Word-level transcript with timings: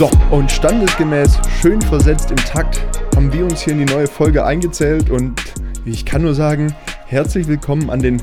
So, 0.00 0.10
und 0.30 0.50
standesgemäß, 0.50 1.38
schön 1.60 1.78
versetzt 1.82 2.30
im 2.30 2.38
Takt, 2.38 2.80
haben 3.14 3.30
wir 3.34 3.44
uns 3.44 3.60
hier 3.60 3.74
in 3.74 3.86
die 3.86 3.92
neue 3.92 4.06
Folge 4.06 4.46
eingezählt 4.46 5.10
und 5.10 5.38
ich 5.84 6.06
kann 6.06 6.22
nur 6.22 6.32
sagen, 6.32 6.74
herzlich 7.04 7.46
willkommen 7.48 7.90
an 7.90 8.00
den, 8.00 8.22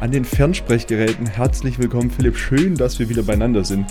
an 0.00 0.12
den 0.12 0.24
Fernsprechgeräten. 0.24 1.26
Herzlich 1.26 1.78
willkommen, 1.78 2.10
Philipp. 2.10 2.38
Schön, 2.38 2.74
dass 2.74 2.98
wir 2.98 3.10
wieder 3.10 3.22
beieinander 3.22 3.64
sind. 3.64 3.84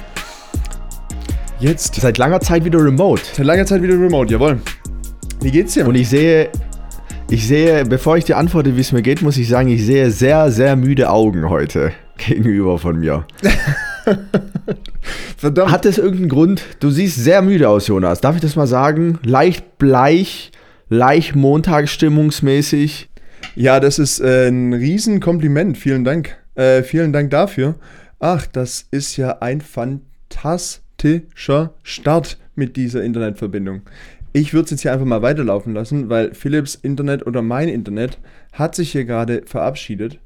Jetzt. 1.59 1.93
Seit 2.01 2.17
langer 2.17 2.39
Zeit 2.39 2.65
wieder 2.65 2.83
remote. 2.83 3.21
Seit 3.31 3.45
langer 3.45 3.67
Zeit 3.67 3.83
wieder 3.83 3.93
remote, 3.93 4.33
jawohl. 4.33 4.59
Wie 5.39 5.51
geht's 5.51 5.75
dir? 5.75 5.87
Und 5.87 5.93
ich 5.93 6.09
sehe, 6.09 6.49
ich 7.29 7.45
sehe, 7.45 7.85
bevor 7.85 8.17
ich 8.17 8.25
dir 8.25 8.37
antworte, 8.37 8.75
wie 8.75 8.81
es 8.81 8.91
mir 8.91 9.03
geht, 9.03 9.21
muss 9.21 9.37
ich 9.37 9.47
sagen, 9.47 9.69
ich 9.69 9.85
sehe 9.85 10.09
sehr, 10.09 10.49
sehr 10.49 10.75
müde 10.75 11.11
Augen 11.11 11.47
heute 11.47 11.91
gegenüber 12.17 12.79
von 12.79 12.99
mir. 12.99 13.27
Verdammt. 15.39 15.71
Hat 15.71 15.85
das 15.85 15.97
irgendeinen 15.97 16.27
Grund? 16.27 16.63
Du 16.81 16.89
siehst 16.89 17.15
sehr 17.15 17.41
müde 17.41 17.69
aus, 17.69 17.87
Jonas. 17.87 18.19
Darf 18.19 18.35
ich 18.35 18.41
das 18.41 18.57
mal 18.57 18.67
sagen? 18.67 19.19
Leicht 19.23 19.77
bleich, 19.77 20.51
leicht 20.89 21.33
montagsstimmungsmäßig. 21.33 23.09
Ja, 23.55 23.79
das 23.79 23.99
ist 23.99 24.19
äh, 24.19 24.49
ein 24.49 24.73
Riesenkompliment. 24.73 25.77
Vielen 25.77 26.03
Dank. 26.03 26.35
Äh, 26.55 26.83
vielen 26.83 27.13
Dank 27.13 27.31
dafür. 27.31 27.75
Ach, 28.19 28.45
das 28.47 28.85
ist 28.91 29.15
ja 29.15 29.37
ein 29.39 29.61
fantastischer 29.61 31.73
Start 31.83 32.37
mit 32.55 32.75
dieser 32.75 33.01
Internetverbindung. 33.01 33.83
Ich 34.33 34.53
würde 34.53 34.65
es 34.65 34.71
jetzt 34.71 34.81
hier 34.81 34.91
einfach 34.91 35.05
mal 35.05 35.21
weiterlaufen 35.21 35.73
lassen, 35.73 36.09
weil 36.09 36.33
Philips 36.33 36.75
Internet 36.75 37.25
oder 37.25 37.41
mein 37.41 37.69
Internet 37.69 38.17
hat 38.51 38.75
sich 38.75 38.91
hier 38.91 39.05
gerade 39.05 39.43
verabschiedet. 39.45 40.19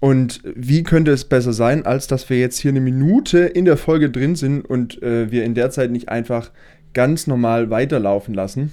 Und 0.00 0.40
wie 0.44 0.84
könnte 0.84 1.10
es 1.10 1.24
besser 1.24 1.52
sein, 1.52 1.84
als 1.84 2.06
dass 2.06 2.30
wir 2.30 2.38
jetzt 2.38 2.58
hier 2.58 2.70
eine 2.70 2.80
Minute 2.80 3.38
in 3.38 3.64
der 3.64 3.76
Folge 3.76 4.10
drin 4.10 4.36
sind 4.36 4.64
und 4.64 5.02
äh, 5.02 5.30
wir 5.32 5.44
in 5.44 5.54
der 5.54 5.70
Zeit 5.70 5.90
nicht 5.90 6.08
einfach 6.08 6.50
ganz 6.94 7.26
normal 7.26 7.70
weiterlaufen 7.70 8.32
lassen? 8.32 8.72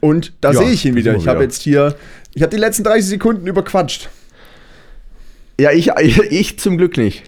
Und 0.00 0.32
da 0.40 0.52
ja, 0.52 0.60
sehe 0.60 0.70
ich 0.70 0.84
ihn 0.86 0.94
wieder. 0.94 1.16
Ich 1.16 1.28
habe 1.28 1.42
jetzt 1.42 1.62
hier, 1.62 1.96
ich 2.34 2.42
habe 2.42 2.50
die 2.50 2.60
letzten 2.60 2.84
30 2.84 3.06
Sekunden 3.06 3.46
überquatscht. 3.46 4.08
Ja, 5.60 5.72
ich, 5.72 5.90
ich 6.30 6.58
zum 6.58 6.78
Glück 6.78 6.96
nicht. 6.96 7.24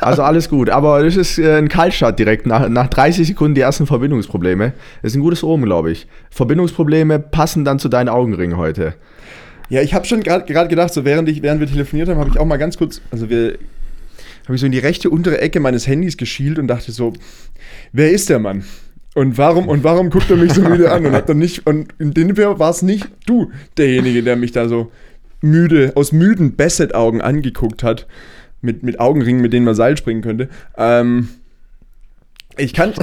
Also 0.00 0.22
alles 0.22 0.48
gut. 0.48 0.68
Aber 0.68 1.02
das 1.02 1.16
ist 1.16 1.38
äh, 1.38 1.56
ein 1.56 1.68
Kaltstart 1.68 2.18
direkt. 2.18 2.46
Nach, 2.46 2.68
nach 2.68 2.88
30 2.88 3.26
Sekunden 3.26 3.54
die 3.54 3.62
ersten 3.62 3.86
Verbindungsprobleme. 3.86 4.74
Das 5.02 5.12
ist 5.12 5.16
ein 5.16 5.22
gutes 5.22 5.42
Omen, 5.42 5.64
glaube 5.64 5.90
ich. 5.90 6.06
Verbindungsprobleme 6.30 7.18
passen 7.18 7.64
dann 7.64 7.78
zu 7.78 7.88
deinen 7.88 8.08
Augenringen 8.08 8.58
heute. 8.58 8.94
Ja, 9.68 9.82
ich 9.82 9.94
habe 9.94 10.06
schon 10.06 10.22
gerade 10.22 10.46
gedacht, 10.68 10.94
so 10.94 11.04
während, 11.04 11.28
ich, 11.28 11.42
während 11.42 11.60
wir 11.60 11.66
telefoniert 11.66 12.08
haben, 12.08 12.18
habe 12.18 12.30
ich 12.30 12.38
auch 12.38 12.44
mal 12.44 12.56
ganz 12.56 12.76
kurz, 12.76 13.00
also 13.10 13.28
wir, 13.28 13.58
habe 14.44 14.54
ich 14.54 14.60
so 14.60 14.66
in 14.66 14.72
die 14.72 14.78
rechte 14.78 15.10
untere 15.10 15.40
Ecke 15.40 15.60
meines 15.60 15.86
Handys 15.86 16.16
geschielt 16.16 16.58
und 16.58 16.68
dachte 16.68 16.92
so, 16.92 17.12
wer 17.92 18.10
ist 18.10 18.28
der 18.28 18.38
Mann? 18.38 18.64
Und 19.14 19.38
warum, 19.38 19.68
und 19.68 19.82
warum 19.82 20.10
guckt 20.10 20.30
er 20.30 20.36
mich 20.36 20.52
so 20.52 20.60
müde 20.60 20.92
an? 20.92 21.06
Und 21.06 21.12
hat 21.12 21.28
dann 21.28 21.38
nicht, 21.38 21.66
und 21.66 21.88
in 21.98 22.12
dem 22.12 22.36
Fall 22.36 22.58
war 22.58 22.70
es 22.70 22.82
nicht 22.82 23.08
du, 23.24 23.50
derjenige, 23.78 24.22
der 24.22 24.36
mich 24.36 24.52
da 24.52 24.68
so 24.68 24.92
müde, 25.40 25.92
aus 25.94 26.12
müden 26.12 26.54
Basset-Augen 26.54 27.20
angeguckt 27.20 27.82
hat. 27.82 28.06
Mit, 28.62 28.82
mit 28.82 28.98
Augenringen, 28.98 29.42
mit 29.42 29.52
denen 29.52 29.66
man 29.66 29.74
Seil 29.74 29.96
springen 29.96 30.22
könnte. 30.22 30.48
Ähm, 30.76 31.28
ich 32.56 32.72
kann. 32.72 32.94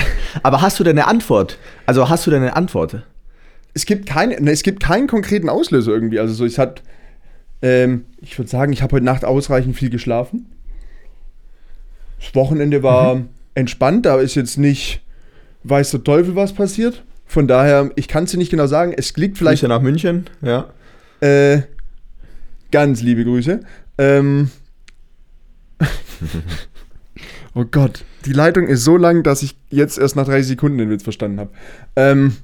Aber 0.43 0.61
hast 0.61 0.79
du 0.79 0.83
denn 0.83 0.97
eine 0.97 1.07
Antwort? 1.07 1.57
Also 1.85 2.09
hast 2.09 2.25
du 2.25 2.31
denn 2.31 2.41
eine 2.41 2.55
Antwort? 2.55 3.03
Es 3.73 3.85
gibt, 3.85 4.05
keine, 4.05 4.39
ne, 4.39 4.51
es 4.51 4.63
gibt 4.63 4.81
keinen 4.81 5.07
konkreten 5.07 5.49
Auslöser 5.49 5.91
irgendwie. 5.91 6.19
Also 6.19 6.33
so, 6.33 6.45
es 6.45 6.57
hat, 6.57 6.83
ähm, 7.61 8.05
ich 8.21 8.37
würde 8.37 8.49
sagen, 8.49 8.71
ich 8.73 8.81
habe 8.81 8.95
heute 8.95 9.05
Nacht 9.05 9.25
ausreichend 9.25 9.75
viel 9.75 9.89
geschlafen. 9.89 10.47
Das 12.19 12.35
Wochenende 12.35 12.83
war 12.83 13.15
mhm. 13.15 13.29
entspannt, 13.55 14.05
da 14.05 14.19
ist 14.19 14.35
jetzt 14.35 14.57
nicht, 14.57 15.01
weiß 15.63 15.91
der 15.91 16.03
Teufel, 16.03 16.35
was 16.35 16.53
passiert. 16.53 17.03
Von 17.25 17.47
daher, 17.47 17.89
ich 17.95 18.07
kann 18.07 18.25
es 18.25 18.31
dir 18.31 18.37
nicht 18.37 18.51
genau 18.51 18.67
sagen. 18.67 18.93
Es 18.95 19.15
liegt 19.17 19.37
vielleicht. 19.37 19.61
Grüße 19.61 19.69
nach 19.69 19.81
München, 19.81 20.25
ja. 20.41 20.69
Äh, 21.19 21.63
ganz 22.71 23.01
liebe 23.01 23.23
Grüße. 23.23 23.61
Ähm, 23.97 24.51
oh 27.55 27.65
Gott, 27.65 28.05
die 28.25 28.33
Leitung 28.33 28.67
ist 28.67 28.83
so 28.83 28.97
lang, 28.97 29.23
dass 29.23 29.41
ich 29.41 29.57
jetzt 29.69 29.97
erst 29.97 30.15
nach 30.15 30.25
30 30.25 30.47
Sekunden 30.47 30.77
den 30.77 30.89
Witz 30.89 31.03
verstanden 31.03 31.39
habe. 31.39 31.51
Ähm, 31.95 32.35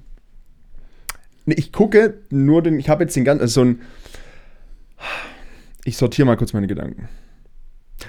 ich 1.52 1.72
gucke 1.72 2.16
nur 2.30 2.62
den, 2.62 2.80
ich 2.80 2.90
habe 2.90 3.04
jetzt 3.04 3.16
den 3.16 3.26
ganzen, 3.26 3.42
also 3.42 3.62
so 3.62 3.66
ein, 3.66 3.82
ich 5.84 5.98
sortiere 5.98 6.26
mal 6.26 6.38
kurz 6.38 6.54
meine 6.54 6.68
Gedanken. 6.68 7.10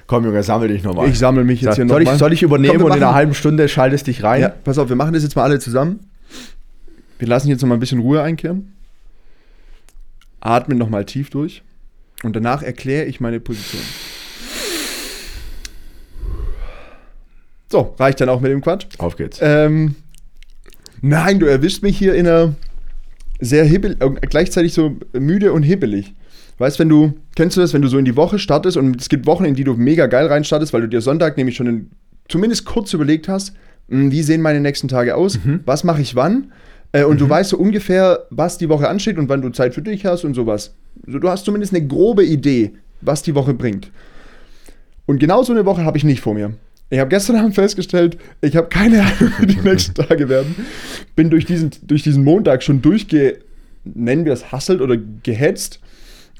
Komm, 0.06 0.24
Junge, 0.24 0.42
sammel 0.42 0.68
dich 0.68 0.82
nochmal. 0.82 1.08
Ich 1.08 1.18
sammle 1.18 1.44
mich 1.44 1.60
jetzt 1.60 1.76
Sag, 1.76 1.76
hier 1.76 1.84
nochmal. 1.84 2.18
Soll 2.18 2.32
ich 2.32 2.42
übernehmen 2.42 2.78
Komm, 2.78 2.90
und 2.90 2.96
in 2.96 3.02
einer 3.02 3.14
halben 3.14 3.34
Stunde 3.34 3.68
schaltest 3.68 4.06
dich 4.06 4.22
rein? 4.22 4.42
Ja, 4.42 4.48
pass 4.48 4.78
auf, 4.78 4.88
wir 4.88 4.96
machen 4.96 5.12
das 5.12 5.22
jetzt 5.22 5.36
mal 5.36 5.42
alle 5.42 5.58
zusammen. 5.58 6.10
Wir 7.18 7.28
lassen 7.28 7.48
jetzt 7.48 7.60
nochmal 7.60 7.76
ein 7.76 7.80
bisschen 7.80 8.00
Ruhe 8.00 8.22
einkehren. 8.22 8.72
Atmen 10.40 10.78
nochmal 10.78 11.04
tief 11.04 11.30
durch. 11.30 11.62
Und 12.22 12.36
danach 12.36 12.62
erkläre 12.62 13.06
ich 13.06 13.20
meine 13.20 13.40
Position. 13.40 13.82
So, 17.70 17.94
reicht 17.98 18.20
dann 18.20 18.28
auch 18.28 18.40
mit 18.40 18.50
dem 18.50 18.62
Quatsch. 18.62 18.86
Auf 18.98 19.16
geht's. 19.16 19.38
Ähm, 19.40 19.94
nein, 21.00 21.38
du 21.38 21.46
erwischst 21.46 21.82
mich 21.82 21.96
hier 21.96 22.14
in 22.14 22.26
einer 22.26 22.54
sehr 23.40 23.64
hibbelig, 23.64 24.00
äh, 24.00 24.10
gleichzeitig 24.28 24.72
so 24.72 24.96
müde 25.12 25.52
und 25.52 25.62
hibbelig. 25.62 26.14
Weißt, 26.58 26.78
wenn 26.78 26.90
du, 26.90 27.14
kennst 27.36 27.56
du 27.56 27.60
das, 27.62 27.72
wenn 27.72 27.80
du 27.80 27.88
so 27.88 27.96
in 27.96 28.04
die 28.04 28.16
Woche 28.16 28.38
startest 28.38 28.76
und 28.76 29.00
es 29.00 29.08
gibt 29.08 29.26
Wochen, 29.26 29.46
in 29.46 29.54
die 29.54 29.64
du 29.64 29.74
mega 29.74 30.06
geil 30.06 30.26
reinstartest, 30.26 30.72
weil 30.72 30.82
du 30.82 30.88
dir 30.88 31.00
Sonntag 31.00 31.38
nämlich 31.38 31.56
schon 31.56 31.66
in, 31.66 31.90
zumindest 32.28 32.66
kurz 32.66 32.92
überlegt 32.92 33.28
hast, 33.28 33.54
hm, 33.88 34.12
wie 34.12 34.22
sehen 34.22 34.42
meine 34.42 34.60
nächsten 34.60 34.86
Tage 34.86 35.14
aus, 35.14 35.42
mhm. 35.42 35.60
was 35.64 35.84
mache 35.84 36.02
ich 36.02 36.16
wann 36.16 36.52
äh, 36.92 37.04
und 37.04 37.14
mhm. 37.14 37.18
du 37.18 37.28
weißt 37.30 37.50
so 37.50 37.56
ungefähr, 37.56 38.26
was 38.28 38.58
die 38.58 38.68
Woche 38.68 38.88
ansteht 38.88 39.16
und 39.16 39.28
wann 39.30 39.40
du 39.40 39.48
Zeit 39.50 39.74
für 39.74 39.82
dich 39.82 40.04
hast 40.04 40.24
und 40.24 40.34
sowas. 40.34 40.74
Also 41.06 41.18
du 41.18 41.28
hast 41.30 41.46
zumindest 41.46 41.74
eine 41.74 41.86
grobe 41.86 42.24
Idee, 42.24 42.72
was 43.00 43.22
die 43.22 43.34
Woche 43.34 43.54
bringt. 43.54 43.90
Und 45.06 45.18
genau 45.18 45.42
so 45.42 45.52
eine 45.52 45.64
Woche 45.64 45.84
habe 45.84 45.96
ich 45.96 46.04
nicht 46.04 46.20
vor 46.20 46.34
mir. 46.34 46.52
Ich 46.90 46.98
habe 46.98 47.08
gestern 47.08 47.36
Abend 47.36 47.54
festgestellt, 47.54 48.18
ich 48.40 48.56
habe 48.56 48.68
keine 48.68 49.02
Ahnung, 49.02 49.32
wie 49.38 49.46
die 49.46 49.60
nächsten 49.64 49.94
Tage 49.94 50.28
werden. 50.28 50.54
Bin 51.14 51.30
durch 51.30 51.46
diesen, 51.46 51.70
durch 51.82 52.02
diesen 52.02 52.24
Montag 52.24 52.64
schon 52.64 52.82
durchge, 52.82 53.38
nennen 53.84 54.24
wir 54.24 54.32
es, 54.32 54.50
hasselt 54.50 54.80
oder 54.80 54.96
gehetzt 55.22 55.80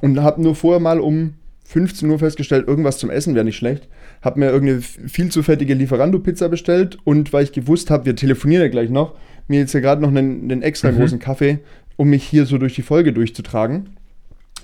und 0.01 0.21
habe 0.21 0.43
nur 0.43 0.57
vorher 0.57 0.81
mal 0.81 0.99
um 0.99 1.35
15 1.65 2.11
Uhr 2.11 2.19
festgestellt, 2.19 2.67
irgendwas 2.67 2.99
zum 2.99 3.11
Essen 3.11 3.37
wäre 3.37 3.45
nicht 3.45 3.57
schlecht. 3.57 3.87
Habe 4.23 4.41
mir 4.41 4.51
irgendeine 4.51 4.81
viel 4.83 5.31
zu 5.31 5.45
fettige 5.45 5.75
Lieferando-Pizza 5.75 6.49
bestellt 6.49 6.99
und 7.05 7.33
weil 7.33 7.45
ich 7.45 7.53
gewusst 7.53 7.91
habe, 7.91 8.07
wir 8.07 8.17
telefonieren 8.17 8.65
ja 8.65 8.69
gleich 8.69 8.91
noch, 8.91 9.15
mir 9.47 9.61
jetzt 9.61 9.73
ja 9.73 9.79
gerade 9.79 10.03
noch 10.03 10.09
einen, 10.09 10.51
einen 10.51 10.63
extra 10.63 10.91
mhm. 10.91 10.97
großen 10.97 11.21
Kaffee, 11.21 11.61
um 11.97 12.11
mich 12.11 12.25
hier 12.25 12.45
so 12.45 12.59
durch 12.59 12.75
die 12.75 12.83
Folge 12.83 13.13
durchzutragen. 13.13 13.91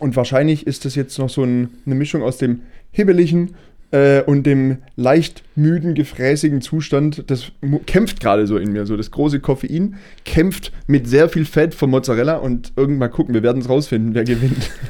Und 0.01 0.17
wahrscheinlich 0.17 0.67
ist 0.67 0.85
das 0.85 0.97
jetzt 0.97 1.17
noch 1.19 1.29
so 1.29 1.45
ein, 1.45 1.69
eine 1.87 1.95
Mischung 1.95 2.23
aus 2.23 2.39
dem 2.39 2.63
hibbeligen 2.91 3.55
äh, 3.91 4.23
und 4.23 4.45
dem 4.45 4.79
leicht 4.97 5.43
müden, 5.55 5.95
gefräßigen 5.95 6.61
Zustand, 6.61 7.25
das 7.31 7.53
kämpft 7.87 8.21
gerade 8.21 8.47
so 8.47 8.57
in 8.59 8.73
mir. 8.73 8.87
So 8.87 8.97
das 8.97 9.11
große 9.11 9.41
Koffein 9.41 9.97
kämpft 10.25 10.73
mit 10.87 11.09
sehr 11.09 11.29
viel 11.29 11.45
Fett 11.45 11.75
von 11.75 11.91
Mozzarella 11.91 12.37
und 12.37 12.73
irgendwann 12.77 13.11
gucken, 13.11 13.35
wir 13.35 13.43
werden 13.43 13.63
es 13.63 13.69
rausfinden, 13.69 14.15
wer 14.15 14.25
gewinnt. 14.25 14.71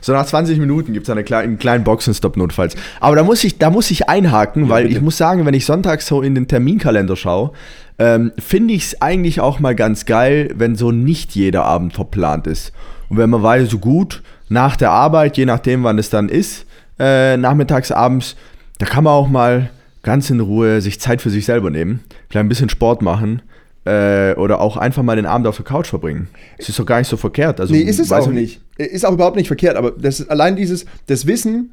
So 0.00 0.12
nach 0.12 0.24
20 0.24 0.58
Minuten 0.58 0.92
gibt 0.92 1.06
es 1.06 1.10
eine 1.10 1.24
kleine, 1.24 1.44
einen 1.44 1.58
kleinen 1.58 1.84
Boxenstopp 1.84 2.36
notfalls. 2.36 2.74
Aber 2.98 3.16
da 3.16 3.22
muss 3.22 3.44
ich, 3.44 3.58
da 3.58 3.70
muss 3.70 3.90
ich 3.90 4.08
einhaken, 4.08 4.64
ja, 4.64 4.68
weil 4.68 4.84
bitte. 4.84 4.96
ich 4.96 5.02
muss 5.02 5.16
sagen, 5.16 5.44
wenn 5.46 5.54
ich 5.54 5.66
sonntags 5.66 6.06
so 6.06 6.22
in 6.22 6.34
den 6.34 6.48
Terminkalender 6.48 7.16
schaue, 7.16 7.52
ähm, 7.98 8.32
finde 8.38 8.74
ich 8.74 8.84
es 8.84 9.02
eigentlich 9.02 9.40
auch 9.40 9.60
mal 9.60 9.74
ganz 9.74 10.06
geil, 10.06 10.52
wenn 10.56 10.74
so 10.74 10.90
nicht 10.90 11.34
jeder 11.34 11.64
Abend 11.64 11.92
verplant 11.92 12.46
ist. 12.46 12.72
Und 13.08 13.18
wenn 13.18 13.30
man 13.30 13.42
weiß, 13.42 13.68
so 13.68 13.78
gut, 13.78 14.22
nach 14.48 14.76
der 14.76 14.90
Arbeit, 14.90 15.36
je 15.36 15.46
nachdem 15.46 15.84
wann 15.84 15.98
es 15.98 16.10
dann 16.10 16.28
ist, 16.28 16.66
äh, 17.00 17.36
nachmittags, 17.36 17.90
abends, 17.90 18.36
da 18.78 18.86
kann 18.86 19.04
man 19.04 19.14
auch 19.14 19.28
mal 19.28 19.70
ganz 20.02 20.30
in 20.30 20.40
Ruhe 20.40 20.80
sich 20.80 21.00
Zeit 21.00 21.20
für 21.20 21.30
sich 21.30 21.46
selber 21.46 21.70
nehmen, 21.70 22.00
vielleicht 22.28 22.44
ein 22.44 22.48
bisschen 22.48 22.68
Sport 22.68 23.02
machen 23.02 23.42
äh, 23.84 24.34
oder 24.34 24.60
auch 24.60 24.76
einfach 24.76 25.02
mal 25.02 25.16
den 25.16 25.26
Abend 25.26 25.46
auf 25.46 25.56
der 25.56 25.64
Couch 25.64 25.88
verbringen. 25.88 26.28
Das 26.58 26.68
ist 26.68 26.78
doch 26.78 26.86
gar 26.86 26.98
nicht 26.98 27.08
so 27.08 27.16
verkehrt. 27.16 27.60
Also, 27.60 27.74
nee, 27.74 27.80
ist 27.80 27.98
es 27.98 28.12
auch 28.12 28.28
nicht. 28.28 28.60
Ist 28.76 29.04
auch 29.04 29.12
überhaupt 29.12 29.36
nicht 29.36 29.48
verkehrt, 29.48 29.76
aber 29.76 29.92
das 29.92 30.28
allein 30.28 30.56
dieses, 30.56 30.84
das 31.06 31.26
Wissen, 31.26 31.72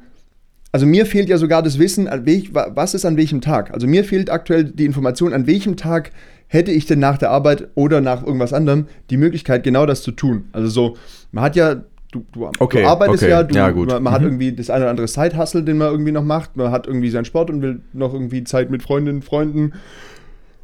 also 0.72 0.86
mir 0.86 1.06
fehlt 1.06 1.28
ja 1.28 1.38
sogar 1.38 1.62
das 1.62 1.78
Wissen, 1.78 2.06
was 2.06 2.94
ist 2.94 3.04
an 3.04 3.16
welchem 3.16 3.40
Tag. 3.40 3.72
Also 3.72 3.86
mir 3.86 4.04
fehlt 4.04 4.30
aktuell 4.30 4.64
die 4.64 4.84
Information, 4.84 5.32
an 5.32 5.46
welchem 5.46 5.76
Tag 5.76 6.10
hätte 6.46 6.72
ich 6.72 6.86
denn 6.86 6.98
nach 6.98 7.18
der 7.18 7.30
Arbeit 7.30 7.68
oder 7.74 8.00
nach 8.00 8.24
irgendwas 8.24 8.52
anderem 8.52 8.86
die 9.10 9.16
Möglichkeit, 9.16 9.64
genau 9.64 9.86
das 9.86 10.02
zu 10.02 10.12
tun. 10.12 10.48
Also 10.52 10.68
so, 10.68 10.96
man 11.30 11.44
hat 11.44 11.56
ja 11.56 11.82
du, 12.12 12.24
du, 12.32 12.50
okay, 12.58 12.82
du 12.82 12.88
arbeitest 12.88 13.22
okay. 13.22 13.30
ja, 13.30 13.42
du, 13.42 13.54
ja 13.54 13.70
man, 13.70 13.86
man 13.86 14.02
mhm. 14.02 14.10
hat 14.10 14.22
irgendwie 14.22 14.52
das 14.52 14.70
eine 14.70 14.84
oder 14.84 14.90
andere 14.90 15.08
Side-Hustle, 15.08 15.62
den 15.62 15.78
man 15.78 15.90
irgendwie 15.90 16.12
noch 16.12 16.24
macht, 16.24 16.56
man 16.56 16.70
hat 16.70 16.86
irgendwie 16.86 17.10
seinen 17.10 17.24
Sport 17.24 17.50
und 17.50 17.62
will 17.62 17.80
noch 17.92 18.12
irgendwie 18.12 18.44
Zeit 18.44 18.70
mit 18.70 18.82
Freundinnen, 18.82 19.22
Freunden 19.22 19.72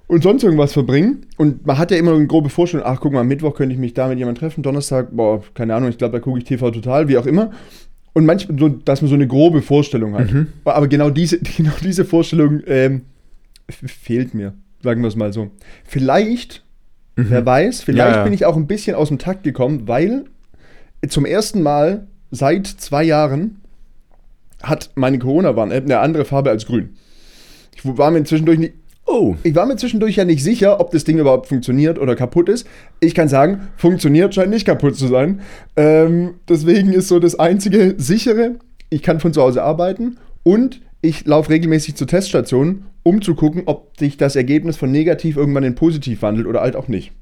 und 0.07 0.23
sonst 0.23 0.43
irgendwas 0.43 0.73
verbringen. 0.73 1.27
Und 1.37 1.67
man 1.67 1.79
hat 1.79 1.91
ja 1.91 1.97
immer 1.97 2.15
eine 2.15 2.27
grobe 2.27 2.49
Vorstellung, 2.49 2.87
ach 2.87 3.01
guck 3.01 3.13
mal, 3.13 3.25
Mittwoch 3.25 3.55
könnte 3.55 3.75
ich 3.75 3.81
mich 3.81 3.95
da 3.95 4.09
mit 4.09 4.19
jemandem 4.19 4.41
treffen, 4.41 4.63
Donnerstag, 4.63 5.09
boah, 5.13 5.43
keine 5.55 5.75
Ahnung, 5.75 5.89
ich 5.89 5.99
glaube, 5.99 6.13
da 6.13 6.21
gucke 6.21 6.39
ich 6.39 6.45
TV 6.45 6.71
total, 6.71 7.09
wie 7.09 7.19
auch 7.19 7.27
immer. 7.27 7.51
Und 8.13 8.27
manchmal, 8.27 8.59
so, 8.59 8.69
dass 8.69 9.03
man 9.03 9.09
so 9.09 9.17
eine 9.17 9.27
grobe 9.27 9.61
Vorstellung 9.61 10.15
hat. 10.15 10.33
Mhm. 10.33 10.49
Aber 10.65 10.89
genau 10.89 11.11
diese, 11.11 11.39
genau 11.57 11.73
diese 11.83 12.05
Vorstellung 12.05 12.63
ähm, 12.67 13.03
fehlt 13.69 14.35
mir. 14.35 14.55
Sagen 14.83 15.01
wir 15.01 15.09
es 15.09 15.17
mal 15.17 15.33
so. 15.33 15.51
Vielleicht, 15.85 16.63
wer 17.17 17.45
weiß, 17.45 17.83
vielleicht 17.83 18.11
Ja, 18.11 18.17
ja. 18.19 18.25
bin 18.25 18.35
ich 18.35 18.45
auch 18.45 18.57
ein 18.57 18.67
bisschen 18.67 18.95
aus 18.95 19.09
dem 19.09 19.19
Takt 19.19 19.43
gekommen, 19.43 19.89
weil 19.89 20.27
zum 21.09 21.25
ersten 21.25 21.63
Mal 21.63 22.07
seit 22.31 22.67
zwei 22.67 23.05
Jahren 23.05 23.61
hat 24.63 24.91
meine 24.95 25.19
Corona-Warn-App 25.19 25.85
eine 25.85 25.99
andere 25.99 26.25
Farbe 26.25 26.51
als 26.51 26.67
grün. 26.67 26.97
Ich 27.75 27.85
war 27.85 28.11
mir 28.11 28.25
zwischendurch 28.25 28.59
nicht, 28.59 28.75
Oh. 29.07 29.37
ich 29.43 29.55
war 29.55 29.67
mir 29.67 29.77
zwischendurch 29.77 30.17
ja 30.17 30.25
nicht 30.25 30.43
sicher, 30.43 30.81
ob 30.81 30.91
das 30.91 31.05
Ding 31.05 31.19
überhaupt 31.19 31.49
funktioniert 31.49 31.99
oder 31.99 32.17
kaputt 32.17 32.49
ist. 32.49 32.67
Ich 33.01 33.15
kann 33.15 33.29
sagen, 33.29 33.69
funktioniert, 33.77 34.35
scheint 34.35 34.51
nicht 34.51 34.67
kaputt 34.67 34.97
zu 34.97 35.09
sein. 35.09 35.43
Ähm, 35.77 36.35
deswegen 36.49 36.93
ist 36.93 37.09
so 37.09 37.19
das 37.19 37.39
einzige 37.39 37.95
sichere, 37.99 38.57
ich 38.89 39.03
kann 39.03 39.21
von 39.21 39.35
zu 39.35 39.43
Hause 39.43 39.63
arbeiten 39.63 40.17
und 40.43 40.81
ich 41.03 41.27
laufe 41.27 41.51
regelmäßig 41.51 41.97
zur 41.97 42.07
Teststation, 42.07 42.87
um 43.03 43.21
zu 43.21 43.35
gucken, 43.35 43.65
ob 43.67 43.99
sich 43.99 44.17
das 44.17 44.37
Ergebnis 44.37 44.79
von 44.79 44.91
negativ 44.91 45.37
irgendwann 45.37 45.65
in 45.65 45.75
positiv 45.75 46.23
wandelt 46.23 46.47
oder 46.47 46.63
halt 46.63 46.75
auch 46.75 46.89
nicht. 46.89 47.13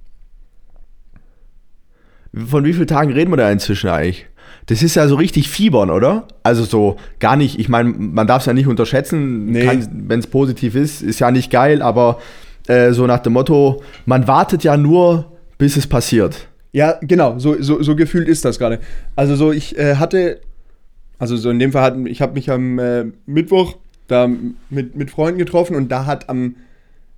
Von 2.34 2.64
wie 2.64 2.72
vielen 2.72 2.86
Tagen 2.86 3.12
reden 3.12 3.30
wir 3.30 3.36
da 3.36 3.50
inzwischen 3.50 3.88
eigentlich? 3.90 4.26
Das 4.66 4.82
ist 4.82 4.94
ja 4.94 5.08
so 5.08 5.16
richtig 5.16 5.48
Fiebern, 5.48 5.90
oder? 5.90 6.28
Also 6.42 6.64
so 6.64 6.96
gar 7.18 7.36
nicht, 7.36 7.58
ich 7.58 7.68
meine, 7.68 7.90
man 7.90 8.26
darf 8.26 8.42
es 8.42 8.46
ja 8.46 8.52
nicht 8.52 8.68
unterschätzen, 8.68 9.46
Nee. 9.46 9.80
wenn 9.92 10.20
es 10.20 10.26
positiv 10.26 10.74
ist, 10.76 11.02
ist 11.02 11.18
ja 11.18 11.30
nicht 11.30 11.50
geil, 11.50 11.82
aber 11.82 12.20
äh, 12.68 12.92
so 12.92 13.06
nach 13.06 13.18
dem 13.18 13.32
Motto, 13.32 13.82
man 14.06 14.28
wartet 14.28 14.62
ja 14.62 14.76
nur, 14.76 15.32
bis 15.58 15.76
es 15.76 15.86
passiert. 15.86 16.46
Ja, 16.70 16.98
genau, 17.02 17.38
so, 17.38 17.60
so, 17.60 17.82
so 17.82 17.96
gefühlt 17.96 18.28
ist 18.28 18.44
das 18.44 18.58
gerade. 18.58 18.78
Also 19.16 19.34
so, 19.36 19.52
ich 19.52 19.76
äh, 19.76 19.96
hatte, 19.96 20.40
also 21.18 21.36
so 21.36 21.50
in 21.50 21.58
dem 21.58 21.72
Fall 21.72 21.82
hatten, 21.82 22.06
ich 22.06 22.22
habe 22.22 22.34
mich 22.34 22.50
am 22.50 22.78
äh, 22.78 23.06
Mittwoch 23.26 23.76
da 24.06 24.28
mit, 24.70 24.96
mit 24.96 25.10
Freunden 25.10 25.38
getroffen 25.38 25.76
und 25.76 25.90
da 25.90 26.06
hat 26.06 26.28
am 26.28 26.54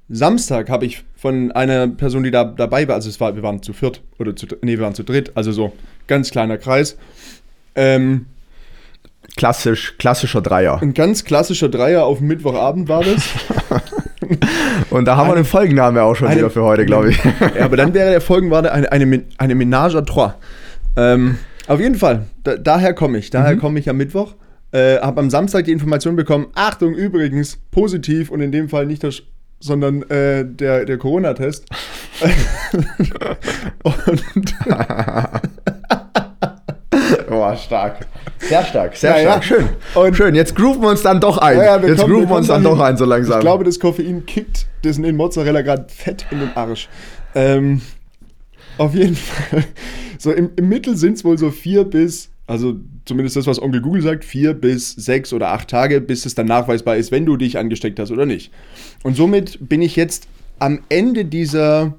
Samstag 0.08 0.68
habe 0.68 0.84
ich 0.86 1.04
von 1.16 1.50
einer 1.52 1.88
Person, 1.88 2.22
die 2.24 2.30
da 2.30 2.44
dabei 2.44 2.86
war, 2.88 2.94
also 2.96 3.08
es 3.08 3.20
war, 3.20 3.34
wir 3.36 3.42
waren 3.42 3.62
zu 3.62 3.72
viert 3.72 4.02
oder 4.18 4.36
zu, 4.36 4.46
nee, 4.62 4.72
wir 4.72 4.80
waren 4.84 4.94
zu 4.94 5.02
dritt, 5.02 5.32
also 5.34 5.50
so 5.52 5.72
ganz 6.06 6.30
kleiner 6.30 6.58
Kreis. 6.58 6.96
Ähm, 7.74 8.26
Klassisch, 9.36 9.96
klassischer 9.98 10.42
Dreier. 10.42 10.80
ein 10.80 10.94
ganz 10.94 11.24
klassischer 11.24 11.68
Dreier 11.68 12.04
auf 12.04 12.20
Mittwochabend 12.20 12.88
war 12.88 13.02
das. 13.02 13.26
Und 14.90 15.06
da 15.06 15.16
haben 15.16 15.28
wir 15.28 15.34
den 15.34 15.44
Folgennamen 15.44 15.96
ja 15.96 16.04
auch 16.04 16.14
schon 16.14 16.28
Eine- 16.28 16.36
wieder 16.40 16.50
für 16.50 16.62
heute, 16.62 16.84
glaube 16.86 17.10
ich. 17.10 17.18
Ja, 17.56 17.64
aber 17.64 17.76
dann 17.76 17.94
wäre 17.94 18.10
der 18.10 18.20
Folgenwarte 18.20 18.70
eine, 18.70 18.92
eine, 18.92 19.24
eine 19.38 19.54
Ménage 19.54 19.96
à 19.96 20.02
trois. 20.04 20.34
Ähm, 20.96 21.38
auf 21.66 21.80
jeden 21.80 21.96
Fall, 21.96 22.26
da, 22.44 22.56
daher 22.56 22.94
komme 22.94 23.18
ich. 23.18 23.30
Daher 23.30 23.56
komme 23.56 23.78
ich 23.80 23.88
am 23.88 23.96
Mittwoch. 23.96 24.34
Äh, 24.72 24.98
habe 25.00 25.20
am 25.20 25.30
Samstag 25.30 25.64
die 25.64 25.72
Information 25.72 26.16
bekommen, 26.16 26.46
Achtung, 26.54 26.94
übrigens, 26.94 27.58
positiv 27.70 28.30
und 28.30 28.40
in 28.40 28.52
dem 28.52 28.68
Fall 28.68 28.86
nicht 28.86 29.02
das, 29.02 29.22
sondern 29.60 30.02
äh, 30.10 30.44
der, 30.46 30.84
der 30.84 30.98
Corona-Test. 30.98 31.66
und 33.82 34.54
Oh, 37.30 37.54
stark. 37.56 38.06
Sehr 38.38 38.64
stark, 38.64 38.96
sehr 38.96 39.10
Ja, 39.10 39.16
ja. 39.18 39.42
stark. 39.42 39.44
Schön. 39.44 39.68
Und- 39.94 40.16
Schön, 40.16 40.34
jetzt 40.34 40.54
grooven 40.54 40.82
wir 40.82 40.88
uns 40.90 41.02
dann 41.02 41.20
doch 41.20 41.38
ein. 41.38 41.56
Ja, 41.58 41.64
ja, 41.78 41.86
jetzt 41.86 42.00
kommen- 42.00 42.12
grooven 42.12 42.28
wir 42.28 42.36
uns 42.36 42.46
dann 42.46 42.62
doch 42.62 42.78
ein, 42.80 42.96
so 42.96 43.04
langsam. 43.04 43.38
Ich 43.38 43.40
glaube, 43.40 43.64
das 43.64 43.80
Koffein 43.80 44.24
kickt 44.26 44.66
diesen 44.84 45.04
in 45.04 45.16
Mozzarella 45.16 45.62
gerade 45.62 45.86
fett 45.88 46.26
in 46.30 46.40
den 46.40 46.50
Arsch. 46.56 46.88
Ähm, 47.34 47.80
auf 48.78 48.94
jeden 48.94 49.16
Fall. 49.16 49.64
So 50.18 50.30
im, 50.32 50.50
im 50.56 50.68
Mittel 50.68 50.96
sind 50.96 51.14
es 51.14 51.24
wohl 51.24 51.36
so 51.38 51.50
vier 51.50 51.84
bis, 51.84 52.30
also 52.46 52.78
zumindest 53.04 53.36
das, 53.36 53.46
was 53.46 53.60
Onkel 53.60 53.80
Google 53.80 54.02
sagt, 54.02 54.24
vier 54.24 54.54
bis 54.54 54.92
sechs 54.92 55.32
oder 55.32 55.48
acht 55.48 55.68
Tage, 55.68 56.00
bis 56.00 56.26
es 56.26 56.34
dann 56.34 56.46
nachweisbar 56.46 56.96
ist, 56.96 57.10
wenn 57.10 57.24
du 57.24 57.36
dich 57.36 57.58
angesteckt 57.58 57.98
hast 57.98 58.10
oder 58.10 58.26
nicht. 58.26 58.52
Und 59.02 59.16
somit 59.16 59.58
bin 59.68 59.80
ich 59.80 59.96
jetzt 59.96 60.28
am 60.58 60.80
Ende 60.88 61.24
dieser 61.24 61.94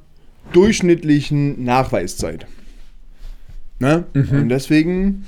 durchschnittlichen 0.54 1.64
Nachweiszeit. 1.64 2.46
Ne? 3.80 4.06
Und 4.14 4.50
deswegen 4.50 5.26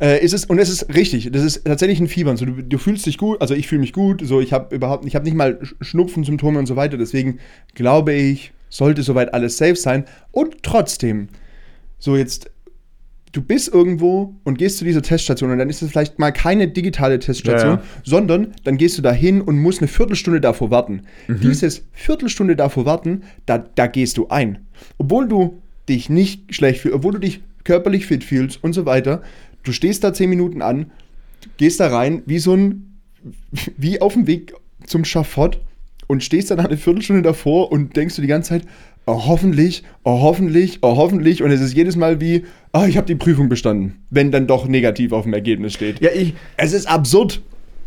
äh, 0.00 0.24
ist 0.24 0.32
es, 0.32 0.46
und 0.46 0.58
es 0.58 0.70
ist 0.70 0.92
richtig, 0.94 1.30
das 1.30 1.44
ist 1.44 1.64
tatsächlich 1.64 2.00
ein 2.00 2.08
Fiebern. 2.08 2.36
So, 2.36 2.46
du, 2.46 2.62
du 2.62 2.78
fühlst 2.78 3.06
dich 3.06 3.18
gut, 3.18 3.40
also 3.40 3.54
ich 3.54 3.68
fühle 3.68 3.82
mich 3.82 3.92
gut, 3.92 4.22
so 4.24 4.40
ich 4.40 4.52
habe 4.52 4.74
überhaupt, 4.74 5.04
ich 5.04 5.14
habe 5.14 5.24
nicht 5.24 5.36
mal 5.36 5.60
Sch- 5.62 5.74
Schnupfensymptome 5.82 6.58
und 6.58 6.66
so 6.66 6.76
weiter, 6.76 6.96
deswegen 6.96 7.38
glaube 7.74 8.14
ich, 8.14 8.52
sollte 8.70 9.02
soweit 9.02 9.34
alles 9.34 9.56
safe 9.56 9.76
sein. 9.76 10.06
Und 10.32 10.62
trotzdem, 10.62 11.28
so 11.98 12.16
jetzt, 12.16 12.50
du 13.34 13.42
bist 13.42 13.74
irgendwo 13.74 14.36
und 14.44 14.58
gehst 14.58 14.78
zu 14.78 14.84
dieser 14.84 15.02
Teststation 15.02 15.50
und 15.50 15.58
dann 15.58 15.68
ist 15.68 15.82
es 15.82 15.90
vielleicht 15.90 16.18
mal 16.18 16.30
keine 16.30 16.68
digitale 16.68 17.18
Teststation, 17.18 17.70
Ja, 17.70 17.76
ja. 17.76 17.82
sondern 18.04 18.54
dann 18.62 18.78
gehst 18.78 18.96
du 18.96 19.02
da 19.02 19.12
hin 19.12 19.42
und 19.42 19.58
musst 19.58 19.80
eine 19.80 19.88
Viertelstunde 19.88 20.40
davor 20.40 20.70
warten. 20.70 21.02
Dieses 21.28 21.84
Viertelstunde 21.92 22.54
davor 22.54 22.86
warten, 22.86 23.22
da, 23.44 23.58
da 23.58 23.88
gehst 23.88 24.16
du 24.18 24.28
ein. 24.28 24.60
Obwohl 24.98 25.28
du 25.28 25.60
dich 25.88 26.08
nicht 26.08 26.54
schlecht 26.54 26.80
fühlst, 26.80 26.96
obwohl 26.96 27.14
du 27.14 27.18
dich 27.18 27.42
körperlich 27.64 28.06
fit 28.06 28.22
fühlst 28.22 28.62
und 28.62 28.72
so 28.72 28.86
weiter, 28.86 29.22
du 29.64 29.72
stehst 29.72 30.04
da 30.04 30.14
zehn 30.14 30.30
Minuten 30.30 30.62
an, 30.62 30.92
gehst 31.56 31.80
da 31.80 31.88
rein 31.88 32.22
wie 32.26 32.38
so 32.38 32.54
ein, 32.54 32.98
wie 33.76 34.00
auf 34.00 34.14
dem 34.14 34.28
Weg 34.28 34.54
zum 34.86 35.04
Schafott 35.04 35.60
und 36.06 36.22
stehst 36.22 36.52
dann 36.52 36.60
eine 36.60 36.76
Viertelstunde 36.76 37.22
davor 37.22 37.72
und 37.72 37.96
denkst 37.96 38.14
du 38.14 38.22
die 38.22 38.28
ganze 38.28 38.50
Zeit, 38.50 38.62
oh, 39.06 39.26
hoffentlich, 39.26 39.82
oh, 40.02 40.20
hoffentlich, 40.20 40.78
oh, 40.82 40.96
hoffentlich. 40.96 41.42
Und 41.42 41.50
es 41.50 41.60
ist 41.60 41.74
jedes 41.74 41.96
Mal 41.96 42.20
wie, 42.20 42.44
oh, 42.72 42.84
ich 42.86 42.96
habe 42.96 43.06
die 43.06 43.14
Prüfung 43.14 43.48
bestanden, 43.48 43.96
wenn 44.10 44.30
dann 44.30 44.46
doch 44.46 44.66
negativ 44.66 45.12
auf 45.12 45.24
dem 45.24 45.34
Ergebnis 45.34 45.72
steht. 45.74 46.00
ja, 46.00 46.10
ich, 46.14 46.34
Es 46.56 46.72
ist 46.72 46.86
absurd. 46.88 47.40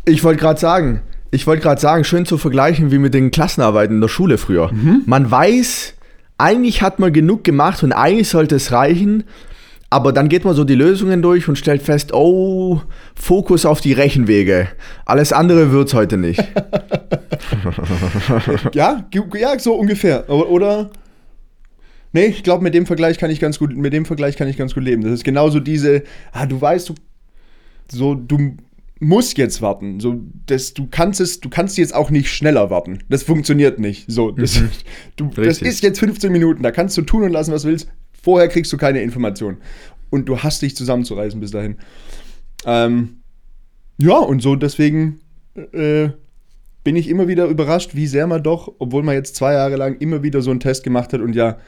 Ich 0.04 0.24
wollte 0.24 0.40
gerade 0.40 0.58
sagen, 0.58 1.00
ich 1.30 1.46
wollte 1.46 1.62
gerade 1.62 1.80
sagen, 1.80 2.04
schön 2.04 2.24
zu 2.24 2.38
vergleichen 2.38 2.90
wie 2.90 2.98
mit 2.98 3.12
den 3.14 3.30
Klassenarbeiten 3.30 3.96
in 3.96 4.00
der 4.00 4.08
Schule 4.08 4.38
früher. 4.38 4.70
Man 5.04 5.30
weiß, 5.30 5.94
eigentlich 6.38 6.80
hat 6.82 6.98
man 6.98 7.12
genug 7.12 7.44
gemacht 7.44 7.82
und 7.82 7.92
eigentlich 7.92 8.28
sollte 8.28 8.56
es 8.56 8.72
reichen, 8.72 9.24
aber 9.90 10.12
dann 10.12 10.28
geht 10.28 10.44
man 10.44 10.54
so 10.54 10.64
die 10.64 10.74
Lösungen 10.74 11.20
durch 11.20 11.48
und 11.48 11.56
stellt 11.56 11.82
fest, 11.82 12.12
oh, 12.14 12.80
Fokus 13.14 13.66
auf 13.66 13.80
die 13.80 13.92
Rechenwege. 13.92 14.68
Alles 15.04 15.32
andere 15.32 15.72
wird's 15.72 15.94
heute 15.94 16.16
nicht. 16.16 16.42
Ja, 18.74 19.06
ja, 19.34 19.58
so 19.58 19.74
ungefähr. 19.74 20.28
Oder? 20.28 20.90
Nee, 22.18 22.26
ich 22.26 22.42
glaube, 22.42 22.64
mit 22.64 22.74
dem 22.74 22.84
Vergleich 22.84 23.16
kann 23.16 23.30
ich 23.30 23.38
ganz 23.38 23.60
gut, 23.60 23.76
mit 23.76 23.92
dem 23.92 24.04
Vergleich 24.04 24.36
kann 24.36 24.48
ich 24.48 24.56
ganz 24.56 24.74
gut 24.74 24.82
leben. 24.82 25.02
Das 25.02 25.12
ist 25.12 25.22
genauso 25.22 25.60
diese, 25.60 26.02
ah, 26.32 26.46
du 26.46 26.60
weißt, 26.60 26.88
du, 26.88 26.94
so, 27.92 28.16
du 28.16 28.56
musst 28.98 29.38
jetzt 29.38 29.62
warten. 29.62 30.00
So, 30.00 30.20
das, 30.46 30.74
du 30.74 30.88
kannst 30.90 31.20
es, 31.20 31.38
du 31.38 31.48
kannst 31.48 31.78
jetzt 31.78 31.94
auch 31.94 32.10
nicht 32.10 32.28
schneller 32.28 32.70
warten. 32.70 32.98
Das 33.08 33.22
funktioniert 33.22 33.78
nicht. 33.78 34.10
So, 34.10 34.32
das, 34.32 34.60
du, 35.16 35.28
das 35.28 35.62
ist 35.62 35.80
jetzt 35.80 36.00
15 36.00 36.32
Minuten, 36.32 36.64
da 36.64 36.72
kannst 36.72 36.96
du 36.96 37.02
tun 37.02 37.22
und 37.22 37.30
lassen, 37.30 37.52
was 37.52 37.62
du 37.62 37.68
willst. 37.68 37.88
Vorher 38.20 38.48
kriegst 38.48 38.72
du 38.72 38.78
keine 38.78 39.00
Information. 39.00 39.58
Und 40.10 40.28
du 40.28 40.38
hast 40.38 40.60
dich 40.62 40.74
zusammenzureißen 40.74 41.38
bis 41.38 41.52
dahin. 41.52 41.76
Ähm, 42.66 43.18
ja, 43.98 44.18
und 44.18 44.42
so 44.42 44.56
deswegen 44.56 45.20
äh, 45.54 46.08
bin 46.82 46.96
ich 46.96 47.08
immer 47.08 47.28
wieder 47.28 47.46
überrascht, 47.46 47.94
wie 47.94 48.08
sehr 48.08 48.26
man 48.26 48.42
doch, 48.42 48.74
obwohl 48.80 49.04
man 49.04 49.14
jetzt 49.14 49.36
zwei 49.36 49.52
Jahre 49.52 49.76
lang 49.76 49.98
immer 50.00 50.24
wieder 50.24 50.42
so 50.42 50.50
einen 50.50 50.58
Test 50.58 50.82
gemacht 50.82 51.12
hat 51.12 51.20
und 51.20 51.36
ja, 51.36 51.58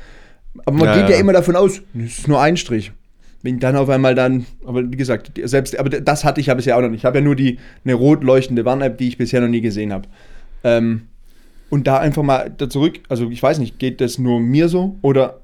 aber 0.64 0.76
man 0.76 0.86
Ja, 0.86 0.94
geht 0.94 1.10
ja, 1.10 1.16
ja. 1.16 1.20
immer 1.20 1.32
davon 1.32 1.56
aus, 1.56 1.82
es 1.94 2.18
ist 2.18 2.28
nur 2.28 2.40
ein 2.40 2.56
Strich. 2.56 2.92
Wenn 3.42 3.58
dann 3.58 3.76
auf 3.76 3.88
einmal 3.88 4.14
dann, 4.14 4.44
aber 4.66 4.90
wie 4.90 4.96
gesagt, 4.96 5.32
selbst, 5.44 5.78
aber 5.78 5.88
das 5.88 6.24
hatte 6.24 6.40
ich 6.40 6.48
ja 6.48 6.54
bisher 6.54 6.76
auch 6.76 6.82
noch 6.82 6.90
nicht. 6.90 7.00
Ich 7.00 7.04
habe 7.06 7.18
ja 7.18 7.24
nur 7.24 7.36
die, 7.36 7.58
eine 7.84 7.94
rot 7.94 8.22
leuchtende 8.22 8.66
Warn-App, 8.66 8.98
die 8.98 9.08
ich 9.08 9.16
bisher 9.16 9.40
noch 9.40 9.48
nie 9.48 9.62
gesehen 9.62 9.92
habe. 9.94 10.08
Ähm, 10.62 11.02
und 11.70 11.86
da 11.86 11.98
einfach 11.98 12.22
mal 12.22 12.52
da 12.54 12.68
zurück, 12.68 13.00
also 13.08 13.30
ich 13.30 13.42
weiß 13.42 13.58
nicht, 13.58 13.78
geht 13.78 14.00
das 14.02 14.18
nur 14.18 14.40
mir 14.40 14.68
so 14.68 14.98
oder 15.00 15.40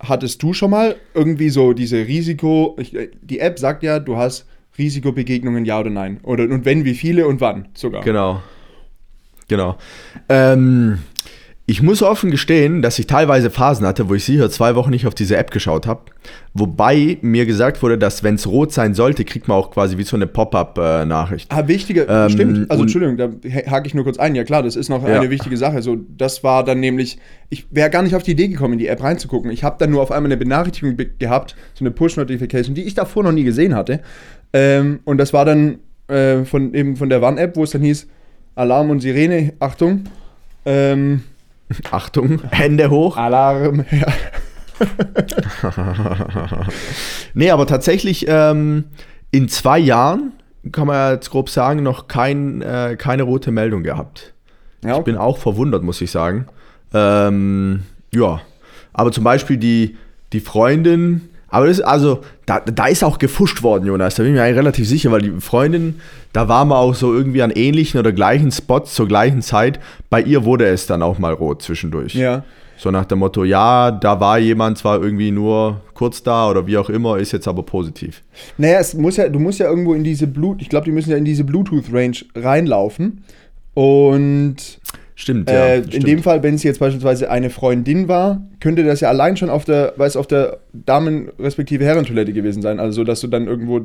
hattest 0.00 0.42
du 0.42 0.52
schon 0.52 0.70
mal 0.70 0.96
irgendwie 1.14 1.50
so 1.50 1.72
diese 1.74 1.98
Risiko, 1.98 2.76
ich, 2.80 2.94
äh, 2.94 3.10
die 3.22 3.38
App 3.38 3.58
sagt 3.58 3.82
ja, 3.82 4.00
du 4.00 4.16
hast 4.16 4.46
Risikobegegnungen, 4.78 5.64
ja 5.64 5.78
oder 5.78 5.90
nein. 5.90 6.18
Oder 6.22 6.44
und 6.44 6.64
wenn, 6.64 6.84
wie 6.84 6.94
viele 6.94 7.26
und 7.26 7.40
wann 7.40 7.68
sogar. 7.74 8.02
Genau. 8.02 8.42
Genau. 9.48 9.76
Ähm, 10.28 10.98
ich 11.70 11.82
muss 11.82 12.02
offen 12.02 12.30
gestehen, 12.30 12.80
dass 12.80 12.98
ich 12.98 13.06
teilweise 13.06 13.50
Phasen 13.50 13.86
hatte, 13.86 14.08
wo 14.08 14.14
ich 14.14 14.24
sicher 14.24 14.48
zwei 14.50 14.74
Wochen 14.74 14.88
nicht 14.90 15.06
auf 15.06 15.14
diese 15.14 15.36
App 15.36 15.50
geschaut 15.50 15.86
habe. 15.86 16.00
Wobei 16.54 17.18
mir 17.20 17.44
gesagt 17.44 17.82
wurde, 17.82 17.98
dass 17.98 18.22
wenn 18.22 18.36
es 18.36 18.46
rot 18.46 18.72
sein 18.72 18.94
sollte, 18.94 19.22
kriegt 19.26 19.48
man 19.48 19.58
auch 19.58 19.70
quasi 19.70 19.98
wie 19.98 20.02
so 20.02 20.16
eine 20.16 20.26
Pop-up-Nachricht. 20.26 21.52
Ah, 21.52 21.68
wichtige, 21.68 22.06
Ähm, 22.08 22.30
stimmt. 22.30 22.70
Also 22.70 22.84
Entschuldigung, 22.84 23.18
da 23.18 23.28
hake 23.70 23.86
ich 23.86 23.92
nur 23.92 24.04
kurz 24.04 24.18
ein. 24.18 24.34
Ja 24.34 24.44
klar, 24.44 24.62
das 24.62 24.76
ist 24.76 24.88
noch 24.88 25.06
Ja. 25.06 25.20
eine 25.20 25.28
wichtige 25.28 25.58
Sache. 25.58 25.82
So, 25.82 25.98
das 26.16 26.42
war 26.42 26.64
dann 26.64 26.80
nämlich, 26.80 27.18
ich 27.50 27.66
wäre 27.70 27.90
gar 27.90 28.02
nicht 28.02 28.14
auf 28.14 28.22
die 28.22 28.30
Idee 28.30 28.48
gekommen, 28.48 28.72
in 28.72 28.78
die 28.78 28.88
App 28.88 29.02
reinzugucken. 29.02 29.50
Ich 29.50 29.62
habe 29.62 29.76
dann 29.78 29.90
nur 29.90 30.00
auf 30.00 30.10
einmal 30.10 30.28
eine 30.32 30.38
Benachrichtigung 30.38 30.96
be- 30.96 31.10
gehabt, 31.18 31.54
so 31.74 31.84
eine 31.84 31.90
Push-Notification, 31.90 32.74
die 32.74 32.84
ich 32.84 32.94
davor 32.94 33.24
noch 33.24 33.32
nie 33.32 33.44
gesehen 33.44 33.74
hatte. 33.74 34.00
Ähm, 34.54 35.00
und 35.04 35.18
das 35.18 35.34
war 35.34 35.44
dann 35.44 35.80
äh, 36.08 36.44
von 36.46 36.72
eben 36.72 36.96
von 36.96 37.10
der 37.10 37.20
Warn-App, 37.20 37.56
wo 37.56 37.62
es 37.64 37.72
dann 37.72 37.82
hieß, 37.82 38.06
Alarm 38.54 38.88
und 38.88 39.00
Sirene, 39.00 39.52
Achtung. 39.60 40.04
Ähm, 40.64 41.24
Achtung, 41.90 42.42
Hände 42.50 42.90
hoch. 42.90 43.16
Alarm, 43.16 43.84
ja. 43.90 44.06
nee, 47.34 47.50
aber 47.50 47.66
tatsächlich 47.66 48.26
ähm, 48.28 48.84
in 49.30 49.48
zwei 49.48 49.78
Jahren, 49.78 50.32
kann 50.72 50.86
man 50.86 50.96
ja 50.96 51.12
jetzt 51.12 51.30
grob 51.30 51.50
sagen, 51.50 51.82
noch 51.82 52.08
kein, 52.08 52.62
äh, 52.62 52.96
keine 52.98 53.24
rote 53.24 53.50
Meldung 53.50 53.82
gehabt. 53.82 54.34
ja 54.84 54.98
Ich 54.98 55.04
bin 55.04 55.16
auch 55.16 55.38
verwundert, 55.38 55.82
muss 55.82 56.00
ich 56.00 56.10
sagen. 56.10 56.46
Ähm, 56.94 57.82
ja, 58.14 58.40
aber 58.92 59.12
zum 59.12 59.24
Beispiel 59.24 59.56
die, 59.56 59.96
die 60.32 60.40
Freundin, 60.40 61.28
aber 61.48 61.66
das, 61.66 61.80
also, 61.80 62.20
da, 62.46 62.60
da 62.60 62.86
ist 62.86 63.02
auch 63.02 63.18
gefuscht 63.18 63.62
worden, 63.62 63.86
Jonas, 63.86 64.16
da 64.16 64.22
bin 64.22 64.32
ich 64.32 64.38
mir 64.38 64.44
eigentlich 64.44 64.58
relativ 64.58 64.86
sicher, 64.86 65.10
weil 65.10 65.22
die 65.22 65.40
Freundin, 65.40 66.00
da 66.32 66.48
waren 66.48 66.68
wir 66.68 66.78
auch 66.78 66.94
so 66.94 67.14
irgendwie 67.14 67.42
an 67.42 67.50
ähnlichen 67.50 67.98
oder 67.98 68.12
gleichen 68.12 68.50
Spots 68.50 68.94
zur 68.94 69.08
gleichen 69.08 69.40
Zeit. 69.40 69.80
Bei 70.10 70.20
ihr 70.20 70.44
wurde 70.44 70.66
es 70.66 70.86
dann 70.86 71.02
auch 71.02 71.18
mal 71.18 71.32
rot 71.32 71.62
zwischendurch. 71.62 72.14
Ja. 72.14 72.44
So 72.76 72.92
nach 72.92 73.06
dem 73.06 73.18
Motto, 73.18 73.42
ja, 73.42 73.90
da 73.90 74.20
war 74.20 74.38
jemand 74.38 74.78
zwar 74.78 75.02
irgendwie 75.02 75.32
nur 75.32 75.80
kurz 75.94 76.22
da 76.22 76.48
oder 76.48 76.66
wie 76.66 76.76
auch 76.76 76.88
immer, 76.88 77.18
ist 77.18 77.32
jetzt 77.32 77.48
aber 77.48 77.64
positiv. 77.64 78.22
Naja, 78.56 78.78
es 78.78 78.94
muss 78.94 79.16
ja, 79.16 79.28
du 79.28 79.40
musst 79.40 79.58
ja 79.58 79.68
irgendwo 79.68 79.94
in 79.94 80.04
diese 80.04 80.28
Blut, 80.28 80.62
ich 80.62 80.68
glaube, 80.68 80.84
die 80.84 80.92
müssen 80.92 81.10
ja 81.10 81.16
in 81.16 81.24
diese 81.24 81.42
Bluetooth-Range 81.42 82.18
reinlaufen. 82.36 83.24
Und 83.74 84.80
Stimmt, 85.20 85.50
äh, 85.50 85.52
ja. 85.52 85.74
in 85.74 85.84
stimmt. 85.88 86.06
dem 86.06 86.22
Fall, 86.22 86.44
wenn 86.44 86.54
es 86.54 86.62
jetzt 86.62 86.78
beispielsweise 86.78 87.28
eine 87.28 87.50
Freundin 87.50 88.06
war, 88.06 88.40
könnte 88.60 88.84
das 88.84 89.00
ja 89.00 89.08
allein 89.08 89.36
schon 89.36 89.50
auf 89.50 89.64
der, 89.64 89.94
weiß, 89.96 90.16
auf 90.16 90.28
der 90.28 90.58
Damen- 90.72 91.30
respektive 91.40 91.84
Herrentoilette 91.84 92.32
gewesen 92.32 92.62
sein. 92.62 92.78
Also, 92.78 93.02
dass 93.02 93.20
du 93.20 93.26
dann 93.26 93.48
irgendwo. 93.48 93.80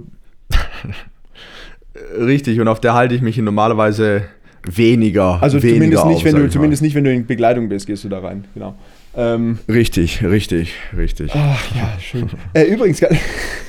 Richtig, 2.20 2.60
und 2.60 2.68
auf 2.68 2.80
der 2.80 2.94
halte 2.94 3.16
ich 3.16 3.24
mich 3.24 3.36
normalerweise 3.40 4.26
weniger. 4.64 5.42
Also 5.42 5.58
weniger 5.64 5.74
zumindest 5.74 6.06
nicht, 6.06 6.18
auf, 6.18 6.24
wenn 6.24 6.36
du, 6.36 6.42
mal. 6.42 6.50
zumindest 6.52 6.82
nicht, 6.84 6.94
wenn 6.94 7.04
du 7.04 7.12
in 7.12 7.26
Begleitung 7.26 7.68
bist, 7.68 7.88
gehst 7.88 8.04
du 8.04 8.10
da 8.10 8.20
rein. 8.20 8.46
Genau. 8.54 8.76
Ähm, 9.18 9.58
Richtig, 9.68 10.24
richtig, 10.24 10.76
richtig. 10.96 11.32
Ach 11.34 11.76
ja, 11.76 12.00
schön. 12.00 12.30
äh, 12.54 12.66
übrigens, 12.66 13.02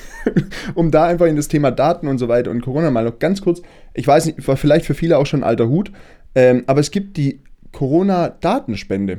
um 0.74 0.90
da 0.90 1.06
einfach 1.06 1.26
in 1.26 1.36
das 1.36 1.48
Thema 1.48 1.70
Daten 1.70 2.08
und 2.08 2.18
so 2.18 2.28
weiter 2.28 2.50
und 2.50 2.60
Corona 2.60 2.90
mal 2.90 3.04
noch 3.04 3.18
ganz 3.18 3.40
kurz, 3.40 3.62
ich 3.94 4.06
weiß 4.06 4.26
nicht, 4.26 4.46
war 4.46 4.58
vielleicht 4.58 4.84
für 4.84 4.94
viele 4.94 5.16
auch 5.16 5.24
schon 5.24 5.40
ein 5.40 5.48
alter 5.48 5.68
Hut, 5.68 5.92
ähm, 6.34 6.64
aber 6.66 6.80
es 6.80 6.90
gibt 6.90 7.16
die 7.16 7.40
Corona-Datenspende. 7.74 9.18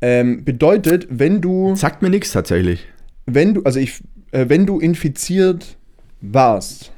Ähm, 0.00 0.44
bedeutet, 0.44 1.06
wenn 1.10 1.40
du, 1.40 1.74
Sagt 1.74 2.02
mir 2.02 2.10
nichts 2.10 2.32
tatsächlich. 2.32 2.86
wenn 3.26 3.54
du, 3.54 3.62
also 3.62 3.80
ich, 3.80 4.02
äh, 4.30 4.44
wenn 4.48 4.66
du 4.66 4.78
infiziert 4.78 5.76
warst 6.20 6.92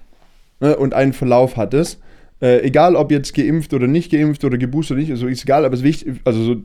ne, 0.60 0.76
und 0.76 0.92
einen 0.92 1.12
Verlauf 1.12 1.56
hattest, 1.56 2.00
äh, 2.42 2.60
egal 2.62 2.96
ob 2.96 3.10
jetzt 3.10 3.34
geimpft 3.34 3.72
oder 3.72 3.86
nicht 3.86 4.10
geimpft 4.10 4.44
oder 4.44 4.58
geboostert 4.58 4.96
oder 4.96 5.02
nicht, 5.02 5.12
also 5.12 5.28
ist 5.28 5.44
egal, 5.44 5.64
aber 5.64 5.74
es 5.74 5.80
ist 5.80 5.84
wichtig, 5.84 6.20
also 6.24 6.42
so, 6.42 6.56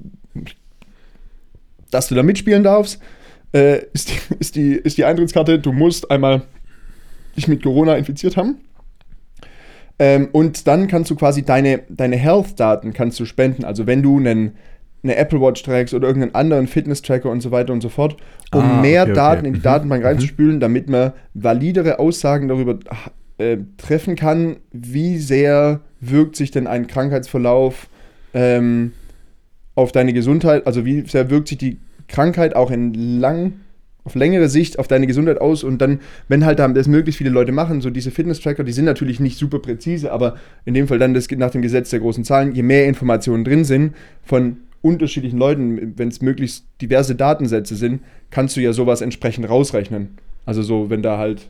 dass 1.91 2.07
du 2.07 2.15
da 2.15 2.23
mitspielen 2.23 2.63
darfst, 2.63 2.99
äh, 3.53 3.85
ist, 3.93 4.09
die, 4.09 4.35
ist, 4.39 4.55
die, 4.55 4.73
ist 4.73 4.97
die 4.97 5.05
Eintrittskarte, 5.05 5.59
du 5.59 5.71
musst 5.71 6.09
einmal 6.11 6.41
dich 7.37 7.47
mit 7.47 7.63
Corona 7.63 7.95
infiziert 7.95 8.35
haben. 8.35 8.57
Ähm, 9.97 10.29
und 10.31 10.67
dann 10.67 10.87
kannst 10.87 11.09
du 11.11 11.15
quasi 11.15 11.43
deine, 11.43 11.81
deine 11.89 12.17
Health-Daten 12.17 12.93
kannst 12.93 13.19
du 13.19 13.25
spenden. 13.25 13.63
Also 13.63 13.87
wenn 13.87 14.03
du 14.03 14.17
einen, 14.17 14.55
eine 15.03 15.15
Apple 15.15 15.39
Watch 15.39 15.63
trägst 15.63 15.93
oder 15.93 16.07
irgendeinen 16.07 16.35
anderen 16.35 16.67
Fitness-Tracker 16.67 17.29
und 17.29 17.41
so 17.41 17.51
weiter 17.51 17.71
und 17.71 17.81
so 17.81 17.89
fort, 17.89 18.17
um 18.53 18.61
Ah, 18.61 18.81
mehr 18.81 19.03
okay, 19.03 19.11
okay. 19.11 19.19
Daten 19.19 19.45
in 19.45 19.53
die 19.53 19.59
Mhm. 19.59 19.63
Datenbank 19.63 20.03
reinzuspülen, 20.03 20.59
damit 20.59 20.89
man 20.89 21.13
validere 21.33 21.99
Aussagen 21.99 22.47
darüber 22.47 22.79
äh, 23.37 23.57
treffen 23.77 24.15
kann, 24.15 24.57
wie 24.71 25.17
sehr 25.17 25.81
wirkt 26.01 26.35
sich 26.35 26.51
denn 26.51 26.67
ein 26.67 26.87
Krankheitsverlauf 26.87 27.87
ähm, 28.33 28.93
auf 29.75 29.91
deine 29.91 30.13
Gesundheit, 30.13 30.67
also 30.67 30.85
wie 30.85 31.01
sehr 31.07 31.29
wirkt 31.29 31.47
sich 31.49 31.57
die 31.57 31.77
Krankheit 32.07 32.55
auch 32.55 32.71
in 32.71 32.93
lang, 32.93 33.53
auf 34.05 34.15
längere 34.15 34.47
Sicht 34.47 34.79
auf 34.79 34.87
deine 34.87 35.07
Gesundheit 35.07 35.41
aus 35.41 35.63
und 35.63 35.79
dann, 35.79 35.99
wenn 36.27 36.45
halt 36.45 36.59
das 36.59 36.87
möglichst 36.87 37.17
viele 37.17 37.31
Leute 37.31 37.51
machen, 37.51 37.81
so 37.81 37.89
diese 37.89 38.11
Fitness-Tracker, 38.11 38.63
die 38.63 38.71
sind 38.71 38.85
natürlich 38.85 39.19
nicht 39.19 39.37
super 39.37 39.59
präzise, 39.59 40.11
aber 40.11 40.37
in 40.63 40.73
dem 40.73 40.87
Fall 40.87 40.99
dann 40.99 41.13
das 41.13 41.27
geht 41.27 41.39
nach 41.39 41.51
dem 41.51 41.61
Gesetz 41.61 41.89
der 41.89 41.99
großen 41.99 42.23
Zahlen, 42.23 42.53
je 42.53 42.63
mehr 42.63 42.85
Informationen 42.85 43.43
drin 43.43 43.65
sind 43.65 43.95
von 44.23 44.57
unterschiedlichen 44.81 45.39
Leuten, 45.39 45.93
wenn 45.97 46.09
es 46.09 46.21
möglichst 46.21 46.65
diverse 46.79 47.15
Datensätze 47.15 47.75
sind, 47.75 48.01
kannst 48.29 48.55
du 48.55 48.61
ja 48.61 48.71
sowas 48.71 49.01
entsprechend 49.01 49.49
rausrechnen. 49.49 50.09
Also 50.45 50.61
so, 50.61 50.91
wenn 50.91 51.01
da 51.01 51.17
halt 51.17 51.49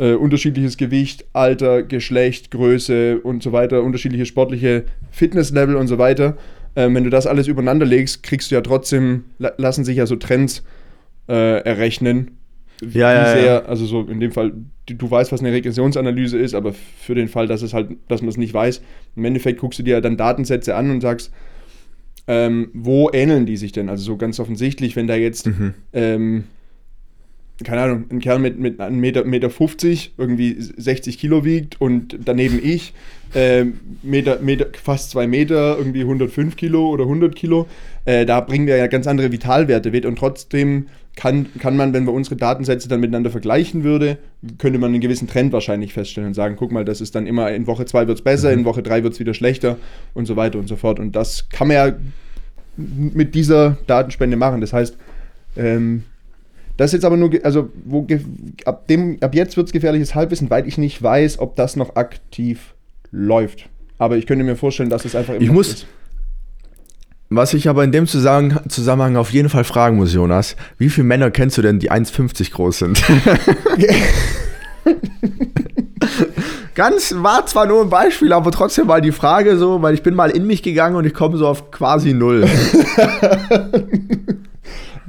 äh, 0.00 0.14
unterschiedliches 0.14 0.76
Gewicht, 0.76 1.26
Alter, 1.32 1.84
Geschlecht, 1.84 2.50
Größe 2.50 3.20
und 3.20 3.42
so 3.42 3.52
weiter, 3.52 3.84
unterschiedliche 3.84 4.26
sportliche 4.26 4.84
Fitnesslevel 5.12 5.76
und 5.76 5.86
so 5.86 5.98
weiter. 5.98 6.36
Ähm, 6.74 6.94
wenn 6.94 7.04
du 7.04 7.10
das 7.10 7.26
alles 7.26 7.46
übereinander 7.46 7.86
legst, 7.86 8.22
kriegst 8.24 8.50
du 8.50 8.56
ja 8.56 8.60
trotzdem, 8.60 9.24
la 9.38 9.52
lassen 9.56 9.84
sich 9.84 9.98
ja 9.98 10.06
so 10.06 10.16
Trends 10.16 10.64
äh, 11.30 11.60
errechnen. 11.60 12.32
wie 12.80 12.98
Ja, 12.98 13.12
ja, 13.12 13.32
sehr, 13.32 13.44
ja. 13.44 13.58
also 13.62 13.86
so 13.86 14.02
in 14.02 14.20
dem 14.20 14.32
Fall, 14.32 14.52
du, 14.86 14.94
du 14.94 15.10
weißt, 15.10 15.32
was 15.32 15.40
eine 15.40 15.52
Regressionsanalyse 15.52 16.38
ist, 16.38 16.54
aber 16.54 16.72
für 16.72 17.14
den 17.14 17.28
Fall, 17.28 17.46
dass 17.46 17.62
es 17.62 17.72
halt, 17.72 17.90
dass 18.08 18.20
man 18.20 18.28
es 18.28 18.36
nicht 18.36 18.52
weiß, 18.52 18.82
im 19.16 19.24
Endeffekt 19.24 19.60
guckst 19.60 19.78
du 19.78 19.82
dir 19.82 20.00
dann 20.00 20.16
Datensätze 20.16 20.74
an 20.74 20.90
und 20.90 21.00
sagst, 21.00 21.32
ähm, 22.26 22.70
wo 22.74 23.10
ähneln 23.12 23.46
die 23.46 23.56
sich 23.56 23.72
denn? 23.72 23.88
Also 23.88 24.04
so 24.04 24.16
ganz 24.16 24.40
offensichtlich, 24.40 24.96
wenn 24.96 25.06
da 25.06 25.14
jetzt 25.14 25.46
Mhm. 25.46 25.74
ähm, 25.92 26.44
keine 27.64 27.82
Ahnung, 27.82 28.04
ein 28.10 28.20
Kerl 28.20 28.38
mit, 28.38 28.58
mit 28.58 28.80
1,50 28.80 28.90
Meter, 28.90 29.24
Meter 29.24 29.50
50 29.50 30.14
irgendwie 30.16 30.56
60 30.58 31.18
Kilo 31.18 31.44
wiegt 31.44 31.80
und 31.80 32.18
daneben 32.24 32.58
ich 32.62 32.94
ähm, 33.34 33.80
Meter, 34.02 34.40
Meter, 34.40 34.66
fast 34.82 35.10
2 35.10 35.26
Meter, 35.26 35.76
irgendwie 35.78 36.00
105 36.00 36.56
Kilo 36.56 36.88
oder 36.88 37.04
100 37.04 37.36
Kilo, 37.36 37.66
äh, 38.04 38.24
da 38.26 38.40
bringen 38.40 38.66
wir 38.66 38.76
ja 38.76 38.86
ganz 38.86 39.06
andere 39.06 39.30
Vitalwerte 39.30 39.90
mit 39.90 40.06
und 40.06 40.16
trotzdem 40.18 40.88
kann, 41.16 41.46
kann 41.58 41.76
man, 41.76 41.92
wenn 41.92 42.04
wir 42.06 42.12
unsere 42.12 42.36
Datensätze 42.36 42.88
dann 42.88 43.00
miteinander 43.00 43.30
vergleichen 43.30 43.84
würde, 43.84 44.18
könnte 44.58 44.78
man 44.78 44.92
einen 44.92 45.00
gewissen 45.00 45.28
Trend 45.28 45.52
wahrscheinlich 45.52 45.92
feststellen 45.92 46.28
und 46.28 46.34
sagen, 46.34 46.56
guck 46.56 46.72
mal, 46.72 46.84
das 46.84 47.00
ist 47.00 47.14
dann 47.14 47.26
immer, 47.26 47.50
in 47.52 47.66
Woche 47.66 47.84
2 47.84 48.06
wird 48.06 48.18
es 48.18 48.24
besser, 48.24 48.52
in 48.52 48.64
Woche 48.64 48.82
3 48.82 49.02
wird 49.02 49.14
es 49.14 49.20
wieder 49.20 49.34
schlechter 49.34 49.76
und 50.14 50.26
so 50.26 50.36
weiter 50.36 50.58
und 50.58 50.68
so 50.68 50.76
fort. 50.76 50.98
Und 51.00 51.16
das 51.16 51.48
kann 51.50 51.68
man 51.68 51.76
ja 51.76 51.92
mit 52.76 53.34
dieser 53.34 53.76
Datenspende 53.86 54.36
machen. 54.36 54.60
Das 54.60 54.72
heißt, 54.72 54.96
ähm, 55.56 56.04
das 56.76 56.90
ist 56.90 56.94
jetzt 56.94 57.04
aber 57.04 57.16
nur, 57.18 57.30
also 57.42 57.68
wo 57.84 58.06
ab, 58.64 58.86
dem, 58.88 59.18
ab 59.20 59.34
jetzt 59.34 59.56
wird 59.56 59.66
es 59.66 59.72
gefährliches 59.72 60.14
Halbwissen, 60.14 60.48
weil 60.48 60.66
ich 60.66 60.78
nicht 60.78 61.02
weiß, 61.02 61.38
ob 61.40 61.56
das 61.56 61.76
noch 61.76 61.96
aktiv 61.96 62.74
läuft. 63.10 63.68
Aber 63.98 64.16
ich 64.16 64.26
könnte 64.26 64.44
mir 64.44 64.56
vorstellen, 64.56 64.88
dass 64.88 65.04
es 65.04 65.14
einfach 65.14 65.34
immer 65.34 65.42
Ich 65.42 65.50
muss- 65.50 65.68
ist. 65.68 65.86
Was 67.30 67.54
ich 67.54 67.68
aber 67.68 67.84
in 67.84 67.92
dem 67.92 68.06
Zusammenhang, 68.06 69.16
auf 69.16 69.32
jeden 69.32 69.48
Fall 69.48 69.64
fragen 69.64 69.96
muss, 69.96 70.12
Jonas, 70.12 70.56
wie 70.78 70.90
viele 70.90 71.06
Männer 71.06 71.30
kennst 71.30 71.56
du 71.58 71.62
denn, 71.62 71.78
die 71.78 71.90
1,50 71.90 72.50
groß 72.50 72.78
sind? 72.80 73.02
Ganz, 76.74 77.14
war 77.16 77.46
zwar 77.46 77.66
nur 77.66 77.82
ein 77.82 77.88
Beispiel, 77.88 78.32
aber 78.32 78.50
trotzdem 78.50 78.88
mal 78.88 79.00
die 79.00 79.12
Frage 79.12 79.56
so, 79.58 79.80
weil 79.80 79.94
ich 79.94 80.02
bin 80.02 80.14
mal 80.14 80.30
in 80.30 80.46
mich 80.46 80.62
gegangen 80.62 80.96
und 80.96 81.04
ich 81.04 81.14
komme 81.14 81.36
so 81.36 81.46
auf 81.46 81.70
quasi 81.70 82.12
null. 82.14 82.48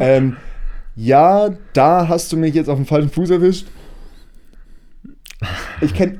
Ähm, 0.01 0.35
ja, 0.95 1.49
da 1.73 2.07
hast 2.07 2.31
du 2.31 2.37
mich 2.37 2.55
jetzt 2.55 2.69
auf 2.69 2.77
den 2.77 2.87
falschen 2.87 3.11
Fuß 3.11 3.29
erwischt. 3.29 3.67
Ich 5.79 5.93
kenne, 5.93 6.19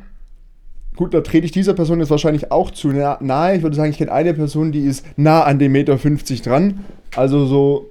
gut, 1.01 1.13
da 1.13 1.21
trete 1.21 1.45
ich 1.45 1.51
dieser 1.51 1.73
Person 1.73 1.99
jetzt 1.99 2.11
wahrscheinlich 2.11 2.51
auch 2.51 2.69
zu 2.71 2.89
na- 2.89 3.17
nahe. 3.21 3.57
Ich 3.57 3.63
würde 3.63 3.75
sagen, 3.75 3.89
ich 3.89 3.97
kenne 3.97 4.11
eine 4.11 4.33
Person, 4.33 4.71
die 4.71 4.81
ist 4.85 5.05
nah 5.17 5.43
an 5.43 5.57
dem 5.59 5.71
Meter 5.71 5.97
50 5.97 6.41
dran. 6.43 6.85
Also 7.15 7.45
so 7.45 7.89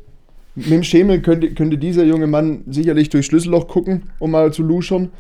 mit 0.55 0.71
dem 0.71 0.83
Schemel 0.85 1.21
könnte, 1.21 1.51
könnte 1.55 1.77
dieser 1.77 2.05
junge 2.05 2.27
Mann 2.27 2.63
sicherlich 2.69 3.09
durch 3.09 3.27
Schlüsselloch 3.27 3.67
gucken, 3.69 4.05
um 4.21 4.31
mal 4.31 4.53
zu 4.53 4.63
luschern. 4.63 5.11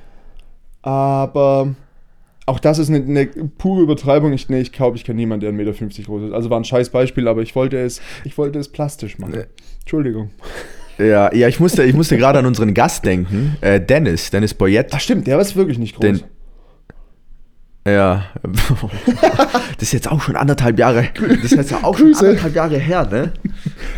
Aber 0.83 1.75
auch 2.47 2.59
das 2.61 2.79
ist 2.79 2.89
eine, 2.89 2.99
eine 3.05 3.27
pure 3.59 3.83
Übertreibung. 3.83 4.33
Ich, 4.33 4.49
nee, 4.49 4.61
ich 4.61 4.73
glaube, 4.73 4.97
ich 4.97 5.05
kenne 5.05 5.17
niemanden, 5.17 5.41
der 5.41 5.53
1,50 5.53 5.55
Meter 5.83 6.03
groß 6.05 6.23
ist. 6.29 6.33
Also 6.33 6.51
war 6.51 6.59
ein 6.61 6.65
scheiß 6.65 6.91
Beispiel, 6.91 7.29
aber 7.29 7.43
ich 7.43 7.55
wollte 7.55 7.79
es, 7.79 8.01
ich 8.25 8.37
wollte 8.39 8.59
es 8.59 8.69
plastisch 8.69 9.19
machen. 9.19 9.33
Nee. 9.37 9.45
Entschuldigung. 9.81 10.31
ja, 10.99 11.35
ja, 11.35 11.49
ich 11.49 11.61
musste, 11.61 11.85
ich 11.85 11.95
musste 11.95 12.17
gerade 12.17 12.39
an 12.39 12.47
unseren 12.47 12.75
Gast 12.75 13.05
denken, 13.05 13.57
äh, 13.61 13.81
Dennis, 13.81 14.31
Dennis 14.31 14.55
Boyette. 14.55 14.91
Ach 14.93 15.01
stimmt, 15.01 15.27
der 15.27 15.39
ist 15.41 15.57
wirklich 15.57 15.79
nicht 15.79 15.97
groß. 15.97 16.03
Den- 16.03 16.21
Ja. 17.87 18.25
Das 19.79 19.89
ist 19.89 19.93
jetzt 19.93 20.11
auch 20.11 20.21
schon 20.21 20.37
anderthalb 20.37 20.79
Jahre. 20.79 21.09
Das 21.15 21.45
ist 21.45 21.53
jetzt 21.53 21.73
auch 21.73 21.97
schon 21.97 22.09
Grüße. 22.09 22.29
anderthalb 22.29 22.55
Jahre 22.55 22.77
her, 22.77 23.09
ne? 23.11 23.33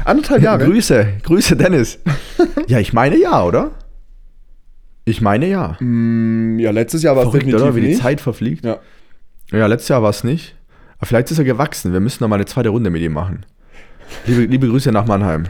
Anderthalb 0.04 0.40
Jahre. 0.42 0.64
Grüße, 0.64 1.14
Grüße, 1.24 1.56
Dennis. 1.56 1.98
Ja, 2.68 2.78
ich 2.78 2.92
meine 2.92 3.18
ja, 3.18 3.42
oder? 3.42 3.72
Ich 5.04 5.20
meine 5.20 5.48
ja. 5.48 5.76
Mm, 5.80 6.58
ja, 6.60 6.70
letztes 6.70 7.02
Jahr 7.02 7.16
war 7.16 7.24
es 7.26 7.32
definitiv 7.32 7.60
oder? 7.60 7.74
Wie 7.74 7.80
die 7.80 7.88
nicht. 7.88 8.02
Zeit 8.02 8.20
verfliegt. 8.20 8.64
Ja. 8.64 8.78
Ja, 9.50 9.66
letztes 9.66 9.88
Jahr 9.88 10.02
war 10.02 10.10
es 10.10 10.22
nicht. 10.22 10.54
Aber 10.98 11.06
vielleicht 11.06 11.30
ist 11.32 11.38
er 11.38 11.44
gewachsen. 11.44 11.92
Wir 11.92 12.00
müssen 12.00 12.22
noch 12.22 12.28
mal 12.28 12.36
eine 12.36 12.46
zweite 12.46 12.68
Runde 12.68 12.90
mit 12.90 13.02
ihm 13.02 13.12
machen. 13.12 13.44
Liebe, 14.26 14.42
liebe 14.44 14.68
Grüße 14.68 14.92
nach 14.92 15.06
Mannheim. 15.06 15.44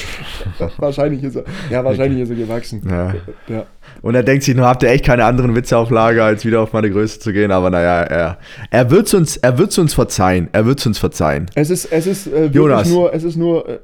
Wahrscheinlich 0.78 1.22
ist 1.22 1.36
er, 1.36 1.44
ja, 1.70 1.84
wahrscheinlich 1.84 2.22
ist 2.22 2.30
er 2.30 2.36
gewachsen. 2.36 2.82
Ja. 2.88 3.14
Ja. 3.48 3.66
Und 4.00 4.14
er 4.14 4.22
denkt 4.22 4.44
sich 4.44 4.54
nur, 4.54 4.66
habt 4.66 4.82
ihr 4.82 4.90
echt 4.90 5.04
keine 5.04 5.24
anderen 5.24 5.54
Witze 5.54 5.76
auf 5.76 5.90
Lager, 5.90 6.24
als 6.24 6.44
wieder 6.44 6.60
auf 6.60 6.72
meine 6.72 6.90
Größe 6.90 7.20
zu 7.20 7.32
gehen. 7.32 7.50
Aber 7.50 7.70
naja, 7.70 8.02
er, 8.02 8.38
er 8.70 8.90
wird 8.90 9.06
es 9.06 9.14
uns, 9.14 9.36
er 9.36 9.58
wird's 9.58 9.78
uns 9.78 9.94
verzeihen. 9.94 10.48
Er 10.52 10.66
wird 10.66 10.80
es 10.80 10.86
uns 10.86 10.98
verzeihen. 10.98 11.46
Es 11.54 11.70
ist, 11.70 11.86
es 11.86 12.06
ist 12.06 12.26
äh, 12.26 12.32
wirklich 12.32 12.54
Jonas. 12.54 12.88
nur, 12.88 13.12
es 13.14 13.24
ist 13.24 13.36
nur, 13.36 13.68
äh, 13.68 13.78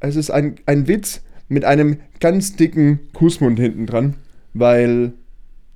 es 0.00 0.16
ist 0.16 0.30
ein, 0.30 0.56
ein 0.66 0.88
Witz 0.88 1.22
mit 1.48 1.64
einem 1.64 1.98
ganz 2.20 2.56
dicken 2.56 3.00
Kussmund 3.12 3.58
hinten 3.58 3.86
dran, 3.86 4.14
weil, 4.54 5.12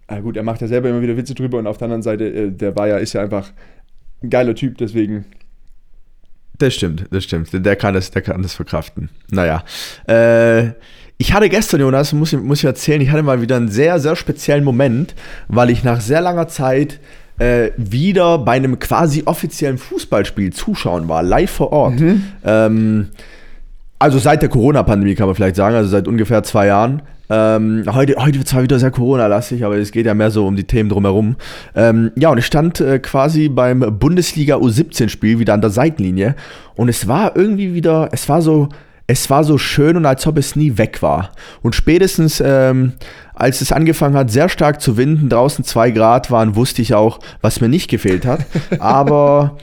ah 0.07 0.21
gut, 0.21 0.37
er 0.37 0.43
macht 0.43 0.61
ja 0.61 0.69
selber 0.69 0.89
immer 0.89 1.03
wieder 1.03 1.17
Witze 1.17 1.35
drüber 1.35 1.59
und 1.59 1.67
auf 1.67 1.79
der 1.79 1.87
anderen 1.87 2.03
Seite, 2.03 2.25
äh, 2.25 2.51
der 2.51 2.75
war 2.77 2.89
ja, 2.89 2.97
ist 2.97 3.13
ja 3.13 3.23
einfach 3.23 3.53
ein 4.23 4.31
geiler 4.31 4.55
Typ, 4.55 4.79
deswegen 4.79 5.27
Das 6.59 6.75
stimmt, 6.75 7.07
das 7.11 7.25
stimmt. 7.25 7.49
Der 7.53 7.77
kann 7.77 7.95
das, 7.95 8.11
der 8.11 8.23
kann 8.23 8.43
das 8.43 8.55
verkraften. 8.55 9.11
Naja. 9.31 9.65
Äh, 10.09 10.71
ich 11.19 11.33
hatte 11.33 11.49
gestern, 11.49 11.81
Jonas, 11.81 12.13
muss 12.13 12.33
ich, 12.33 12.41
muss 12.41 12.59
ich 12.59 12.65
erzählen, 12.65 13.01
ich 13.01 13.11
hatte 13.11 13.23
mal 13.23 13.41
wieder 13.41 13.57
einen 13.57 13.69
sehr, 13.69 13.99
sehr 14.01 14.17
speziellen 14.17 14.65
Moment, 14.65 15.15
weil 15.49 15.71
ich 15.71 15.83
nach 15.83 16.01
sehr 16.01 16.21
langer 16.21 16.49
Zeit 16.49 17.01
äh, 17.39 17.71
wieder 17.77 18.39
bei 18.39 18.53
einem 18.53 18.79
quasi 18.79 19.23
offiziellen 19.25 19.79
Fußballspiel 19.79 20.53
zuschauen 20.53 21.09
war, 21.09 21.23
live 21.23 21.51
vor 21.51 21.73
Ort. 21.73 22.01
Mhm. 22.01 22.23
Ähm, 22.45 23.09
also 23.99 24.19
seit 24.19 24.43
der 24.43 24.51
Corona-Pandemie 24.51 25.15
kann 25.15 25.27
man 25.27 25.35
vielleicht 25.35 25.57
sagen, 25.57 25.75
also 25.75 25.89
seit 25.89 26.07
ungefähr 26.07 26.43
zwei 26.43 26.67
Jahren. 26.67 27.03
Ähm, 27.29 27.85
heute, 27.93 28.17
heute 28.19 28.45
zwar 28.45 28.63
wieder 28.63 28.79
sehr 28.79 28.91
Corona-lastig, 28.91 29.65
aber 29.65 29.77
es 29.77 29.91
geht 29.91 30.07
ja 30.07 30.15
mehr 30.15 30.31
so 30.31 30.47
um 30.47 30.57
die 30.57 30.65
Themen 30.65 30.89
drumherum. 30.89 31.37
Ähm, 31.75 32.13
ja, 32.17 32.31
und 32.31 32.39
ich 32.39 32.47
stand 32.47 32.81
äh, 32.81 32.99
quasi 32.99 33.49
beim 33.49 33.81
Bundesliga 33.99 34.57
U17-Spiel 34.57 35.39
wieder 35.39 35.55
an 35.55 35.61
der 35.61 35.71
Seitenlinie 35.71 36.37
und 36.77 36.89
es 36.89 37.09
war 37.09 37.37
irgendwie 37.37 37.75
wieder, 37.75 38.09
es 38.13 38.29
war 38.29 38.43
so, 38.43 38.69
es 39.09 39.31
war 39.31 39.45
so 39.45 39.59
schön 39.59 39.97
und 39.97 40.07
als 40.07 40.27
ob 40.27 40.39
es 40.39 40.57
nie 40.57 40.79
weg 40.79 41.03
war. 41.03 41.31
Und 41.63 41.75
spätestens, 41.75 42.43
ähm, 42.45 42.93
als 43.35 43.61
es 43.61 43.73
angefangen 43.73 44.17
hat, 44.17 44.31
sehr 44.31 44.49
stark 44.49 44.81
zu 44.81 44.97
winden, 44.97 45.29
draußen 45.29 45.65
zwei 45.65 45.91
Grad 45.91 46.31
waren, 46.31 46.57
wusste 46.57 46.83
ich 46.83 46.95
auch, 46.95 47.21
was 47.41 47.61
mir 47.61 47.69
nicht 47.69 47.89
gefehlt 47.89 48.25
hat. 48.27 48.47
Aber 48.79 49.59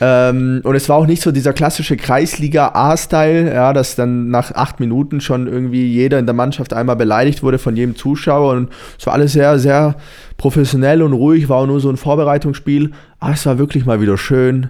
ähm, 0.00 0.60
und 0.62 0.74
es 0.74 0.88
war 0.88 0.96
auch 0.96 1.06
nicht 1.06 1.22
so 1.22 1.32
dieser 1.32 1.52
klassische 1.52 1.96
Kreisliga 1.96 2.70
A-Style, 2.74 3.52
ja, 3.52 3.72
dass 3.72 3.96
dann 3.96 4.30
nach 4.30 4.52
acht 4.52 4.80
Minuten 4.80 5.20
schon 5.20 5.46
irgendwie 5.46 5.86
jeder 5.86 6.18
in 6.18 6.26
der 6.26 6.34
Mannschaft 6.34 6.72
einmal 6.72 6.96
beleidigt 6.96 7.42
wurde 7.42 7.58
von 7.58 7.76
jedem 7.76 7.96
Zuschauer. 7.96 8.52
Und 8.52 8.70
es 8.98 9.06
war 9.06 9.14
alles 9.14 9.32
sehr, 9.32 9.58
sehr 9.58 9.96
professionell 10.36 11.02
und 11.02 11.12
ruhig, 11.12 11.48
war 11.48 11.58
auch 11.58 11.66
nur 11.66 11.80
so 11.80 11.90
ein 11.90 11.96
Vorbereitungsspiel. 11.96 12.92
Aber 13.18 13.32
es 13.32 13.44
war 13.46 13.58
wirklich 13.58 13.86
mal 13.86 14.00
wieder 14.00 14.18
schön, 14.18 14.68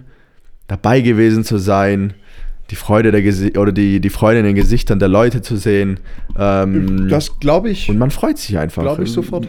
dabei 0.67 1.01
gewesen 1.01 1.43
zu 1.43 1.57
sein 1.57 2.13
die 2.71 2.75
Freude 2.75 3.11
der 3.11 3.23
Gesi 3.23 3.57
oder 3.57 3.71
die, 3.71 3.99
die 3.99 4.11
Freude 4.11 4.39
in 4.39 4.45
den 4.45 4.55
Gesichtern 4.55 4.99
der 4.99 5.07
Leute 5.07 5.41
zu 5.41 5.57
sehen. 5.57 5.99
Ähm, 6.37 7.07
das 7.09 7.39
glaube 7.39 7.71
ich. 7.71 7.89
Und 7.89 7.97
man 7.97 8.11
freut 8.11 8.37
sich 8.37 8.59
einfach. 8.59 8.83
Glaube 8.83 9.03
ich 9.03 9.11
sofort. 9.11 9.47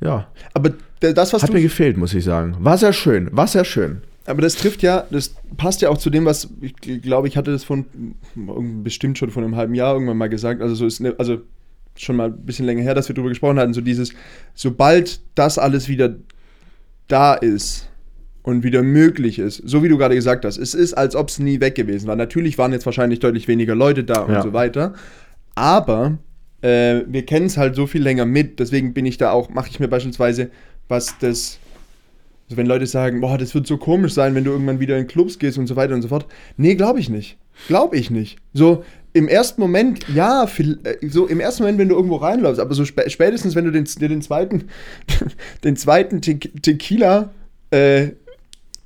Ja. 0.00 0.26
Aber 0.52 0.70
das, 0.98 1.32
was 1.32 1.44
Hat 1.44 1.52
mir 1.52 1.62
gefehlt, 1.62 1.96
muss 1.96 2.12
ich 2.12 2.24
sagen. 2.24 2.56
War 2.58 2.76
sehr 2.78 2.92
schön, 2.92 3.28
war 3.30 3.46
sehr 3.46 3.64
schön 3.64 4.02
aber 4.26 4.42
das 4.42 4.54
trifft 4.54 4.82
ja, 4.82 5.06
das 5.10 5.34
passt 5.56 5.82
ja 5.82 5.88
auch 5.88 5.98
zu 5.98 6.10
dem, 6.10 6.24
was 6.24 6.48
ich 6.60 6.74
glaube, 6.76 7.28
ich 7.28 7.36
hatte 7.36 7.52
das 7.52 7.64
von 7.64 7.86
bestimmt 8.82 9.18
schon 9.18 9.30
von 9.30 9.44
einem 9.44 9.56
halben 9.56 9.74
Jahr 9.74 9.94
irgendwann 9.94 10.18
mal 10.18 10.28
gesagt. 10.28 10.60
Also 10.62 10.74
so 10.74 10.86
ist 10.86 11.00
ne, 11.00 11.14
also 11.18 11.38
schon 11.96 12.16
mal 12.16 12.28
ein 12.28 12.44
bisschen 12.44 12.66
länger 12.66 12.82
her, 12.82 12.94
dass 12.94 13.08
wir 13.08 13.14
darüber 13.14 13.30
gesprochen 13.30 13.58
hatten. 13.58 13.74
So 13.74 13.80
dieses, 13.80 14.12
sobald 14.54 15.20
das 15.34 15.58
alles 15.58 15.88
wieder 15.88 16.16
da 17.08 17.34
ist 17.34 17.88
und 18.42 18.62
wieder 18.62 18.82
möglich 18.82 19.38
ist, 19.38 19.56
so 19.56 19.82
wie 19.82 19.88
du 19.88 19.98
gerade 19.98 20.14
gesagt 20.14 20.44
hast, 20.44 20.58
es 20.58 20.74
ist, 20.74 20.94
als 20.94 21.16
ob 21.16 21.28
es 21.28 21.38
nie 21.38 21.60
weg 21.60 21.74
gewesen 21.74 22.06
war. 22.06 22.16
Natürlich 22.16 22.58
waren 22.58 22.72
jetzt 22.72 22.86
wahrscheinlich 22.86 23.20
deutlich 23.20 23.48
weniger 23.48 23.74
Leute 23.74 24.04
da 24.04 24.26
ja. 24.26 24.36
und 24.36 24.42
so 24.42 24.52
weiter, 24.52 24.94
aber 25.54 26.18
äh, 26.62 27.02
wir 27.06 27.26
kennen 27.26 27.46
es 27.46 27.56
halt 27.56 27.74
so 27.74 27.86
viel 27.86 28.02
länger 28.02 28.26
mit. 28.26 28.60
Deswegen 28.60 28.94
bin 28.94 29.06
ich 29.06 29.18
da 29.18 29.32
auch, 29.32 29.50
mache 29.50 29.68
ich 29.70 29.80
mir 29.80 29.88
beispielsweise, 29.88 30.50
was 30.88 31.16
das 31.18 31.58
also 32.50 32.56
wenn 32.56 32.66
Leute 32.66 32.86
sagen, 32.86 33.20
boah, 33.20 33.38
das 33.38 33.54
wird 33.54 33.68
so 33.68 33.76
komisch 33.76 34.12
sein, 34.12 34.34
wenn 34.34 34.42
du 34.42 34.50
irgendwann 34.50 34.80
wieder 34.80 34.98
in 34.98 35.06
Clubs 35.06 35.38
gehst 35.38 35.56
und 35.56 35.68
so 35.68 35.76
weiter 35.76 35.94
und 35.94 36.02
so 36.02 36.08
fort. 36.08 36.26
Nee, 36.56 36.74
glaube 36.74 36.98
ich 36.98 37.08
nicht. 37.08 37.38
Glaube 37.68 37.96
ich 37.96 38.10
nicht. 38.10 38.38
So 38.52 38.82
im 39.12 39.28
ersten 39.28 39.60
Moment, 39.60 40.04
ja, 40.12 40.42
äh, 40.58 41.08
so 41.08 41.28
im 41.28 41.38
ersten 41.38 41.62
Moment, 41.62 41.78
wenn 41.78 41.88
du 41.88 41.94
irgendwo 41.94 42.16
reinläufst, 42.16 42.58
aber 42.58 42.74
so 42.74 42.84
spä 42.84 43.08
spätestens, 43.08 43.54
wenn 43.54 43.66
du 43.66 43.70
den, 43.70 43.84
den 43.84 44.20
zweiten, 44.20 44.64
den 45.64 45.76
zweiten 45.76 46.22
Te 46.22 46.40
Tequila 46.40 47.30
äh, 47.70 48.08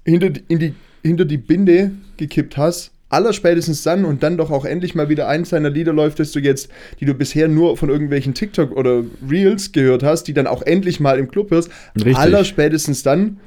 hinter, 0.05 0.29
in 0.48 0.59
die, 0.59 0.74
hinter 1.03 1.24
die 1.24 1.38
Binde 1.38 1.92
gekippt 2.18 2.59
hast, 2.59 2.90
allerspätestens 3.09 3.83
dann 3.83 4.05
und 4.05 4.22
dann 4.22 4.37
doch 4.37 4.50
auch 4.50 4.66
endlich 4.66 4.94
mal 4.94 5.09
wieder 5.09 5.27
eins 5.27 5.48
seiner 5.48 5.70
Lieder 5.70 5.94
läuft, 5.94 6.20
das 6.20 6.33
du 6.33 6.38
jetzt, 6.38 6.68
die 7.00 7.07
du 7.07 7.14
bisher 7.14 7.48
nur 7.48 7.79
von 7.79 7.88
irgendwelchen 7.88 8.35
TikTok 8.35 8.77
oder 8.77 9.05
Reels 9.27 9.72
gehört 9.72 10.03
hast, 10.03 10.24
die 10.24 10.35
dann 10.35 10.46
auch 10.46 10.61
endlich 10.61 11.00
mal 11.00 11.18
im 11.18 11.31
Club 11.31 11.50
hörst, 11.50 11.70
Richtig. 11.96 12.18
allerspätestens 12.18 13.03
dann 13.03 13.38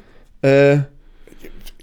äh, 0.42 0.80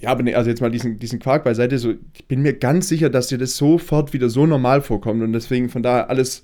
ja, 0.04 0.10
aber 0.10 0.22
nee, 0.22 0.34
also 0.34 0.50
jetzt 0.50 0.60
mal 0.60 0.70
diesen, 0.70 0.98
diesen 0.98 1.18
Quark 1.18 1.44
beiseite, 1.44 1.78
so, 1.78 1.94
ich 2.12 2.26
bin 2.26 2.42
mir 2.42 2.52
ganz 2.52 2.88
sicher, 2.88 3.08
dass 3.08 3.28
dir 3.28 3.38
das 3.38 3.56
sofort 3.56 4.12
wieder 4.12 4.28
so 4.28 4.44
normal 4.44 4.82
vorkommt 4.82 5.22
und 5.22 5.32
deswegen 5.32 5.70
von 5.70 5.82
daher 5.82 6.10
alles, 6.10 6.42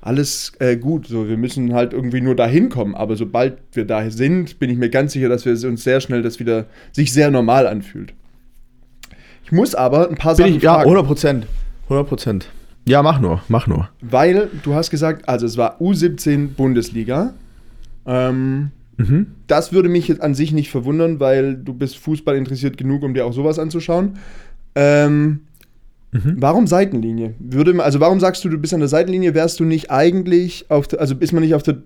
alles 0.00 0.52
äh, 0.60 0.76
gut. 0.76 1.06
So, 1.06 1.28
wir 1.28 1.36
müssen 1.36 1.74
halt 1.74 1.92
irgendwie 1.92 2.22
nur 2.22 2.34
dahin 2.34 2.70
kommen, 2.70 2.94
aber 2.94 3.16
sobald 3.16 3.58
wir 3.72 3.84
da 3.84 4.08
sind, 4.10 4.58
bin 4.58 4.70
ich 4.70 4.78
mir 4.78 4.88
ganz 4.88 5.12
sicher, 5.12 5.28
dass 5.28 5.44
wir 5.44 5.52
uns 5.68 5.84
sehr 5.84 6.00
schnell 6.00 6.22
das 6.22 6.40
wieder 6.40 6.66
sich 6.92 7.12
sehr 7.12 7.30
normal 7.30 7.66
anfühlt. 7.66 8.14
Ich 9.44 9.52
muss 9.52 9.74
aber 9.74 10.08
ein 10.08 10.16
paar 10.16 10.34
bin 10.34 10.46
Sachen 10.46 10.56
ich, 10.56 10.62
fragen. 10.62 10.78
Ja, 10.80 10.84
100 10.84 11.06
Prozent. 11.06 11.46
100 11.84 12.08
Prozent. 12.08 12.48
Ja, 12.88 13.02
mach 13.02 13.20
nur, 13.20 13.42
mach 13.48 13.66
nur. 13.66 13.90
Weil 14.00 14.48
du 14.62 14.74
hast 14.74 14.90
gesagt, 14.90 15.28
also 15.28 15.44
es 15.44 15.56
war 15.56 15.80
U17 15.80 16.54
Bundesliga. 16.56 17.34
Ähm, 18.06 18.70
Mhm. 18.96 19.26
Das 19.46 19.72
würde 19.72 19.88
mich 19.88 20.08
jetzt 20.08 20.22
an 20.22 20.34
sich 20.34 20.52
nicht 20.52 20.70
verwundern, 20.70 21.20
weil 21.20 21.56
du 21.56 21.74
bist 21.74 21.98
Fußball 21.98 22.36
interessiert 22.36 22.76
genug, 22.76 23.02
um 23.02 23.14
dir 23.14 23.26
auch 23.26 23.32
sowas 23.32 23.58
anzuschauen. 23.58 24.18
Ähm, 24.74 25.40
mhm. 26.12 26.36
Warum 26.38 26.66
Seitenlinie? 26.66 27.34
Würde, 27.38 27.82
also 27.82 28.00
warum 28.00 28.20
sagst 28.20 28.44
du, 28.44 28.48
du 28.48 28.58
bist 28.58 28.74
an 28.74 28.80
der 28.80 28.88
Seitenlinie? 28.88 29.34
Wärst 29.34 29.60
du 29.60 29.64
nicht 29.64 29.90
eigentlich 29.90 30.70
auf 30.70 30.88
der, 30.88 31.00
also 31.00 31.14
ist 31.18 31.32
man 31.32 31.42
nicht 31.42 31.54
auf 31.54 31.62
der 31.62 31.78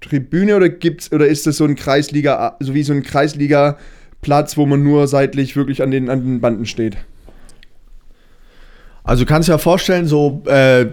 Tribüne 0.00 0.56
oder 0.56 0.68
gibt's 0.68 1.12
oder 1.12 1.26
ist 1.26 1.46
das 1.46 1.56
so 1.56 1.64
ein 1.64 1.76
Kreisliga, 1.76 2.56
so 2.60 2.74
wie 2.74 2.82
so 2.82 2.92
ein 2.92 3.02
Kreisliga-Platz, 3.02 4.56
wo 4.56 4.66
man 4.66 4.82
nur 4.82 5.06
seitlich 5.08 5.56
wirklich 5.56 5.82
an 5.82 5.90
den, 5.90 6.10
an 6.10 6.24
den 6.24 6.40
Banden 6.40 6.66
steht? 6.66 6.98
Also 9.02 9.24
du 9.24 9.28
kannst 9.28 9.48
dir 9.48 9.52
ja 9.52 9.58
vorstellen, 9.58 10.06
so 10.06 10.42
äh, 10.46 10.86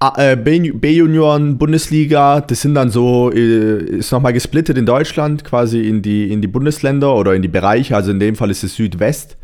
B-Junioren, 0.00 1.58
Bundesliga, 1.58 2.40
das 2.40 2.62
sind 2.62 2.74
dann 2.74 2.88
so, 2.88 3.30
äh, 3.32 3.98
ist 3.98 4.10
nochmal 4.12 4.32
gesplittet 4.32 4.78
in 4.78 4.86
Deutschland, 4.86 5.44
quasi 5.44 5.86
in 5.86 6.00
die, 6.00 6.32
in 6.32 6.40
die 6.40 6.48
Bundesländer 6.48 7.14
oder 7.14 7.34
in 7.34 7.42
die 7.42 7.48
Bereiche. 7.48 7.94
Also 7.96 8.10
in 8.10 8.18
dem 8.18 8.34
Fall 8.34 8.50
ist 8.50 8.64
es 8.64 8.76
Südwest 8.76 9.36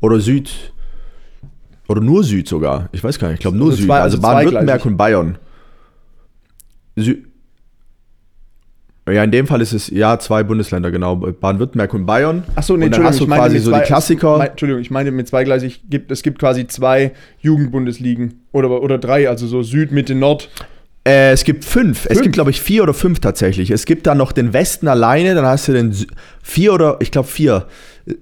oder 0.00 0.20
Süd, 0.20 0.72
oder 1.88 2.00
nur 2.00 2.22
Süd 2.22 2.46
sogar. 2.46 2.88
Ich 2.92 3.02
weiß 3.02 3.18
gar 3.18 3.28
nicht, 3.28 3.38
ich 3.38 3.40
glaube 3.40 3.56
nur 3.56 3.70
also 3.70 3.78
Süd. 3.78 3.86
Zwei, 3.86 4.00
also, 4.00 4.18
also 4.18 4.22
Baden-Württemberg 4.22 4.86
und 4.86 4.96
Bayern. 4.96 5.38
Süd. 6.96 7.26
Ja, 9.06 9.22
in 9.22 9.30
dem 9.30 9.46
Fall 9.46 9.60
ist 9.60 9.74
es 9.74 9.90
ja 9.90 10.18
zwei 10.18 10.42
Bundesländer, 10.42 10.90
genau. 10.90 11.16
Baden-Württemberg 11.16 11.92
und 11.92 12.06
Bayern. 12.06 12.42
Achso, 12.54 12.74
nee, 12.74 12.86
und 12.86 12.94
Entschuldigung, 12.94 13.10
hast 13.10 13.20
du 13.20 13.26
quasi 13.26 13.58
so 13.58 13.70
zwei, 13.70 13.80
die 13.80 13.86
Klassiker. 13.86 14.38
Mein, 14.38 14.48
Entschuldigung, 14.48 14.80
ich 14.80 14.90
meine 14.90 15.10
mit 15.10 15.28
zweigleisig, 15.28 15.82
gibt, 15.90 16.10
es 16.10 16.22
gibt 16.22 16.38
quasi 16.38 16.66
zwei 16.66 17.12
Jugendbundesligen 17.40 18.40
oder, 18.52 18.70
oder 18.82 18.96
drei, 18.96 19.28
also 19.28 19.46
so 19.46 19.62
Süd, 19.62 19.92
Mitte, 19.92 20.14
Nord. 20.14 20.48
Äh, 21.06 21.32
es 21.32 21.44
gibt 21.44 21.66
fünf. 21.66 22.00
fünf. 22.00 22.10
Es 22.10 22.22
gibt, 22.22 22.34
glaube 22.34 22.50
ich, 22.50 22.62
vier 22.62 22.82
oder 22.82 22.94
fünf 22.94 23.20
tatsächlich. 23.20 23.70
Es 23.70 23.84
gibt 23.84 24.06
dann 24.06 24.16
noch 24.16 24.32
den 24.32 24.54
Westen 24.54 24.88
alleine, 24.88 25.34
dann 25.34 25.44
hast 25.44 25.68
du 25.68 25.72
den 25.72 25.92
Sü 25.92 26.06
vier 26.42 26.72
oder, 26.72 26.96
ich 27.00 27.10
glaube, 27.10 27.28
vier. 27.28 27.66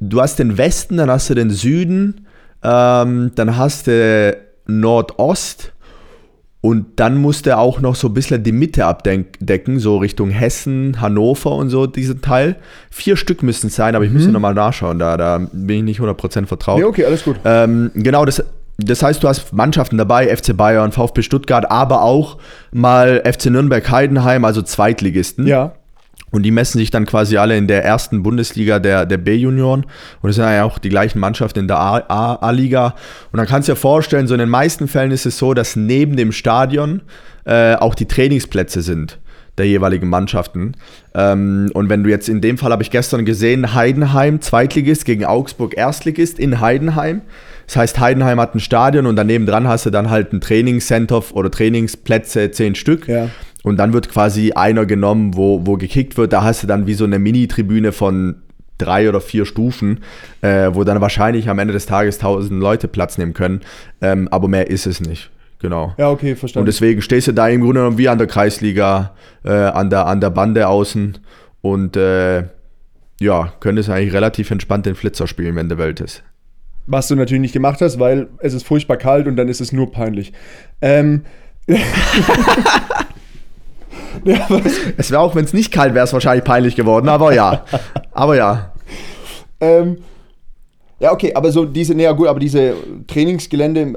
Du 0.00 0.20
hast 0.20 0.40
den 0.40 0.58
Westen, 0.58 0.96
dann 0.96 1.10
hast 1.10 1.30
du 1.30 1.34
den 1.34 1.50
Süden, 1.50 2.26
ähm, 2.64 3.30
dann 3.36 3.56
hast 3.56 3.86
du 3.86 4.36
Nordost 4.66 5.71
und 6.62 6.86
dann 6.96 7.16
musste 7.16 7.50
er 7.50 7.58
auch 7.58 7.80
noch 7.80 7.96
so 7.96 8.06
ein 8.06 8.14
bisschen 8.14 8.44
die 8.44 8.52
Mitte 8.52 8.86
abdecken, 8.86 9.80
so 9.80 9.98
Richtung 9.98 10.30
Hessen, 10.30 11.00
Hannover 11.00 11.56
und 11.56 11.70
so, 11.70 11.88
diesen 11.88 12.22
Teil. 12.22 12.54
Vier 12.88 13.16
Stück 13.16 13.42
müssen 13.42 13.66
es 13.66 13.74
sein, 13.74 13.96
aber 13.96 14.04
ich 14.04 14.10
mhm. 14.10 14.18
müsste 14.18 14.32
nochmal 14.32 14.54
nachschauen, 14.54 15.00
da, 15.00 15.16
da 15.16 15.38
bin 15.52 15.78
ich 15.78 15.98
nicht 15.98 16.00
100% 16.00 16.46
vertraut. 16.46 16.78
Nee, 16.78 16.84
okay, 16.84 17.04
alles 17.04 17.24
gut. 17.24 17.36
Ähm, 17.44 17.90
genau, 17.94 18.24
das, 18.24 18.44
das 18.78 19.02
heißt, 19.02 19.24
du 19.24 19.28
hast 19.28 19.52
Mannschaften 19.52 19.98
dabei, 19.98 20.34
FC 20.34 20.56
Bayern, 20.56 20.92
VfB 20.92 21.22
Stuttgart, 21.22 21.68
aber 21.68 22.02
auch 22.02 22.38
mal 22.70 23.20
FC 23.26 23.46
Nürnberg 23.46 23.90
Heidenheim, 23.90 24.44
also 24.44 24.62
Zweitligisten. 24.62 25.48
Ja. 25.48 25.72
Und 26.32 26.42
die 26.42 26.50
messen 26.50 26.78
sich 26.78 26.90
dann 26.90 27.06
quasi 27.06 27.36
alle 27.36 27.56
in 27.56 27.68
der 27.68 27.84
ersten 27.84 28.22
Bundesliga 28.22 28.78
der, 28.78 29.06
der 29.06 29.18
B-Junioren. 29.18 29.86
Und 30.22 30.30
es 30.30 30.36
sind 30.36 30.44
ja 30.44 30.64
auch 30.64 30.78
die 30.78 30.88
gleichen 30.88 31.20
Mannschaften 31.20 31.60
in 31.60 31.68
der 31.68 31.78
A-Liga. 31.78 32.94
Und 33.30 33.36
dann 33.36 33.46
kannst 33.46 33.68
du 33.68 33.72
dir 33.72 33.76
vorstellen, 33.76 34.26
so 34.26 34.34
in 34.34 34.40
den 34.40 34.48
meisten 34.48 34.88
Fällen 34.88 35.12
ist 35.12 35.26
es 35.26 35.38
so, 35.38 35.54
dass 35.54 35.76
neben 35.76 36.16
dem 36.16 36.32
Stadion 36.32 37.02
äh, 37.44 37.74
auch 37.74 37.94
die 37.94 38.06
Trainingsplätze 38.06 38.82
sind 38.82 39.18
der 39.58 39.66
jeweiligen 39.66 40.08
Mannschaften. 40.08 40.72
Ähm, 41.14 41.70
und 41.74 41.88
wenn 41.88 42.04
du 42.04 42.10
jetzt 42.10 42.28
in 42.28 42.40
dem 42.40 42.58
Fall 42.58 42.72
habe 42.72 42.82
ich 42.82 42.90
gestern 42.90 43.24
gesehen, 43.24 43.74
Heidenheim 43.74 44.40
Zweitligist 44.40 45.04
gegen 45.04 45.24
Augsburg 45.24 45.76
Erstligist 45.76 46.38
in 46.38 46.60
Heidenheim. 46.60 47.22
Das 47.66 47.76
heißt, 47.76 48.00
Heidenheim 48.00 48.40
hat 48.40 48.54
ein 48.54 48.60
Stadion 48.60 49.06
und 49.06 49.16
daneben 49.16 49.46
dran 49.46 49.68
hast 49.68 49.86
du 49.86 49.90
dann 49.90 50.10
halt 50.10 50.32
ein 50.32 50.40
Trainingscenter 50.40 51.22
oder 51.32 51.50
Trainingsplätze, 51.50 52.50
zehn 52.50 52.74
Stück. 52.74 53.08
Ja. 53.08 53.28
Und 53.62 53.76
dann 53.76 53.92
wird 53.92 54.08
quasi 54.10 54.52
einer 54.52 54.86
genommen, 54.86 55.36
wo, 55.36 55.64
wo 55.66 55.76
gekickt 55.76 56.16
wird. 56.16 56.32
Da 56.32 56.42
hast 56.42 56.62
du 56.62 56.66
dann 56.66 56.86
wie 56.86 56.94
so 56.94 57.04
eine 57.04 57.18
Mini-Tribüne 57.18 57.92
von 57.92 58.42
drei 58.78 59.08
oder 59.08 59.20
vier 59.20 59.46
Stufen, 59.46 60.00
äh, 60.40 60.70
wo 60.72 60.82
dann 60.82 61.00
wahrscheinlich 61.00 61.48
am 61.48 61.58
Ende 61.58 61.72
des 61.72 61.86
Tages 61.86 62.18
tausend 62.18 62.60
Leute 62.60 62.88
Platz 62.88 63.18
nehmen 63.18 63.34
können. 63.34 63.60
Ähm, 64.00 64.28
aber 64.30 64.48
mehr 64.48 64.68
ist 64.68 64.86
es 64.86 65.00
nicht. 65.00 65.30
Genau. 65.62 65.94
Ja, 65.96 66.10
okay, 66.10 66.34
verstanden. 66.34 66.64
Und 66.64 66.66
deswegen 66.66 67.00
stehst 67.02 67.28
du 67.28 67.32
da 67.32 67.48
im 67.48 67.60
Grunde 67.60 67.80
genommen 67.80 67.96
wie 67.96 68.08
an 68.08 68.18
der 68.18 68.26
Kreisliga, 68.26 69.12
äh, 69.44 69.52
an, 69.52 69.90
der, 69.90 70.06
an 70.06 70.20
der 70.20 70.30
Bande 70.30 70.66
außen 70.66 71.18
und 71.60 71.96
äh, 71.96 72.42
ja, 73.20 73.52
könntest 73.60 73.88
eigentlich 73.88 74.12
relativ 74.12 74.50
entspannt 74.50 74.86
den 74.86 74.96
Flitzer 74.96 75.28
spielen, 75.28 75.54
wenn 75.54 75.68
der 75.68 75.78
Welt 75.78 76.00
ist. 76.00 76.24
Was 76.86 77.06
du 77.06 77.14
natürlich 77.14 77.40
nicht 77.40 77.52
gemacht 77.52 77.80
hast, 77.80 78.00
weil 78.00 78.26
es 78.40 78.54
ist 78.54 78.66
furchtbar 78.66 78.96
kalt 78.96 79.28
und 79.28 79.36
dann 79.36 79.46
ist 79.46 79.60
es 79.60 79.70
nur 79.70 79.92
peinlich. 79.92 80.32
Ähm, 80.80 81.22
ja, 84.24 84.48
es 84.96 85.12
wäre 85.12 85.20
auch, 85.20 85.36
wenn 85.36 85.44
es 85.44 85.52
nicht 85.52 85.72
kalt 85.72 85.94
wäre, 85.94 86.04
es 86.04 86.12
wahrscheinlich 86.12 86.44
peinlich 86.44 86.74
geworden, 86.74 87.08
aber 87.08 87.32
ja. 87.32 87.64
aber 88.10 88.34
ja. 88.34 88.72
Ähm, 89.60 89.98
ja, 90.98 91.12
okay, 91.12 91.32
aber 91.34 91.52
so 91.52 91.64
diese, 91.64 91.94
naja 91.94 92.10
gut, 92.10 92.26
aber 92.26 92.40
diese 92.40 92.74
Trainingsgelände, 93.06 93.92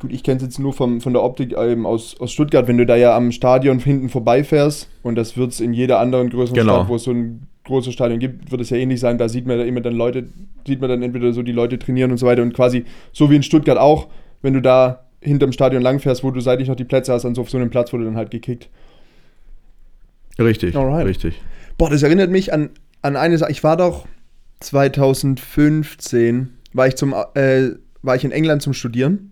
gut, 0.00 0.12
ich 0.12 0.24
kenne 0.24 0.38
es 0.38 0.42
jetzt 0.42 0.58
nur 0.58 0.72
vom, 0.72 1.00
von 1.00 1.12
der 1.12 1.22
Optik 1.22 1.54
ähm, 1.56 1.86
aus, 1.86 2.18
aus 2.20 2.32
Stuttgart, 2.32 2.66
wenn 2.66 2.78
du 2.78 2.86
da 2.86 2.96
ja 2.96 3.16
am 3.16 3.30
Stadion 3.30 3.78
hinten 3.78 4.08
vorbeifährst 4.08 4.88
und 5.02 5.14
das 5.14 5.36
wird 5.36 5.52
es 5.52 5.60
in 5.60 5.72
jeder 5.72 6.00
anderen 6.00 6.30
größeren 6.30 6.58
genau. 6.58 6.78
Stadt, 6.78 6.88
wo 6.88 6.96
es 6.96 7.04
so 7.04 7.12
ein 7.12 7.46
großes 7.64 7.92
Stadion 7.92 8.18
gibt, 8.18 8.50
wird 8.50 8.60
es 8.60 8.70
ja 8.70 8.78
ähnlich 8.78 8.98
sein, 8.98 9.18
da 9.18 9.28
sieht 9.28 9.46
man 9.46 9.58
ja 9.58 9.64
immer 9.64 9.82
dann 9.82 9.94
Leute, 9.94 10.26
sieht 10.66 10.80
man 10.80 10.90
dann 10.90 11.02
entweder 11.02 11.32
so 11.32 11.42
die 11.42 11.52
Leute 11.52 11.78
trainieren 11.78 12.10
und 12.10 12.16
so 12.16 12.26
weiter 12.26 12.42
und 12.42 12.54
quasi 12.54 12.84
so 13.12 13.30
wie 13.30 13.36
in 13.36 13.42
Stuttgart 13.42 13.78
auch, 13.78 14.08
wenn 14.42 14.54
du 14.54 14.62
da 14.62 15.04
hinterm 15.20 15.52
Stadion 15.52 15.82
langfährst, 15.82 16.24
wo 16.24 16.30
du 16.30 16.40
seitlich 16.40 16.68
noch 16.68 16.76
die 16.76 16.84
Plätze 16.84 17.12
hast, 17.12 17.24
dann 17.24 17.34
so 17.34 17.42
auf 17.42 17.50
so 17.50 17.58
einem 17.58 17.68
Platz 17.70 17.92
wurde 17.92 18.06
dann 18.06 18.16
halt 18.16 18.30
gekickt. 18.30 18.70
Richtig, 20.38 20.74
Alright. 20.74 21.06
richtig. 21.06 21.40
Boah, 21.76 21.90
das 21.90 22.02
erinnert 22.02 22.30
mich 22.30 22.54
an, 22.54 22.70
an 23.02 23.16
eine 23.16 23.36
Sache. 23.36 23.52
Ich 23.52 23.62
war 23.62 23.76
doch 23.76 24.06
2015, 24.60 26.48
war 26.72 26.88
ich, 26.88 26.96
zum, 26.96 27.14
äh, 27.34 27.72
war 28.00 28.16
ich 28.16 28.24
in 28.24 28.32
England 28.32 28.62
zum 28.62 28.72
Studieren 28.72 29.30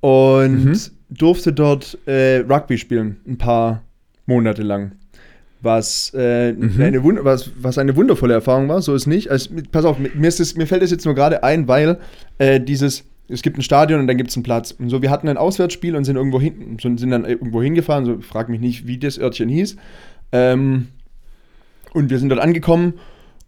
und 0.00 0.64
mhm. 0.64 0.76
durfte 1.10 1.52
dort 1.52 1.98
äh, 2.06 2.38
Rugby 2.38 2.78
spielen, 2.78 3.16
ein 3.26 3.38
paar 3.38 3.82
Monate 4.26 4.62
lang. 4.62 4.92
Was, 5.62 6.12
äh, 6.16 6.52
mhm. 6.52 6.80
eine 6.80 7.04
was, 7.04 7.50
was 7.60 7.76
eine 7.76 7.94
wundervolle 7.94 8.32
Erfahrung 8.32 8.68
war, 8.68 8.80
so 8.80 8.94
ist 8.94 9.06
nicht. 9.06 9.30
Also, 9.30 9.50
pass 9.70 9.84
auf, 9.84 9.98
mir, 9.98 10.28
ist 10.28 10.40
das, 10.40 10.56
mir 10.56 10.66
fällt 10.66 10.82
das 10.82 10.90
jetzt 10.90 11.04
nur 11.04 11.14
gerade 11.14 11.44
ein, 11.44 11.68
weil 11.68 11.98
äh, 12.38 12.58
dieses, 12.60 13.04
es 13.28 13.42
gibt 13.42 13.58
ein 13.58 13.62
Stadion 13.62 14.00
und 14.00 14.06
dann 14.06 14.16
gibt 14.16 14.30
es 14.30 14.36
einen 14.36 14.42
Platz. 14.42 14.72
Und 14.72 14.88
so, 14.88 15.02
wir 15.02 15.10
hatten 15.10 15.28
ein 15.28 15.36
Auswärtsspiel 15.36 15.96
und 15.96 16.04
sind 16.04 16.16
irgendwo 16.16 16.40
hin, 16.40 16.78
sind 16.80 17.10
dann 17.10 17.26
irgendwo 17.26 17.62
hingefahren, 17.62 18.06
so 18.06 18.20
frag 18.20 18.48
mich 18.48 18.60
nicht, 18.60 18.86
wie 18.86 18.98
das 18.98 19.18
Örtchen 19.18 19.50
hieß. 19.50 19.76
Ähm, 20.32 20.88
und 21.92 22.08
wir 22.08 22.18
sind 22.18 22.30
dort 22.30 22.40
angekommen 22.40 22.94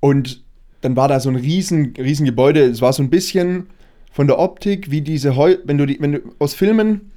und 0.00 0.42
dann 0.82 0.96
war 0.96 1.08
da 1.08 1.20
so 1.20 1.30
ein 1.30 1.36
riesen, 1.36 1.94
riesen 1.96 2.26
Gebäude. 2.26 2.64
Es 2.64 2.82
war 2.82 2.92
so 2.92 3.02
ein 3.02 3.10
bisschen 3.10 3.68
von 4.12 4.26
der 4.26 4.38
Optik 4.38 4.90
wie 4.90 5.00
diese 5.00 5.36
Heu 5.36 5.56
wenn 5.64 5.78
du 5.78 5.86
die, 5.86 6.00
wenn 6.00 6.12
du 6.12 6.20
aus 6.38 6.54
Filmen, 6.54 7.12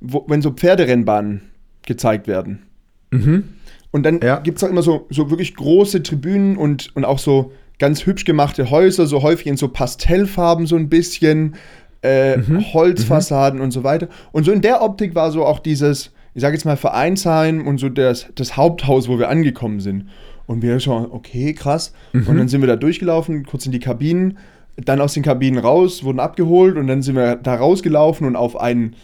wo, 0.00 0.24
wenn 0.28 0.42
so 0.42 0.50
Pferderennbahnen 0.50 1.42
gezeigt 1.86 2.26
werden. 2.26 2.62
Mhm. 3.10 3.44
Und 3.90 4.02
dann 4.02 4.20
ja. 4.20 4.40
gibt 4.40 4.58
es 4.58 4.64
auch 4.64 4.68
immer 4.68 4.82
so, 4.82 5.06
so 5.10 5.30
wirklich 5.30 5.54
große 5.54 6.02
Tribünen 6.02 6.56
und, 6.56 6.94
und 6.94 7.04
auch 7.04 7.18
so 7.18 7.52
ganz 7.78 8.04
hübsch 8.06 8.24
gemachte 8.24 8.70
Häuser, 8.70 9.06
so 9.06 9.22
häufig 9.22 9.46
in 9.46 9.56
so 9.56 9.68
Pastellfarben 9.68 10.66
so 10.66 10.76
ein 10.76 10.88
bisschen, 10.88 11.54
äh, 12.02 12.36
mhm. 12.36 12.72
Holzfassaden 12.72 13.58
mhm. 13.58 13.64
und 13.64 13.70
so 13.70 13.84
weiter. 13.84 14.08
Und 14.32 14.44
so 14.44 14.52
in 14.52 14.60
der 14.60 14.82
Optik 14.82 15.14
war 15.14 15.30
so 15.30 15.44
auch 15.44 15.58
dieses, 15.58 16.12
ich 16.34 16.42
sage 16.42 16.54
jetzt 16.54 16.64
mal 16.64 16.76
Vereinsheim 16.76 17.66
und 17.66 17.78
so 17.78 17.88
das, 17.88 18.26
das 18.34 18.56
Haupthaus, 18.56 19.08
wo 19.08 19.18
wir 19.18 19.28
angekommen 19.28 19.80
sind. 19.80 20.08
Und 20.46 20.62
wir 20.62 20.80
schon, 20.80 21.10
okay, 21.10 21.52
krass. 21.52 21.92
Mhm. 22.12 22.26
Und 22.26 22.38
dann 22.38 22.48
sind 22.48 22.62
wir 22.62 22.68
da 22.68 22.76
durchgelaufen, 22.76 23.44
kurz 23.44 23.66
in 23.66 23.72
die 23.72 23.80
Kabinen, 23.80 24.38
dann 24.84 25.00
aus 25.00 25.14
den 25.14 25.22
Kabinen 25.22 25.58
raus, 25.58 26.04
wurden 26.04 26.20
abgeholt 26.20 26.76
und 26.76 26.86
dann 26.86 27.02
sind 27.02 27.16
wir 27.16 27.36
da 27.36 27.56
rausgelaufen 27.56 28.26
und 28.26 28.36
auf 28.36 28.58
einen, 28.58 28.94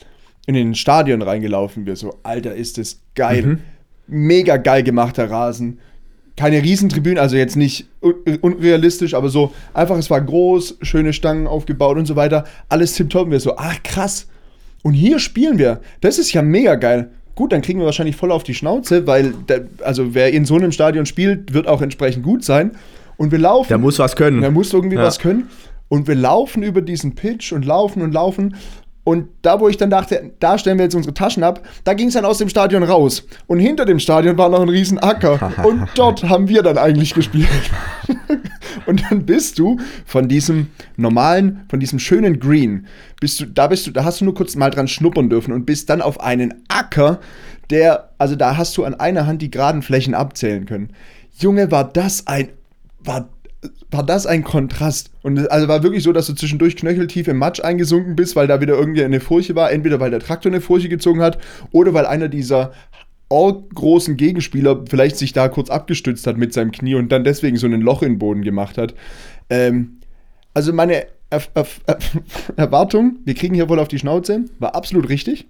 in 0.46 0.54
den 0.54 0.74
Stadion 0.74 1.22
reingelaufen. 1.22 1.86
Wir 1.86 1.96
so, 1.96 2.14
Alter, 2.22 2.54
ist 2.54 2.78
das 2.78 3.00
geil. 3.14 3.42
Mhm. 3.42 3.58
Mega 4.06 4.56
geil 4.56 4.82
gemachter 4.82 5.30
Rasen. 5.30 5.78
Keine 6.36 6.62
Riesentribünen, 6.62 7.18
also 7.18 7.36
jetzt 7.36 7.56
nicht 7.56 7.86
unrealistisch, 8.40 9.14
aber 9.14 9.28
so 9.28 9.52
einfach, 9.72 9.96
es 9.96 10.10
war 10.10 10.20
groß, 10.20 10.78
schöne 10.82 11.12
Stangen 11.12 11.46
aufgebaut 11.46 11.96
und 11.96 12.06
so 12.06 12.16
weiter. 12.16 12.44
Alles 12.68 12.94
tipptopp. 12.94 13.26
Und 13.26 13.30
wir 13.30 13.40
so, 13.40 13.56
ach 13.56 13.82
krass. 13.82 14.26
Und 14.82 14.94
hier 14.94 15.18
spielen 15.18 15.58
wir. 15.58 15.80
Das 16.00 16.18
ist 16.18 16.32
ja 16.32 16.42
mega 16.42 16.74
geil. 16.74 17.10
Gut, 17.36 17.52
dann 17.52 17.62
kriegen 17.62 17.78
wir 17.78 17.86
wahrscheinlich 17.86 18.16
voll 18.16 18.30
auf 18.30 18.44
die 18.44 18.54
Schnauze, 18.54 19.06
weil, 19.06 19.32
der, 19.48 19.66
also 19.82 20.14
wer 20.14 20.32
in 20.32 20.44
so 20.44 20.56
einem 20.56 20.72
Stadion 20.72 21.06
spielt, 21.06 21.52
wird 21.54 21.66
auch 21.66 21.82
entsprechend 21.82 22.22
gut 22.22 22.44
sein. 22.44 22.72
Und 23.16 23.32
wir 23.32 23.38
laufen. 23.38 23.68
Der 23.68 23.78
muss 23.78 23.98
was 23.98 24.16
können. 24.16 24.40
Der 24.40 24.50
muss 24.50 24.72
irgendwie 24.72 24.96
ja. 24.96 25.02
was 25.02 25.18
können. 25.18 25.48
Und 25.88 26.08
wir 26.08 26.14
laufen 26.14 26.62
über 26.62 26.82
diesen 26.82 27.14
Pitch 27.14 27.52
und 27.52 27.64
laufen 27.64 28.02
und 28.02 28.12
laufen. 28.12 28.54
Und 29.04 29.28
da, 29.42 29.60
wo 29.60 29.68
ich 29.68 29.76
dann 29.76 29.90
dachte, 29.90 30.32
da 30.40 30.56
stellen 30.56 30.78
wir 30.78 30.84
jetzt 30.84 30.94
unsere 30.94 31.12
Taschen 31.12 31.44
ab, 31.44 31.60
da 31.84 31.92
ging 31.92 32.08
es 32.08 32.14
dann 32.14 32.24
aus 32.24 32.38
dem 32.38 32.48
Stadion 32.48 32.82
raus. 32.82 33.26
Und 33.46 33.58
hinter 33.58 33.84
dem 33.84 33.98
Stadion 33.98 34.38
war 34.38 34.48
noch 34.48 34.62
ein 34.62 34.70
riesen 34.70 34.98
Acker. 34.98 35.52
und 35.64 35.86
dort 35.94 36.24
haben 36.24 36.48
wir 36.48 36.62
dann 36.62 36.78
eigentlich 36.78 37.12
gespielt. 37.12 37.70
und 38.86 39.04
dann 39.10 39.26
bist 39.26 39.58
du 39.58 39.78
von 40.06 40.26
diesem 40.26 40.68
normalen, 40.96 41.64
von 41.68 41.80
diesem 41.80 41.98
schönen 41.98 42.40
Green, 42.40 42.86
bist 43.20 43.40
du, 43.40 43.44
da 43.44 43.66
bist 43.66 43.86
du, 43.86 43.90
da 43.90 44.04
hast 44.04 44.22
du 44.22 44.24
nur 44.24 44.34
kurz 44.34 44.56
mal 44.56 44.70
dran 44.70 44.88
schnuppern 44.88 45.28
dürfen 45.28 45.52
und 45.52 45.66
bist 45.66 45.90
dann 45.90 46.00
auf 46.00 46.20
einen 46.20 46.64
Acker, 46.68 47.20
der, 47.68 48.10
also 48.16 48.36
da 48.36 48.56
hast 48.56 48.74
du 48.78 48.84
an 48.84 48.94
einer 48.94 49.26
Hand 49.26 49.42
die 49.42 49.50
geraden 49.50 49.82
Flächen 49.82 50.14
abzählen 50.14 50.64
können. 50.64 50.88
Junge, 51.38 51.70
war 51.70 51.84
das 51.84 52.26
ein, 52.26 52.48
war 53.04 53.28
war 53.90 54.02
das 54.02 54.26
ein 54.26 54.44
Kontrast. 54.44 55.10
Und 55.22 55.50
also 55.50 55.68
war 55.68 55.82
wirklich 55.82 56.02
so, 56.02 56.12
dass 56.12 56.26
du 56.26 56.34
zwischendurch 56.34 56.76
knöcheltief 56.76 57.28
im 57.28 57.38
Matsch 57.38 57.60
eingesunken 57.60 58.14
bist, 58.14 58.36
weil 58.36 58.46
da 58.46 58.60
wieder 58.60 58.74
irgendwie 58.74 59.04
eine 59.04 59.20
Furche 59.20 59.54
war. 59.54 59.72
Entweder 59.72 60.00
weil 60.00 60.10
der 60.10 60.20
Traktor 60.20 60.52
eine 60.52 60.60
Furche 60.60 60.88
gezogen 60.88 61.22
hat 61.22 61.38
oder 61.72 61.94
weil 61.94 62.04
einer 62.04 62.28
dieser 62.28 62.72
großen 63.30 64.16
Gegenspieler 64.16 64.84
vielleicht 64.88 65.16
sich 65.16 65.32
da 65.32 65.48
kurz 65.48 65.70
abgestützt 65.70 66.26
hat 66.26 66.36
mit 66.36 66.52
seinem 66.52 66.70
Knie 66.72 66.94
und 66.94 67.10
dann 67.10 67.24
deswegen 67.24 67.56
so 67.56 67.66
ein 67.66 67.80
Loch 67.80 68.02
in 68.02 68.12
den 68.12 68.18
Boden 68.18 68.42
gemacht 68.42 68.78
hat. 68.78 68.94
Ähm, 69.50 69.98
also 70.52 70.72
meine 70.72 71.06
er 71.30 71.42
er 71.54 71.66
er 71.86 71.98
Erwartung, 72.56 73.16
wir 73.24 73.34
kriegen 73.34 73.54
hier 73.54 73.68
wohl 73.68 73.80
auf 73.80 73.88
die 73.88 73.98
Schnauze, 73.98 74.44
war 74.58 74.74
absolut 74.74 75.08
richtig. 75.08 75.46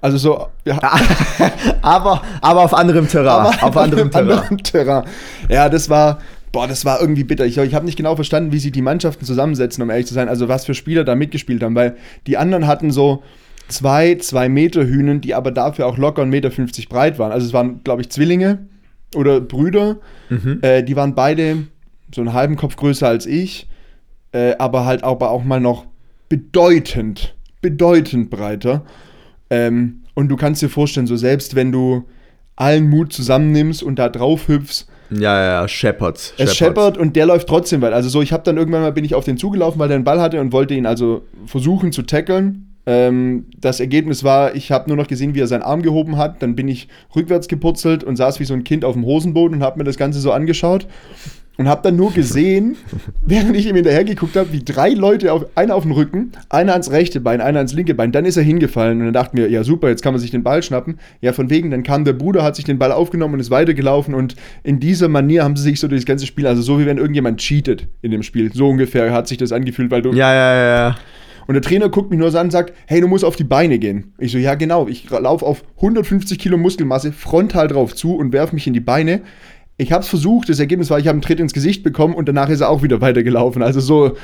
Also 0.00 0.16
so. 0.16 0.46
Ja. 0.64 0.78
aber, 1.82 2.22
aber 2.40 2.60
auf 2.62 2.74
anderem 2.74 3.08
Terrain. 3.08 3.46
Aber 3.46 3.62
auf 3.62 3.76
anderem 3.76 4.10
Terrain. 4.10 4.30
anderem 4.30 4.62
Terrain. 4.62 5.04
Ja, 5.48 5.68
das 5.68 5.90
war, 5.90 6.18
boah, 6.52 6.66
das 6.66 6.84
war 6.84 7.00
irgendwie 7.00 7.24
bitter. 7.24 7.46
Ich, 7.46 7.58
ich 7.58 7.74
habe 7.74 7.84
nicht 7.84 7.96
genau 7.96 8.14
verstanden, 8.14 8.52
wie 8.52 8.58
sie 8.58 8.70
die 8.70 8.82
Mannschaften 8.82 9.24
zusammensetzen, 9.24 9.82
um 9.82 9.90
ehrlich 9.90 10.06
zu 10.06 10.14
sein. 10.14 10.28
Also 10.28 10.48
was 10.48 10.64
für 10.64 10.74
Spieler 10.74 11.04
da 11.04 11.14
mitgespielt 11.14 11.62
haben, 11.62 11.74
weil 11.74 11.96
die 12.26 12.36
anderen 12.36 12.66
hatten 12.66 12.90
so 12.90 13.22
zwei, 13.68 14.16
zwei 14.16 14.48
Meter 14.48 14.86
Hühnen, 14.86 15.20
die 15.20 15.34
aber 15.34 15.50
dafür 15.50 15.86
auch 15.86 15.98
locker 15.98 16.22
1,50 16.22 16.26
Meter 16.28 16.50
breit 16.88 17.18
waren. 17.18 17.32
Also 17.32 17.46
es 17.46 17.52
waren, 17.52 17.82
glaube 17.84 18.02
ich, 18.02 18.10
Zwillinge 18.10 18.66
oder 19.14 19.40
Brüder. 19.40 19.98
Mhm. 20.28 20.58
Äh, 20.62 20.82
die 20.82 20.96
waren 20.96 21.14
beide 21.14 21.68
so 22.14 22.20
einen 22.20 22.32
halben 22.32 22.56
Kopf 22.56 22.76
größer 22.76 23.06
als 23.06 23.26
ich, 23.26 23.68
äh, 24.32 24.54
aber 24.58 24.84
halt 24.84 25.04
aber 25.04 25.30
auch 25.30 25.44
mal 25.44 25.60
noch 25.60 25.86
bedeutend, 26.28 27.34
bedeutend 27.60 28.30
breiter. 28.30 28.84
Ähm, 29.50 30.02
und 30.14 30.28
du 30.28 30.36
kannst 30.36 30.62
dir 30.62 30.68
vorstellen, 30.68 31.06
so 31.06 31.16
selbst 31.16 31.54
wenn 31.54 31.72
du 31.72 32.04
allen 32.56 32.88
Mut 32.88 33.12
zusammennimmst 33.12 33.82
und 33.82 33.98
da 33.98 34.08
drauf 34.08 34.48
hüpfst, 34.48 34.86
ja, 35.10 35.44
ja, 35.62 35.68
Shepherds. 35.68 36.34
Es 36.36 36.56
scheppert 36.56 36.98
und 36.98 37.16
der 37.16 37.26
läuft 37.26 37.48
trotzdem 37.48 37.80
weit. 37.82 37.92
Also 37.92 38.08
so, 38.08 38.22
ich 38.22 38.32
habe 38.32 38.42
dann 38.42 38.56
irgendwann 38.56 38.82
mal 38.82 38.92
bin 38.92 39.04
ich 39.04 39.14
auf 39.14 39.24
den 39.24 39.36
zugelaufen, 39.36 39.78
weil 39.78 39.88
der 39.88 39.96
einen 39.96 40.04
Ball 40.04 40.20
hatte 40.20 40.40
und 40.40 40.52
wollte 40.52 40.74
ihn 40.74 40.86
also 40.86 41.22
versuchen 41.46 41.92
zu 41.92 42.02
tackeln. 42.02 42.76
Ähm, 42.86 43.46
das 43.56 43.80
Ergebnis 43.80 44.24
war, 44.24 44.54
ich 44.54 44.70
habe 44.70 44.88
nur 44.88 44.96
noch 44.96 45.08
gesehen, 45.08 45.34
wie 45.34 45.40
er 45.40 45.46
seinen 45.46 45.62
Arm 45.62 45.82
gehoben 45.82 46.16
hat. 46.16 46.42
Dann 46.42 46.56
bin 46.56 46.68
ich 46.68 46.88
rückwärts 47.14 47.48
gepurzelt 47.48 48.04
und 48.04 48.16
saß 48.16 48.40
wie 48.40 48.44
so 48.44 48.54
ein 48.54 48.64
Kind 48.64 48.84
auf 48.84 48.94
dem 48.94 49.04
Hosenboden 49.04 49.58
und 49.58 49.62
habe 49.62 49.78
mir 49.78 49.84
das 49.84 49.96
Ganze 49.96 50.20
so 50.20 50.32
angeschaut 50.32 50.86
und 51.58 51.68
habe 51.68 51.82
dann 51.82 51.96
nur 51.96 52.12
gesehen, 52.12 52.76
während 53.26 53.54
ich 53.56 53.66
ihm 53.66 53.74
hinterher 53.74 54.04
geguckt 54.04 54.36
habe, 54.36 54.52
wie 54.52 54.62
drei 54.64 54.90
Leute, 54.90 55.32
auf, 55.32 55.44
einer 55.56 55.74
auf 55.74 55.82
dem 55.82 55.92
Rücken, 55.92 56.32
einer 56.48 56.72
ans 56.72 56.90
rechte 56.90 57.20
Bein, 57.20 57.40
einer 57.40 57.58
ans 57.58 57.74
linke 57.74 57.94
Bein, 57.94 58.12
dann 58.12 58.24
ist 58.24 58.36
er 58.36 58.44
hingefallen 58.44 59.00
und 59.00 59.04
dann 59.06 59.14
dachten 59.14 59.36
wir, 59.36 59.50
ja 59.50 59.64
super, 59.64 59.88
jetzt 59.88 60.02
kann 60.02 60.14
man 60.14 60.20
sich 60.20 60.30
den 60.30 60.44
Ball 60.44 60.62
schnappen. 60.62 60.98
Ja, 61.20 61.32
von 61.32 61.50
wegen, 61.50 61.70
dann 61.70 61.82
kam 61.82 62.04
der 62.04 62.12
Bruder, 62.14 62.42
hat 62.42 62.56
sich 62.56 62.64
den 62.64 62.78
Ball 62.78 62.92
aufgenommen 62.92 63.34
und 63.34 63.40
ist 63.40 63.50
weitergelaufen 63.50 64.14
und 64.14 64.36
in 64.62 64.80
dieser 64.80 65.08
Manier 65.08 65.44
haben 65.44 65.56
sie 65.56 65.64
sich 65.64 65.80
so 65.80 65.88
durch 65.88 66.02
das 66.02 66.06
ganze 66.06 66.26
Spiel, 66.26 66.46
also 66.46 66.62
so 66.62 66.78
wie 66.78 66.86
wenn 66.86 66.96
irgendjemand 66.96 67.40
cheatet 67.40 67.88
in 68.02 68.12
dem 68.12 68.22
Spiel, 68.22 68.52
so 68.54 68.68
ungefähr 68.68 69.12
hat 69.12 69.26
sich 69.26 69.38
das 69.38 69.52
angefühlt, 69.52 69.90
weil 69.90 70.02
du... 70.02 70.12
Ja, 70.12 70.32
ja, 70.32 70.54
ja, 70.54 70.76
ja. 70.88 70.96
Und 71.48 71.54
der 71.54 71.62
Trainer 71.62 71.88
guckt 71.88 72.10
mich 72.10 72.18
nur 72.18 72.30
so 72.30 72.36
an 72.36 72.48
und 72.48 72.50
sagt, 72.50 72.74
hey, 72.86 73.00
du 73.00 73.08
musst 73.08 73.24
auf 73.24 73.34
die 73.34 73.42
Beine 73.42 73.78
gehen. 73.78 74.12
Ich 74.18 74.32
so, 74.32 74.38
ja 74.38 74.54
genau, 74.54 74.86
ich 74.86 75.08
laufe 75.08 75.46
auf 75.46 75.64
150 75.76 76.38
Kilo 76.38 76.58
Muskelmasse 76.58 77.10
frontal 77.10 77.68
drauf 77.68 77.94
zu 77.94 78.14
und 78.16 78.34
werfe 78.34 78.54
mich 78.54 78.66
in 78.66 78.74
die 78.74 78.80
Beine 78.80 79.22
ich 79.78 79.92
habe 79.92 80.02
es 80.02 80.08
versucht, 80.08 80.48
das 80.48 80.58
Ergebnis 80.58 80.90
war, 80.90 80.98
ich 80.98 81.06
habe 81.06 81.14
einen 81.14 81.22
Tritt 81.22 81.40
ins 81.40 81.54
Gesicht 81.54 81.84
bekommen 81.84 82.14
und 82.14 82.28
danach 82.28 82.48
ist 82.48 82.60
er 82.60 82.68
auch 82.68 82.82
wieder 82.82 83.00
weitergelaufen. 83.00 83.62
Also 83.62 83.80
so, 83.80 84.16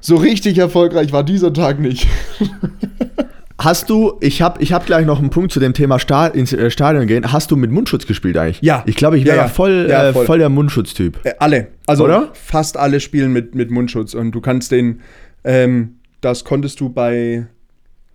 so 0.00 0.16
richtig 0.16 0.58
erfolgreich 0.58 1.12
war 1.12 1.22
dieser 1.22 1.52
Tag 1.52 1.78
nicht. 1.78 2.08
Hast 3.58 3.88
du, 3.88 4.18
ich 4.20 4.42
habe 4.42 4.62
ich 4.62 4.72
hab 4.72 4.84
gleich 4.84 5.06
noch 5.06 5.18
einen 5.18 5.30
Punkt 5.30 5.50
zu 5.50 5.60
dem 5.60 5.72
Thema 5.72 5.98
Sta 5.98 6.26
ins 6.26 6.52
äh, 6.52 6.70
Stadion 6.70 7.06
gehen. 7.06 7.32
Hast 7.32 7.50
du 7.50 7.56
mit 7.56 7.70
Mundschutz 7.70 8.06
gespielt 8.06 8.36
eigentlich? 8.36 8.60
Ja. 8.60 8.82
Ich 8.86 8.96
glaube, 8.96 9.18
ich 9.18 9.24
wäre 9.24 9.36
ja, 9.36 9.42
ja. 9.44 9.48
voll, 9.48 9.86
ja, 9.88 10.08
äh, 10.08 10.12
voll. 10.12 10.22
Äh, 10.22 10.26
voll. 10.26 10.38
der 10.38 10.48
Mundschutztyp. 10.50 11.20
Äh, 11.24 11.34
alle. 11.38 11.68
Also 11.86 12.04
Oder? 12.04 12.30
fast 12.34 12.76
alle 12.76 13.00
spielen 13.00 13.32
mit, 13.32 13.54
mit 13.54 13.70
Mundschutz. 13.70 14.12
Und 14.12 14.32
du 14.32 14.40
kannst 14.42 14.72
den, 14.72 15.00
ähm, 15.42 15.96
das 16.20 16.44
konntest 16.44 16.80
du 16.80 16.90
bei, 16.90 17.46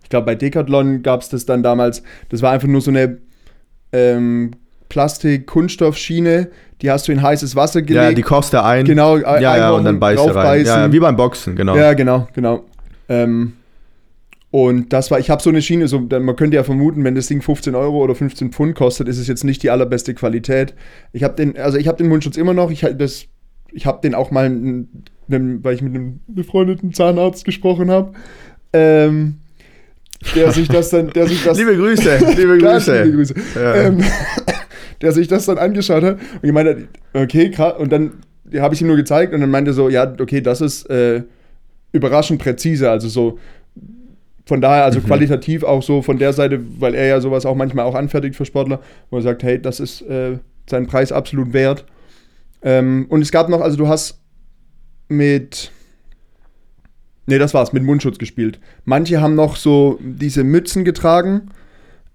ich 0.02 0.08
glaube, 0.08 0.26
bei 0.26 0.36
Decathlon 0.36 1.02
gab 1.02 1.22
es 1.22 1.28
das 1.28 1.44
dann 1.44 1.64
damals. 1.64 2.04
Das 2.28 2.40
war 2.40 2.52
einfach 2.52 2.68
nur 2.68 2.80
so 2.80 2.90
eine 2.92 3.18
ähm, 3.92 4.52
Plastik, 4.92 5.46
Kunststoffschiene, 5.46 6.50
die 6.82 6.90
hast 6.90 7.08
du 7.08 7.12
in 7.12 7.22
heißes 7.22 7.56
Wasser 7.56 7.80
gelegt. 7.80 8.04
Ja, 8.04 8.12
die 8.12 8.20
kochst 8.20 8.52
du 8.52 8.62
ein. 8.62 8.84
Genau, 8.84 9.16
ja, 9.16 9.40
ja, 9.40 9.70
und 9.70 9.84
dann 9.86 9.98
beißt 9.98 10.22
du 10.22 10.34
rein. 10.34 10.66
Ja, 10.66 10.84
ja, 10.84 10.92
wie 10.92 11.00
beim 11.00 11.16
Boxen, 11.16 11.56
genau. 11.56 11.74
Ja, 11.74 11.94
genau, 11.94 12.28
genau. 12.34 12.64
Ähm, 13.08 13.54
und 14.50 14.92
das 14.92 15.10
war, 15.10 15.18
ich 15.18 15.30
habe 15.30 15.42
so 15.42 15.48
eine 15.48 15.62
Schiene, 15.62 15.88
so, 15.88 15.98
man 15.98 16.36
könnte 16.36 16.56
ja 16.56 16.62
vermuten, 16.62 17.04
wenn 17.04 17.14
das 17.14 17.26
Ding 17.26 17.40
15 17.40 17.74
Euro 17.74 18.02
oder 18.04 18.14
15 18.14 18.52
Pfund 18.52 18.74
kostet, 18.74 19.08
ist 19.08 19.16
es 19.16 19.28
jetzt 19.28 19.44
nicht 19.44 19.62
die 19.62 19.70
allerbeste 19.70 20.12
Qualität. 20.12 20.74
Ich 21.14 21.22
habe 21.22 21.36
den, 21.36 21.56
also 21.56 21.78
ich 21.78 21.88
habe 21.88 21.96
den 21.96 22.08
Mundschutz 22.08 22.36
immer 22.36 22.52
noch. 22.52 22.70
Ich, 22.70 22.86
das, 22.98 23.24
ich 23.72 23.86
habe 23.86 24.02
den 24.02 24.14
auch 24.14 24.30
mal, 24.30 24.44
einem, 24.44 24.88
weil 25.64 25.74
ich 25.74 25.80
mit 25.80 25.94
einem 25.94 26.20
befreundeten 26.26 26.92
Zahnarzt 26.92 27.46
gesprochen 27.46 27.90
habe. 27.90 28.12
Ähm, 28.74 29.38
der 30.34 30.52
sich 30.52 30.68
das 30.68 30.90
dann, 30.90 31.08
der 31.08 31.26
sich 31.28 31.42
das. 31.42 31.56
liebe 31.58 31.74
Grüße, 31.74 32.18
liebe 32.36 32.58
Grüße. 32.58 33.04
liebe 33.04 33.16
Grüße. 33.16 33.34
Ja. 33.54 33.74
Ähm, 33.74 34.04
der 35.02 35.12
sich 35.12 35.28
das 35.28 35.46
dann 35.46 35.58
angeschaut 35.58 36.02
hat 36.02 36.14
und 36.14 36.44
ich 36.44 36.52
meinte, 36.52 36.88
okay, 37.12 37.50
krass. 37.50 37.74
Und 37.78 37.92
dann 37.92 38.12
habe 38.56 38.74
ich 38.74 38.80
ihm 38.80 38.86
nur 38.86 38.96
gezeigt 38.96 39.34
und 39.34 39.40
dann 39.40 39.50
meinte 39.50 39.72
er 39.72 39.74
so, 39.74 39.88
ja, 39.88 40.14
okay, 40.20 40.40
das 40.40 40.60
ist 40.60 40.88
äh, 40.88 41.22
überraschend 41.92 42.40
präzise. 42.40 42.90
Also 42.90 43.08
so 43.08 43.38
von 44.44 44.60
daher, 44.60 44.84
also 44.84 45.00
mhm. 45.00 45.04
qualitativ 45.04 45.62
auch 45.62 45.82
so 45.82 46.02
von 46.02 46.18
der 46.18 46.32
Seite, 46.32 46.60
weil 46.78 46.94
er 46.94 47.06
ja 47.06 47.20
sowas 47.20 47.46
auch 47.46 47.54
manchmal 47.54 47.84
auch 47.84 47.94
anfertigt 47.94 48.36
für 48.36 48.44
Sportler, 48.44 48.80
wo 49.10 49.16
er 49.16 49.22
sagt, 49.22 49.42
hey, 49.42 49.60
das 49.60 49.80
ist 49.80 50.02
äh, 50.02 50.38
seinen 50.68 50.86
Preis 50.86 51.12
absolut 51.12 51.52
wert. 51.52 51.84
Ähm, 52.62 53.06
und 53.08 53.22
es 53.22 53.30
gab 53.30 53.48
noch, 53.48 53.60
also 53.60 53.76
du 53.76 53.88
hast 53.88 54.20
mit, 55.08 55.70
nee, 57.26 57.38
das 57.38 57.54
war's, 57.54 57.72
mit 57.72 57.82
Mundschutz 57.82 58.18
gespielt. 58.18 58.60
Manche 58.84 59.20
haben 59.20 59.34
noch 59.34 59.56
so 59.56 59.98
diese 60.00 60.44
Mützen 60.44 60.84
getragen, 60.84 61.50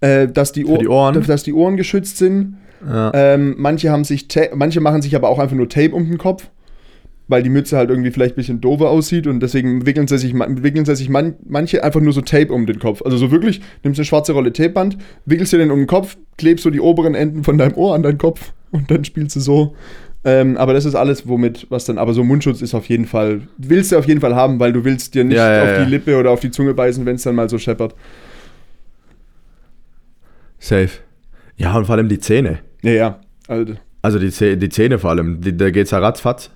äh, 0.02 0.28
dass, 0.28 0.52
die 0.52 0.64
die 0.64 0.88
Ohren. 0.88 1.24
dass 1.26 1.44
die 1.44 1.54
Ohren 1.54 1.78
geschützt 1.78 2.18
sind. 2.18 2.58
Ja. 2.86 3.12
Ähm, 3.14 3.56
manche 3.58 3.90
haben 3.90 4.04
sich, 4.04 4.28
manche 4.56 4.82
machen 4.82 5.02
sich 5.02 5.16
aber 5.16 5.30
auch 5.30 5.40
einfach 5.40 5.56
nur 5.56 5.70
Tape 5.70 5.94
um 5.94 6.06
den 6.06 6.18
Kopf 6.18 6.50
weil 7.28 7.44
die 7.44 7.50
Mütze 7.50 7.78
halt 7.78 7.90
irgendwie 7.90 8.12
vielleicht 8.12 8.34
ein 8.34 8.38
bisschen 8.38 8.62
doofer 8.62 8.90
aussieht 8.90 9.28
und 9.28 9.42
deswegen 9.42 9.86
wickeln 9.86 10.08
sie 10.08 10.18
sich, 10.18 10.34
wickeln 10.34 10.86
sie 10.86 10.96
sich 10.96 11.10
man, 11.10 11.36
manche 11.46 11.84
einfach 11.84 12.00
nur 12.00 12.14
so 12.14 12.22
Tape 12.22 12.54
um 12.54 12.66
den 12.66 12.80
Kopf. 12.80 13.02
Also 13.02 13.18
so 13.18 13.32
wirklich, 13.32 13.62
nimmst 13.84 14.00
eine 14.00 14.06
schwarze 14.06 14.34
Rolle 14.34 14.54
Tapeband, 14.54 14.98
wickelst 15.26 15.54
dir 15.54 15.58
den 15.58 15.72
um 15.72 15.80
den 15.80 15.88
Kopf, 15.88 16.18
klebst 16.38 16.64
so 16.64 16.70
die 16.70 16.80
oberen 16.80 17.16
Enden 17.16 17.44
von 17.44 17.58
deinem 17.58 17.76
Ohr 17.76 17.96
an 17.96 18.04
deinen 18.04 18.18
Kopf 18.18 18.54
und 18.72 18.90
dann 18.92 19.04
spielst 19.04 19.36
du 19.36 19.40
so. 19.40 19.76
Ähm, 20.24 20.58
aber 20.58 20.74
das 20.74 20.86
ist 20.86 20.96
alles, 20.96 21.28
womit, 21.28 21.68
was 21.70 21.86
dann, 21.86 21.98
aber 21.98 22.14
so 22.14 22.24
Mundschutz 22.24 22.62
ist 22.62 22.74
auf 22.74 22.90
jeden 22.90 23.06
Fall, 23.06 23.42
willst 23.58 23.92
du 23.92 23.98
auf 23.98 24.08
jeden 24.08 24.20
Fall 24.20 24.36
haben, 24.36 24.60
weil 24.60 24.74
du 24.74 24.84
willst 24.84 25.14
dir 25.14 25.24
nicht 25.24 25.38
ja, 25.38 25.54
ja, 25.54 25.64
auf 25.64 25.86
die 25.86 25.90
Lippe 25.90 26.18
oder 26.18 26.32
auf 26.32 26.40
die 26.40 26.52
Zunge 26.52 26.74
beißen, 26.74 27.06
wenn 27.06 27.16
es 27.16 27.24
dann 27.24 27.36
mal 27.36 27.50
so 27.50 27.58
scheppert. 27.58 27.94
Safe. 30.60 30.90
Ja, 31.56 31.78
und 31.78 31.86
vor 31.86 31.96
allem 31.96 32.10
die 32.10 32.20
Zähne. 32.20 32.60
Ja, 32.88 32.94
ja. 32.94 33.20
Also, 33.48 33.74
also 34.02 34.20
die, 34.20 34.58
die 34.58 34.70
Zähne 34.70 35.00
vor 35.00 35.12
allem, 35.12 35.42
die, 35.42 35.56
da 35.56 35.70
geht's 35.70 35.92
ja 35.92 36.00
ratzfatz. 36.00 36.50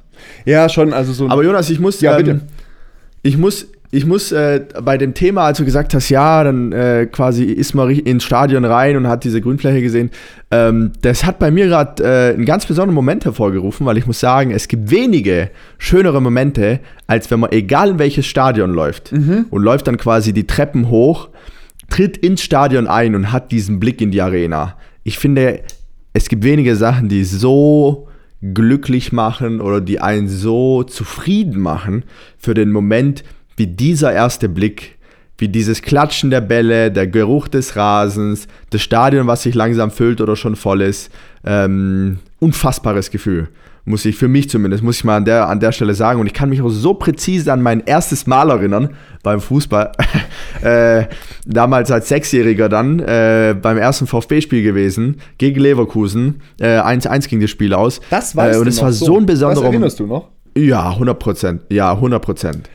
Ja, 0.46 0.70
schon, 0.70 0.94
also 0.94 1.13
so. 1.13 1.30
Aber 1.30 1.44
Jonas, 1.44 1.70
ich 1.70 1.80
muss. 1.80 2.02
Ja, 2.02 2.17
ähm, 2.17 2.26
bitte. 2.26 2.41
Ich 3.24 3.38
muss, 3.38 3.67
ich 3.91 4.06
muss 4.06 4.32
äh, 4.32 4.62
bei 4.82 4.98
dem 4.98 5.13
Thema, 5.13 5.44
als 5.44 5.58
du 5.58 5.65
gesagt 5.65 5.94
hast, 5.94 6.10
ja, 6.10 6.44
dann 6.44 6.72
äh, 6.72 7.08
quasi 7.12 7.44
ist 7.44 7.74
man 7.74 7.89
ins 7.89 8.24
Stadion 8.24 8.65
rein 8.65 8.96
und 8.96 9.08
hat 9.08 9.24
diese 9.26 9.41
Grünfläche 9.41 9.82
gesehen, 9.82 10.10
ähm, 10.50 10.94
das 11.02 11.26
hat 11.26 11.39
bei 11.39 11.52
mir 11.52 11.67
gerade 11.67 12.04
äh, 12.04 12.34
einen 12.34 12.46
ganz 12.46 12.65
besonderen 12.65 12.96
Moment 12.96 13.26
hervorgerufen, 13.26 13.86
weil 13.86 13.98
ich 13.98 14.08
muss 14.08 14.20
sagen, 14.20 14.52
es 14.52 14.67
gibt 14.67 14.89
wenige 14.91 15.52
schönere 15.78 16.22
Momente, 16.22 16.80
als 17.06 17.30
wenn 17.30 17.41
man 17.41 17.52
egal 17.52 17.91
in 17.91 18.00
welches 18.00 18.26
Stadion 18.26 18.72
läuft 18.72 19.12
mhm. 19.12 19.46
und 19.50 19.62
läuft 19.62 19.88
dann 19.88 19.98
quasi 19.98 20.34
die 20.34 20.48
Treppen 20.48 20.89
hoch, 20.89 21.30
tritt 21.89 22.17
ins 22.17 22.41
Stadion 22.41 22.88
ein 22.88 23.13
und 23.13 23.32
hat 23.32 23.52
diesen 23.52 23.80
Blick 23.80 24.02
in 24.02 24.12
die 24.12 24.22
Arena. 24.22 24.78
Ich 25.04 25.20
finde, 25.20 25.60
es 26.13 26.30
gibt 26.30 26.43
wenige 26.43 26.76
Sachen, 26.76 27.10
die 27.10 27.24
so 27.24 28.08
glücklich 28.41 29.12
machen 29.12 29.62
oder 29.62 29.82
die 29.82 30.00
einen 30.00 30.28
so 30.28 30.84
zufrieden 30.84 31.60
machen 31.60 32.04
für 32.38 32.54
den 32.54 32.71
Moment 32.71 33.24
wie 33.56 33.67
dieser 33.67 34.12
erste 34.12 34.50
Blick, 34.50 34.97
wie 35.38 35.47
dieses 35.47 35.82
Klatschen 35.82 36.32
der 36.32 36.41
Bälle, 36.41 36.91
der 36.91 37.08
Geruch 37.08 37.47
des 37.47 37.76
Rasens, 37.76 38.47
das 38.71 38.82
Stadion, 38.82 39.28
was 39.28 39.43
sich 39.43 39.56
langsam 39.56 39.91
füllt 39.91 40.21
oder 40.21 40.36
schon 40.36 40.56
voll 40.56 40.82
ist. 40.82 41.12
Ähm, 41.45 42.19
unfassbares 42.39 43.12
Gefühl 43.12 43.50
muss 43.86 44.06
ich 44.06 44.15
für 44.15 44.28
mich 44.28 44.50
zumindest, 44.50 44.84
muss 44.84 44.98
ich 44.98 45.04
mal 45.04 45.17
an 45.17 45.26
der, 45.26 45.50
an 45.50 45.60
der 45.60 45.72
Stelle 45.72 45.96
sagen. 45.96 46.20
Und 46.20 46.28
ich 46.28 46.34
kann 46.34 46.50
mich 46.50 46.62
auch 46.62 46.70
so 46.70 46.94
präzise 46.94 47.52
an 47.52 47.62
mein 47.62 47.82
erstes 47.86 48.28
Mal 48.28 48.50
erinnern 48.50 48.89
beim 49.24 49.41
Fußball. 49.41 49.91
äh, 50.62 51.06
damals 51.46 51.91
als 51.91 52.10
Sechsjähriger 52.10 52.70
dann 52.70 53.00
äh, 53.00 53.56
beim 53.60 53.78
ersten 53.78 54.08
VfB-Spiel 54.08 54.63
gewesen, 54.63 55.17
gegen 55.38 55.60
Leverkusen. 55.60 56.41
1-1 56.60 57.26
äh, 57.26 57.28
ging 57.28 57.41
das 57.41 57.50
Spiel 57.50 57.74
aus. 57.74 58.02
Das 58.10 58.36
weißt 58.36 58.58
äh, 58.58 58.62
Und 58.62 58.67
es 58.67 58.82
war 58.82 58.91
so 58.91 59.17
ein 59.17 59.26
besonderer 59.26 59.63
Moment. 59.63 59.74
erinnerst 59.74 60.00
du 60.00 60.08
noch? 60.08 60.30
Ja, 60.56 60.89
100 60.91 61.17
Prozent. 61.17 61.62
Ja, 61.70 61.94
100 61.94 62.22
Prozent. 62.22 62.70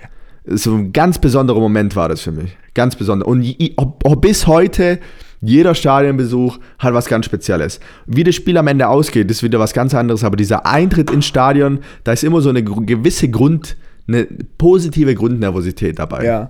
So 0.46 0.74
ein 0.74 0.92
ganz 0.92 1.18
besonderer 1.18 1.60
Moment 1.60 1.94
war 1.96 2.08
das 2.08 2.20
für 2.20 2.32
mich. 2.32 2.56
Ganz 2.74 2.96
besonder. 2.96 3.26
Und 3.26 3.44
ob, 3.76 4.04
ob 4.04 4.20
bis 4.20 4.46
heute 4.46 4.98
jeder 5.40 5.74
Stadionbesuch 5.74 6.58
hat 6.78 6.94
was 6.94 7.06
ganz 7.06 7.26
Spezielles. 7.26 7.80
Wie 8.06 8.24
das 8.24 8.34
Spiel 8.34 8.56
am 8.56 8.66
Ende 8.66 8.88
ausgeht, 8.88 9.30
ist 9.30 9.42
wieder 9.42 9.58
was 9.58 9.72
ganz 9.72 9.94
anderes, 9.94 10.24
aber 10.24 10.36
dieser 10.36 10.66
Eintritt 10.66 11.10
ins 11.10 11.26
Stadion, 11.26 11.80
da 12.04 12.12
ist 12.12 12.24
immer 12.24 12.40
so 12.40 12.48
eine 12.48 12.62
gewisse 12.62 13.28
Grund, 13.28 13.76
eine 14.08 14.26
positive 14.58 15.14
Grundnervosität 15.14 15.98
dabei. 15.98 16.24
Ja. 16.24 16.48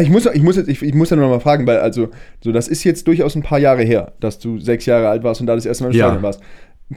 Ich 0.00 0.08
muss, 0.08 0.26
ich 0.26 0.42
muss, 0.42 0.56
jetzt, 0.56 0.68
ich, 0.68 0.82
ich 0.82 0.94
muss 0.94 1.10
ja 1.10 1.16
noch 1.16 1.28
mal 1.28 1.40
fragen, 1.40 1.66
weil 1.66 1.78
also, 1.78 2.08
so, 2.42 2.50
das 2.50 2.68
ist 2.68 2.82
jetzt 2.84 3.06
durchaus 3.06 3.34
ein 3.34 3.42
paar 3.42 3.58
Jahre 3.58 3.82
her, 3.82 4.12
dass 4.20 4.38
du 4.38 4.58
sechs 4.58 4.86
Jahre 4.86 5.08
alt 5.08 5.22
warst 5.22 5.40
und 5.40 5.46
da 5.46 5.54
das 5.54 5.66
erste 5.66 5.84
Mal 5.84 5.90
im 5.90 5.96
ja. 5.96 6.06
Stadion 6.06 6.22
warst. 6.22 6.40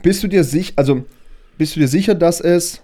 Bist 0.02 0.22
du 0.22 0.28
dir 0.28 0.44
sicher, 0.44 0.72
also 0.76 1.04
bist 1.58 1.76
du 1.76 1.80
dir 1.80 1.88
sicher, 1.88 2.14
dass 2.14 2.40
es 2.40 2.82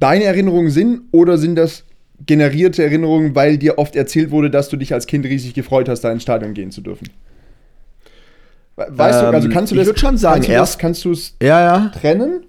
deine 0.00 0.24
Erinnerungen 0.24 0.70
sind 0.70 1.02
oder 1.10 1.36
sind 1.36 1.56
das 1.56 1.84
generierte 2.26 2.82
Erinnerungen, 2.82 3.34
weil 3.34 3.58
dir 3.58 3.78
oft 3.78 3.96
erzählt 3.96 4.30
wurde, 4.30 4.50
dass 4.50 4.68
du 4.68 4.76
dich 4.76 4.92
als 4.92 5.06
Kind 5.06 5.24
riesig 5.24 5.54
gefreut 5.54 5.88
hast, 5.88 6.02
da 6.02 6.12
ins 6.12 6.22
Stadion 6.22 6.54
gehen 6.54 6.70
zu 6.70 6.80
dürfen? 6.80 7.08
Weißt 8.76 9.22
ähm, 9.22 9.30
du, 9.30 9.36
also 9.36 9.48
kannst 9.48 9.72
du 9.72 9.76
das. 9.76 9.82
Ich 9.82 9.88
würde 9.88 10.00
schon 10.00 10.16
sagen, 10.16 10.44
erst 10.44 10.78
kannst 10.78 11.04
du 11.04 11.12
es 11.12 11.34
ja, 11.42 11.60
ja. 11.60 11.88
trennen? 12.00 12.44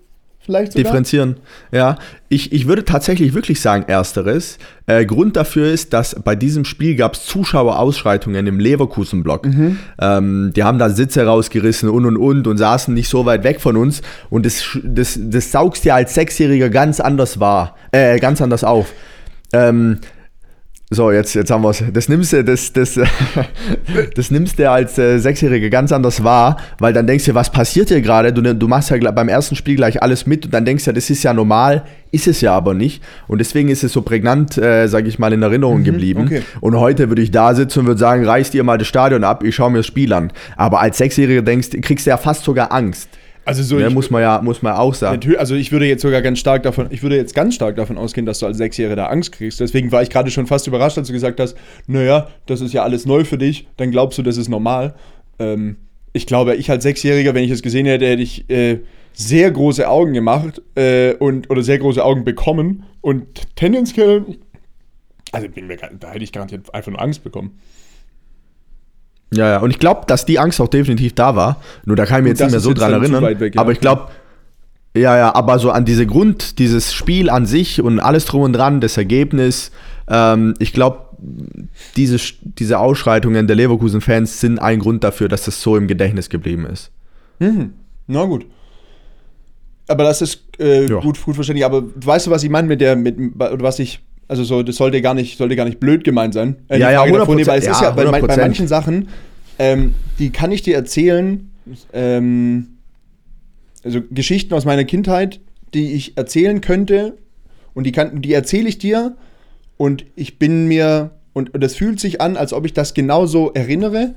Vielleicht 0.50 0.72
sogar? 0.72 0.84
Differenzieren. 0.84 1.36
Ja, 1.72 1.98
ich, 2.28 2.52
ich 2.54 2.68
würde 2.68 2.84
tatsächlich 2.84 3.36
wirklich 3.36 3.62
sagen, 3.62 3.86
ersteres. 3.88 4.58
Äh, 4.88 5.06
Grund 5.06 5.36
dafür 5.36 5.72
ist, 5.72 5.94
dass 5.94 6.16
bei 6.16 6.36
diesem 6.36 6.66
Spiel 6.66 6.96
gab 6.96 7.14
es 7.14 7.26
Zuschauerausschreitungen 7.26 8.48
im 8.48 8.60
Leverkusen-Block. 8.60 9.46
Mhm. 9.46 9.80
Ähm, 10.02 10.52
die 10.56 10.64
haben 10.64 10.80
da 10.80 10.90
Sitze 10.90 11.24
rausgerissen 11.24 11.88
und 11.90 12.06
und 12.06 12.18
und 12.18 12.48
und 12.48 12.58
saßen 12.58 12.94
nicht 12.94 13.10
so 13.10 13.26
weit 13.26 13.44
weg 13.44 13.62
von 13.62 13.78
uns. 13.78 14.02
Und 14.32 14.46
das, 14.46 14.64
das, 14.84 15.20
das 15.22 15.52
saugst 15.52 15.86
dir 15.86 15.94
als 15.94 16.16
Sechsjähriger 16.16 16.70
ganz 16.70 17.00
anders 17.00 17.40
wahr, 17.40 17.76
äh, 17.92 18.18
ganz 18.20 18.42
anders 18.42 18.64
auf. 18.64 18.92
Ähm, 19.54 20.00
so, 20.92 21.12
jetzt, 21.12 21.36
jetzt 21.36 21.52
haben 21.52 21.62
wir 21.62 21.70
es. 21.70 21.84
Das 21.94 22.10
nimmst 22.10 22.34
du, 22.34 22.44
das, 22.44 22.74
das, 22.74 23.00
das 24.16 24.32
nimmst 24.32 24.58
du 24.58 24.72
als 24.72 24.98
äh, 24.98 25.20
Sechsjährige 25.20 25.70
ganz 25.70 25.92
anders 25.92 26.24
wahr, 26.24 26.58
weil 26.80 26.94
dann 26.94 27.06
denkst 27.06 27.26
du, 27.26 27.36
was 27.36 27.52
passiert 27.52 27.90
hier 27.90 28.02
gerade? 28.02 28.34
Du, 28.34 28.42
du 28.42 28.68
machst 28.68 28.90
ja 28.90 29.12
beim 29.12 29.30
ersten 29.30 29.56
Spiel 29.56 29.76
gleich 29.76 30.02
alles 30.02 30.26
mit 30.26 30.46
und 30.46 30.54
dann 30.54 30.66
denkst 30.66 30.86
du, 30.86 30.92
das 30.92 31.12
ist 31.12 31.22
ja 31.22 31.32
normal, 31.32 31.86
ist 32.12 32.28
es 32.28 32.42
ja 32.42 32.56
aber 32.56 32.74
nicht. 32.74 33.04
Und 33.28 33.38
deswegen 33.38 33.70
ist 33.70 33.84
es 33.84 33.94
so 33.94 34.02
prägnant, 34.02 34.58
äh, 34.58 34.88
sage 34.88 35.08
ich 35.10 35.20
mal, 35.20 35.32
in 35.32 35.44
Erinnerung 35.44 35.82
mhm, 35.82 35.84
geblieben. 35.84 36.24
Okay. 36.26 36.42
Und 36.60 36.76
heute 36.76 37.10
würde 37.10 37.22
ich 37.22 37.30
da 37.30 37.54
sitzen 37.54 37.82
und 37.82 37.86
würde 37.86 38.00
sagen, 38.00 38.26
reiß 38.26 38.50
dir 38.50 38.64
mal 38.64 38.80
das 38.80 38.88
Stadion 38.88 39.24
ab, 39.24 39.44
ich 39.44 39.54
schaue 39.54 39.70
mir 39.70 39.78
das 39.78 39.86
Spiel 39.86 40.12
an. 40.12 40.34
Aber 40.58 40.80
als 40.80 40.98
Sechsjähriger 40.98 41.44
denkst, 41.44 41.70
kriegst 41.84 42.08
du 42.08 42.10
ja 42.10 42.18
fast 42.18 42.44
sogar 42.44 42.72
Angst. 42.72 43.10
Also 43.50 43.64
so 43.64 43.80
ich, 43.80 43.92
muss 43.92 44.12
man 44.12 44.22
ja 44.22 44.42
muss 44.44 44.62
man 44.62 44.74
auch 44.74 44.94
sagen. 44.94 45.36
Also 45.38 45.56
ich 45.56 45.72
würde 45.72 45.88
jetzt 45.88 46.04
sogar 46.04 46.22
ganz 46.22 46.38
stark 46.38 46.62
davon, 46.62 46.86
ich 46.92 47.02
würde 47.02 47.16
jetzt 47.16 47.34
ganz 47.34 47.56
stark 47.56 47.76
davon 47.78 47.98
ausgehen, 47.98 48.28
dass 48.28 48.38
du 48.38 48.46
als 48.46 48.58
Sechsjähriger 48.58 48.96
da 48.96 49.06
Angst 49.08 49.32
kriegst. 49.32 49.60
Deswegen 49.60 49.92
war 49.92 50.04
ich 50.04 50.12
gerade 50.12 50.30
schon 50.30 50.46
fast 50.46 50.68
überrascht, 50.68 51.00
als 51.00 51.08
du 51.08 51.14
gesagt 51.14 51.40
hast, 51.40 51.58
naja, 51.88 52.28
das 52.46 52.62
ist 52.62 52.74
ja 52.74 52.84
alles 52.84 53.08
neu 53.08 53.24
für 53.24 53.40
dich, 53.40 53.68
dann 53.78 53.90
glaubst 53.90 54.20
du, 54.20 54.22
das 54.22 54.38
ist 54.38 54.50
normal. 54.50 54.94
Ähm, 55.40 55.78
ich 56.14 56.28
glaube, 56.28 56.58
ich 56.58 56.70
als 56.70 56.84
Sechsjähriger, 56.84 57.34
wenn 57.34 57.44
ich 57.44 57.50
es 57.50 57.64
gesehen 57.64 57.88
hätte, 57.88 58.06
hätte 58.06 58.22
ich 58.22 58.48
äh, 58.52 58.82
sehr 59.14 59.50
große 59.50 59.90
Augen 59.90 60.14
gemacht 60.14 60.62
äh, 60.76 61.14
und 61.14 61.50
oder 61.50 61.64
sehr 61.64 61.80
große 61.80 62.06
Augen 62.06 62.26
bekommen 62.26 62.84
und 63.02 63.56
tendenziell, 63.56 64.26
also 65.32 65.50
bin 65.50 65.66
mir, 65.66 65.78
da 65.78 66.12
hätte 66.12 66.24
ich 66.24 66.32
garantiert 66.32 66.72
einfach 66.72 66.92
nur 66.92 67.02
Angst 67.02 67.24
bekommen. 67.24 67.60
Ja, 69.32 69.48
ja, 69.48 69.58
und 69.60 69.70
ich 69.70 69.80
glaube, 69.80 70.02
dass 70.08 70.26
die 70.26 70.40
Angst 70.40 70.60
auch 70.60 70.68
definitiv 70.68 71.14
da 71.14 71.36
war. 71.36 71.62
Nur 71.86 71.96
da 71.96 72.06
kann 72.06 72.20
ich 72.20 72.24
mir 72.24 72.30
jetzt 72.30 72.42
nicht 72.42 72.52
mehr 72.52 72.60
so 72.60 72.74
dran 72.74 72.94
erinnern. 72.94 73.40
Weg, 73.40 73.56
ja. 73.56 73.62
Aber 73.62 73.72
ich 73.72 73.80
glaube, 73.80 74.08
ja, 74.96 75.16
ja, 75.18 75.36
aber 75.36 75.60
so 75.60 75.70
an 75.70 75.86
diese 75.86 76.08
Grund, 76.08 76.58
dieses 76.58 76.94
Spiel 76.94 77.30
an 77.30 77.46
sich 77.46 77.82
und 77.82 78.00
alles 78.00 78.26
drum 78.26 78.42
und 78.42 78.54
dran, 78.54 78.82
das 78.82 78.98
Ergebnis, 78.98 79.72
ähm, 80.08 80.56
ich 80.58 80.74
glaube, 80.74 81.06
diese, 81.96 82.18
diese 82.42 82.80
Ausschreitungen 82.80 83.46
der 83.46 83.56
Leverkusen-Fans 83.56 84.40
sind 84.40 84.58
ein 84.58 84.80
Grund 84.80 85.04
dafür, 85.04 85.28
dass 85.28 85.44
das 85.44 85.62
so 85.62 85.78
im 85.78 85.88
Gedächtnis 85.88 86.30
geblieben 86.30 86.66
ist. 86.66 86.92
Mhm. 87.40 87.74
Na 88.08 88.26
gut. 88.26 88.46
Aber 89.88 90.04
das 90.04 90.22
ist 90.22 90.44
äh, 90.60 90.88
gut, 90.88 91.24
gut 91.24 91.36
verständlich. 91.36 91.66
Aber 91.66 91.84
weißt 91.96 92.28
du, 92.28 92.32
was 92.32 92.44
ich 92.44 92.50
meine 92.50 92.68
mit 92.68 92.82
der, 92.82 92.96
mit, 92.96 93.16
was 93.36 93.80
ich 93.80 94.02
also 94.30 94.44
so, 94.44 94.64
das 94.64 94.78
sollte 94.78 95.02
gar 95.02 95.16
nicht, 95.16 95.38
sollte 95.38 95.56
gar 95.56 95.66
nicht 95.66 95.80
blöd 95.80 96.04
gemeint 96.04 96.34
sein. 96.34 96.56
Äh, 96.70 96.80
ja, 96.80 96.92
ja, 96.92 97.04
100%, 97.04 97.48
weil 97.48 97.60
es 97.60 97.66
ja, 97.66 97.72
ist 97.72 97.82
ja 97.82 97.92
bei, 97.92 98.06
bei, 98.06 98.38
manchen 98.38 98.68
Sachen, 98.68 99.10
ähm, 99.58 99.96
die 100.20 100.30
kann 100.30 100.52
ich 100.52 100.62
dir 100.62 100.76
erzählen, 100.76 101.50
ähm, 101.92 102.78
also 103.84 104.02
Geschichten 104.12 104.54
aus 104.54 104.66
meiner 104.66 104.86
Kindheit, 104.86 105.42
die 105.74 105.94
ich 105.94 106.16
erzählen 106.16 106.62
könnte 106.62 107.18
und 107.74 107.86
die, 107.86 107.92
kann, 107.92 108.22
die 108.22 108.32
erzähle 108.32 108.70
ich 108.70 108.78
dir 108.78 109.18
und 109.78 110.06
ich 110.16 110.38
bin 110.38 110.68
mir, 110.68 111.12
und, 111.34 111.54
und 111.56 111.62
das 111.62 111.76
fühlt 111.76 112.00
sich 112.00 112.22
an, 112.22 112.38
als 112.38 112.54
ob 112.54 112.66
ich 112.66 112.74
das 112.74 112.94
genauso 112.94 113.52
erinnere. 113.54 114.14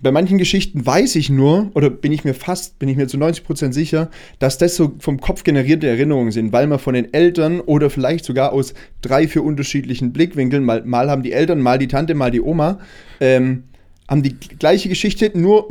Bei 0.00 0.12
manchen 0.12 0.38
Geschichten 0.38 0.86
weiß 0.86 1.16
ich 1.16 1.28
nur, 1.28 1.72
oder 1.74 1.90
bin 1.90 2.12
ich 2.12 2.24
mir 2.24 2.34
fast, 2.34 2.78
bin 2.78 2.88
ich 2.88 2.96
mir 2.96 3.08
zu 3.08 3.16
90% 3.16 3.72
sicher, 3.72 4.10
dass 4.38 4.56
das 4.56 4.76
so 4.76 4.92
vom 5.00 5.20
Kopf 5.20 5.42
generierte 5.42 5.88
Erinnerungen 5.88 6.30
sind, 6.30 6.52
weil 6.52 6.68
man 6.68 6.78
von 6.78 6.94
den 6.94 7.12
Eltern 7.12 7.60
oder 7.60 7.90
vielleicht 7.90 8.24
sogar 8.24 8.52
aus 8.52 8.74
drei, 9.02 9.26
vier 9.26 9.42
unterschiedlichen 9.42 10.12
Blickwinkeln, 10.12 10.62
mal, 10.62 10.84
mal 10.84 11.10
haben 11.10 11.24
die 11.24 11.32
Eltern, 11.32 11.60
mal 11.60 11.78
die 11.78 11.88
Tante, 11.88 12.14
mal 12.14 12.30
die 12.30 12.40
Oma, 12.40 12.78
ähm, 13.20 13.64
haben 14.08 14.22
die 14.22 14.38
gleiche 14.38 14.88
Geschichte, 14.88 15.32
nur 15.34 15.68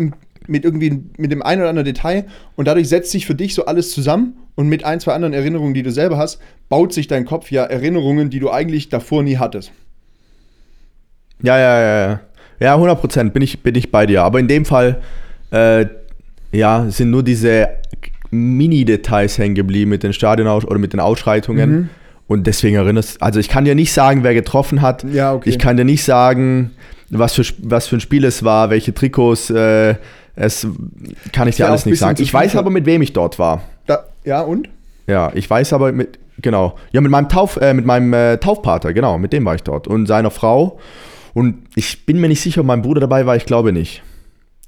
mit 0.47 0.65
irgendwie 0.65 1.03
mit 1.17 1.31
dem 1.31 1.41
einen 1.41 1.61
oder 1.61 1.69
anderen 1.69 1.85
Detail 1.85 2.25
und 2.55 2.67
dadurch 2.67 2.89
setzt 2.89 3.11
sich 3.11 3.25
für 3.25 3.35
dich 3.35 3.53
so 3.53 3.65
alles 3.65 3.91
zusammen 3.91 4.37
und 4.55 4.67
mit 4.67 4.83
ein, 4.83 4.99
zwei 4.99 5.13
anderen 5.13 5.33
Erinnerungen, 5.33 5.73
die 5.73 5.83
du 5.83 5.91
selber 5.91 6.17
hast, 6.17 6.39
baut 6.67 6.93
sich 6.93 7.07
dein 7.07 7.25
Kopf 7.25 7.51
ja 7.51 7.63
Erinnerungen, 7.63 8.29
die 8.29 8.39
du 8.39 8.49
eigentlich 8.49 8.89
davor 8.89 9.23
nie 9.23 9.37
hattest. 9.37 9.71
Ja, 11.41 11.57
ja, 11.57 11.79
ja, 11.79 12.07
ja. 12.09 12.19
Ja, 12.59 12.73
100 12.73 12.99
Prozent 12.99 13.33
bin 13.33 13.41
ich, 13.41 13.61
bin 13.61 13.75
ich 13.75 13.91
bei 13.91 14.05
dir. 14.05 14.23
Aber 14.23 14.39
in 14.39 14.47
dem 14.47 14.65
Fall, 14.65 15.01
äh, 15.51 15.85
ja, 16.51 16.85
sind 16.89 17.11
nur 17.11 17.23
diese 17.23 17.69
Mini-Details 18.31 19.37
hängen 19.37 19.55
geblieben 19.55 19.89
mit 19.89 20.03
den 20.03 20.13
Stadion 20.13 20.47
oder 20.47 20.79
mit 20.79 20.93
den 20.93 20.99
Ausschreitungen. 20.99 21.69
Mhm. 21.69 21.89
Und 22.27 22.45
deswegen 22.45 22.75
erinnerst 22.75 23.21
also 23.21 23.39
ich 23.39 23.47
kann 23.47 23.63
dir 23.63 23.73
nicht 23.73 23.93
sagen, 23.93 24.23
wer 24.23 24.33
getroffen 24.33 24.81
hat. 24.81 25.05
Ja, 25.11 25.33
okay. 25.33 25.49
Ich 25.49 25.59
kann 25.59 25.77
dir 25.77 25.85
nicht 25.85 26.03
sagen, 26.03 26.71
was 27.09 27.33
für, 27.33 27.43
was 27.59 27.87
für 27.87 27.97
ein 27.97 27.99
Spiel 28.01 28.25
es 28.25 28.43
war, 28.43 28.69
welche 28.69 28.93
Trikots, 28.93 29.49
äh, 29.49 29.95
es 30.35 30.67
kann 31.31 31.47
ich 31.47 31.55
dir 31.55 31.63
ja, 31.63 31.69
alles 31.69 31.85
nicht 31.85 31.99
sagen. 31.99 32.21
Ich 32.21 32.33
weiß 32.33 32.55
aber, 32.57 32.69
mit 32.69 32.85
wem 32.85 33.01
ich 33.01 33.13
dort 33.13 33.39
war. 33.39 33.61
Da, 33.85 34.03
ja, 34.25 34.41
und? 34.41 34.67
Ja, 35.07 35.31
ich 35.33 35.49
weiß 35.49 35.71
aber 35.71 35.93
mit, 35.93 36.19
genau. 36.41 36.77
Ja, 36.91 36.99
mit 36.99 37.11
meinem 37.11 37.29
Tauf, 37.29 37.57
äh, 37.57 37.73
mit 37.73 37.85
meinem 37.85 38.13
äh, 38.13 38.37
Taufpater, 38.37 38.93
genau, 38.93 39.17
mit 39.17 39.31
dem 39.31 39.45
war 39.45 39.55
ich 39.55 39.63
dort. 39.63 39.87
Und 39.87 40.05
seiner 40.05 40.29
Frau. 40.29 40.79
Und 41.37 41.67
ich 41.75 42.07
bin 42.07 42.19
mir 42.19 42.29
nicht 42.29 42.41
sicher, 42.41 42.61
ob 42.61 42.67
mein 42.67 42.81
Bruder 42.81 42.99
dabei 42.99 43.27
war, 43.27 43.35
ich 43.35 43.45
glaube 43.45 43.71
nicht. 43.71 44.01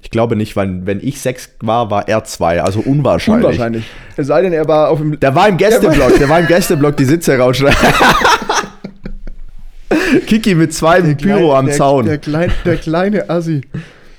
Ich 0.02 0.10
glaube 0.10 0.36
nicht, 0.36 0.54
weil 0.54 0.86
wenn 0.86 1.00
ich 1.00 1.20
sechs 1.20 1.50
war, 1.60 1.90
war 1.90 2.06
er 2.06 2.22
zwei, 2.22 2.62
also 2.62 2.78
unwahrscheinlich. 2.78 3.44
Unwahrscheinlich. 3.44 3.84
Es 4.16 4.28
sei 4.28 4.42
denn, 4.42 4.52
er 4.52 4.68
war 4.68 4.88
auf 4.88 5.00
dem. 5.00 5.18
Der 5.18 5.34
war 5.34 5.48
im 5.48 5.56
Gästeblock, 5.56 6.16
der 6.16 6.28
war 6.28 6.38
im 6.38 6.46
Gästeblock 6.46 6.96
die 6.96 7.06
Sitze 7.06 7.36
rausschneiden. 7.36 7.76
Kiki 10.28 10.54
mit 10.54 10.72
zwei 10.72 11.00
der 11.00 11.16
Pyro 11.16 11.38
kleine, 11.38 11.54
am 11.56 11.66
der, 11.66 11.74
Zaun. 11.74 12.06
Der, 12.06 12.18
klein, 12.18 12.52
der 12.64 12.76
kleine 12.76 13.28
Assi 13.28 13.62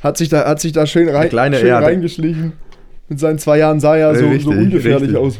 hat 0.04 0.18
sich 0.18 0.28
da, 0.28 0.46
hat 0.46 0.60
sich 0.60 0.74
da 0.74 0.86
schön, 0.86 1.08
rein, 1.08 1.30
schön 1.30 1.72
reingeschlichen. 1.72 2.52
Mit 3.08 3.18
seinen 3.18 3.40
zwei 3.40 3.60
Jahren 3.60 3.80
sah 3.80 3.96
er 3.96 4.14
so, 4.14 4.26
richtig, 4.26 4.44
so 4.44 4.50
ungefährlich 4.50 5.04
richtig. 5.04 5.18
aus. 5.18 5.40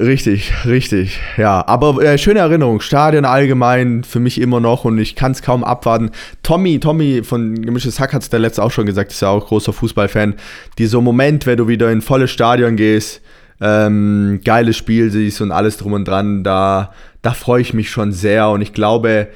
Richtig, 0.00 0.50
richtig. 0.64 1.20
Ja, 1.36 1.62
aber 1.66 2.02
äh, 2.02 2.16
schöne 2.16 2.38
Erinnerung. 2.38 2.80
Stadion 2.80 3.26
allgemein 3.26 4.02
für 4.02 4.18
mich 4.18 4.40
immer 4.40 4.58
noch 4.58 4.86
und 4.86 4.96
ich 4.96 5.14
kann 5.14 5.32
es 5.32 5.42
kaum 5.42 5.62
abwarten. 5.62 6.10
Tommy, 6.42 6.80
Tommy 6.80 7.22
von 7.22 7.60
Gemischtes 7.60 8.00
Hack 8.00 8.14
hat 8.14 8.22
es 8.22 8.30
der 8.30 8.40
letzte 8.40 8.62
auch 8.62 8.70
schon 8.70 8.86
gesagt, 8.86 9.12
ist 9.12 9.20
ja 9.20 9.28
auch 9.28 9.46
großer 9.46 9.74
Fußballfan. 9.74 10.36
Dieser 10.78 11.02
Moment, 11.02 11.44
wenn 11.44 11.58
du 11.58 11.68
wieder 11.68 11.92
in 11.92 12.00
volles 12.00 12.30
Stadion 12.30 12.76
gehst, 12.76 13.20
ähm, 13.60 14.40
geiles 14.42 14.78
Spiel 14.78 15.10
siehst 15.10 15.42
und 15.42 15.52
alles 15.52 15.76
drum 15.76 15.92
und 15.92 16.08
dran, 16.08 16.44
da, 16.44 16.94
da 17.20 17.32
freue 17.32 17.60
ich 17.60 17.74
mich 17.74 17.90
schon 17.90 18.12
sehr 18.12 18.48
und 18.48 18.62
ich 18.62 18.72
glaube, 18.72 19.28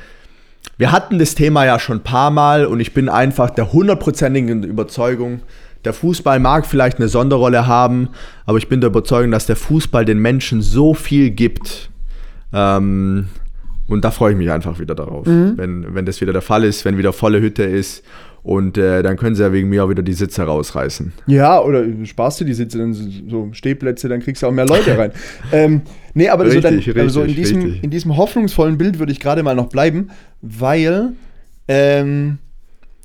wir 0.79 0.93
hatten 0.93 1.19
das 1.19 1.35
Thema 1.35 1.67
ja 1.67 1.79
schon 1.79 1.99
ein 1.99 2.05
paar 2.05 2.31
Mal 2.31 2.65
und 2.65 2.81
ich 2.81 2.95
bin 2.95 3.11
einfach 3.11 3.51
der 3.51 3.75
hundertprozentigen 3.75 4.63
Überzeugung, 4.63 5.43
der 5.85 5.93
Fußball 5.93 6.41
mag 6.41 6.67
vielleicht 6.67 6.99
eine 6.99 7.09
Sonderrolle 7.09 7.67
haben, 7.67 8.09
aber 8.47 8.59
ich 8.59 8.69
bin 8.69 8.81
der 8.81 8.91
Überzeugung, 8.91 9.31
dass 9.31 9.47
der 9.47 9.57
Fußball 9.57 10.05
den 10.05 10.19
Menschen 10.19 10.63
so 10.63 10.95
viel 10.95 11.31
gibt. 11.31 11.91
Ähm, 12.53 13.27
und 13.87 14.05
da 14.05 14.11
freue 14.11 14.33
ich 14.33 14.39
mich 14.39 14.51
einfach 14.51 14.79
wieder 14.79 14.95
darauf, 14.95 15.27
mhm. 15.27 15.55
wenn, 15.57 15.95
wenn 15.95 16.07
das 16.07 16.21
wieder 16.21 16.33
der 16.33 16.43
Fall 16.43 16.65
ist, 16.65 16.85
wenn 16.85 16.97
wieder 16.97 17.13
volle 17.13 17.41
Hütte 17.41 17.65
ist. 17.65 18.03
Und 18.43 18.77
äh, 18.77 19.03
dann 19.03 19.17
können 19.17 19.35
sie 19.35 19.43
ja 19.43 19.55
wegen 19.55 19.71
mir 19.71 19.85
auch 19.85 19.89
wieder 19.89 20.03
die 20.03 20.13
Sitze 20.13 20.43
rausreißen. 20.43 21.15
Ja, 21.27 21.61
oder 21.63 21.83
sparst 22.05 22.43
du 22.43 22.45
die 22.45 22.53
Sitze, 22.53 22.77
dann 22.77 22.93
so 22.93 23.49
Stehplätze, 23.53 24.07
dann 24.11 24.21
kriegst 24.21 24.43
du 24.43 24.47
auch 24.47 24.53
mehr 24.53 24.67
Leute 24.67 24.99
rein. 24.99 25.13
ähm, 25.51 25.81
nee, 26.13 26.29
aber 26.29 26.45
richtig, 26.45 26.63
so, 26.63 26.69
dann, 26.69 26.75
richtig, 26.77 26.99
also 26.99 27.23
in, 27.23 27.35
diesem, 27.35 27.81
in 27.81 27.91
diesem 27.91 28.17
hoffnungsvollen 28.19 28.77
Bild 28.77 28.99
würde 28.99 29.13
ich 29.13 29.21
gerade 29.21 29.43
mal 29.43 29.55
noch 29.55 29.71
bleiben, 29.71 30.11
weil 30.43 31.13
ähm, 31.69 32.37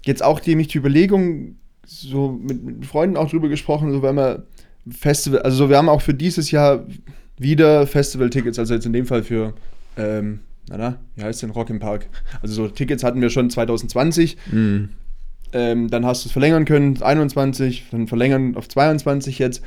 jetzt 0.04 0.24
auch 0.24 0.42
die, 0.42 0.56
mich 0.56 0.68
die 0.68 0.78
Überlegung 0.78 1.56
so 1.90 2.32
mit, 2.32 2.64
mit 2.64 2.86
Freunden 2.86 3.18
auch 3.18 3.30
drüber 3.30 3.50
gesprochen, 3.50 3.92
so 3.92 4.02
wenn 4.02 4.16
wir 4.16 4.44
Festival, 4.90 5.42
also 5.42 5.58
so, 5.58 5.70
wir 5.70 5.78
haben 5.78 5.90
auch 5.90 6.02
für 6.02 6.14
dieses 6.14 6.52
Jahr 6.52 6.86
wieder 7.38 7.88
Festival-Tickets, 7.88 8.60
also 8.60 8.74
jetzt 8.74 8.86
in 8.86 8.94
dem 8.94 9.06
Fall 9.06 9.24
für, 9.24 9.54
ähm, 9.98 10.40
na, 10.70 10.78
na, 10.78 10.98
wie 11.16 11.24
heißt 11.24 11.42
denn 11.42 11.50
Rock 11.50 11.70
im 11.70 11.80
Park? 11.80 12.08
Also 12.42 12.54
so 12.54 12.68
Tickets 12.68 13.04
hatten 13.04 13.22
wir 13.22 13.30
schon 13.30 13.50
2020. 13.50 14.38
Mhm. 14.52 14.90
Ähm, 15.52 15.90
dann 15.90 16.06
hast 16.06 16.24
du 16.24 16.28
es 16.28 16.32
verlängern 16.32 16.66
können, 16.66 17.02
21, 17.02 17.88
dann 17.90 18.08
verlängern 18.08 18.56
auf 18.56 18.68
22 18.70 19.40
jetzt. 19.40 19.64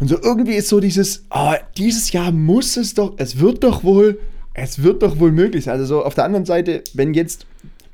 Und 0.00 0.08
so 0.08 0.20
irgendwie 0.20 0.54
ist 0.54 0.68
so 0.68 0.80
dieses, 0.80 1.24
oh, 1.30 1.54
dieses 1.76 2.10
Jahr 2.10 2.32
muss 2.32 2.76
es 2.76 2.94
doch, 2.94 3.14
es 3.18 3.38
wird 3.38 3.62
doch 3.62 3.84
wohl, 3.84 4.18
es 4.54 4.82
wird 4.82 5.02
doch 5.02 5.20
wohl 5.20 5.30
möglich 5.30 5.64
sein. 5.64 5.74
Also 5.74 5.86
so 5.86 6.04
auf 6.04 6.14
der 6.14 6.24
anderen 6.24 6.46
Seite, 6.46 6.82
wenn 6.94 7.14
jetzt 7.14 7.46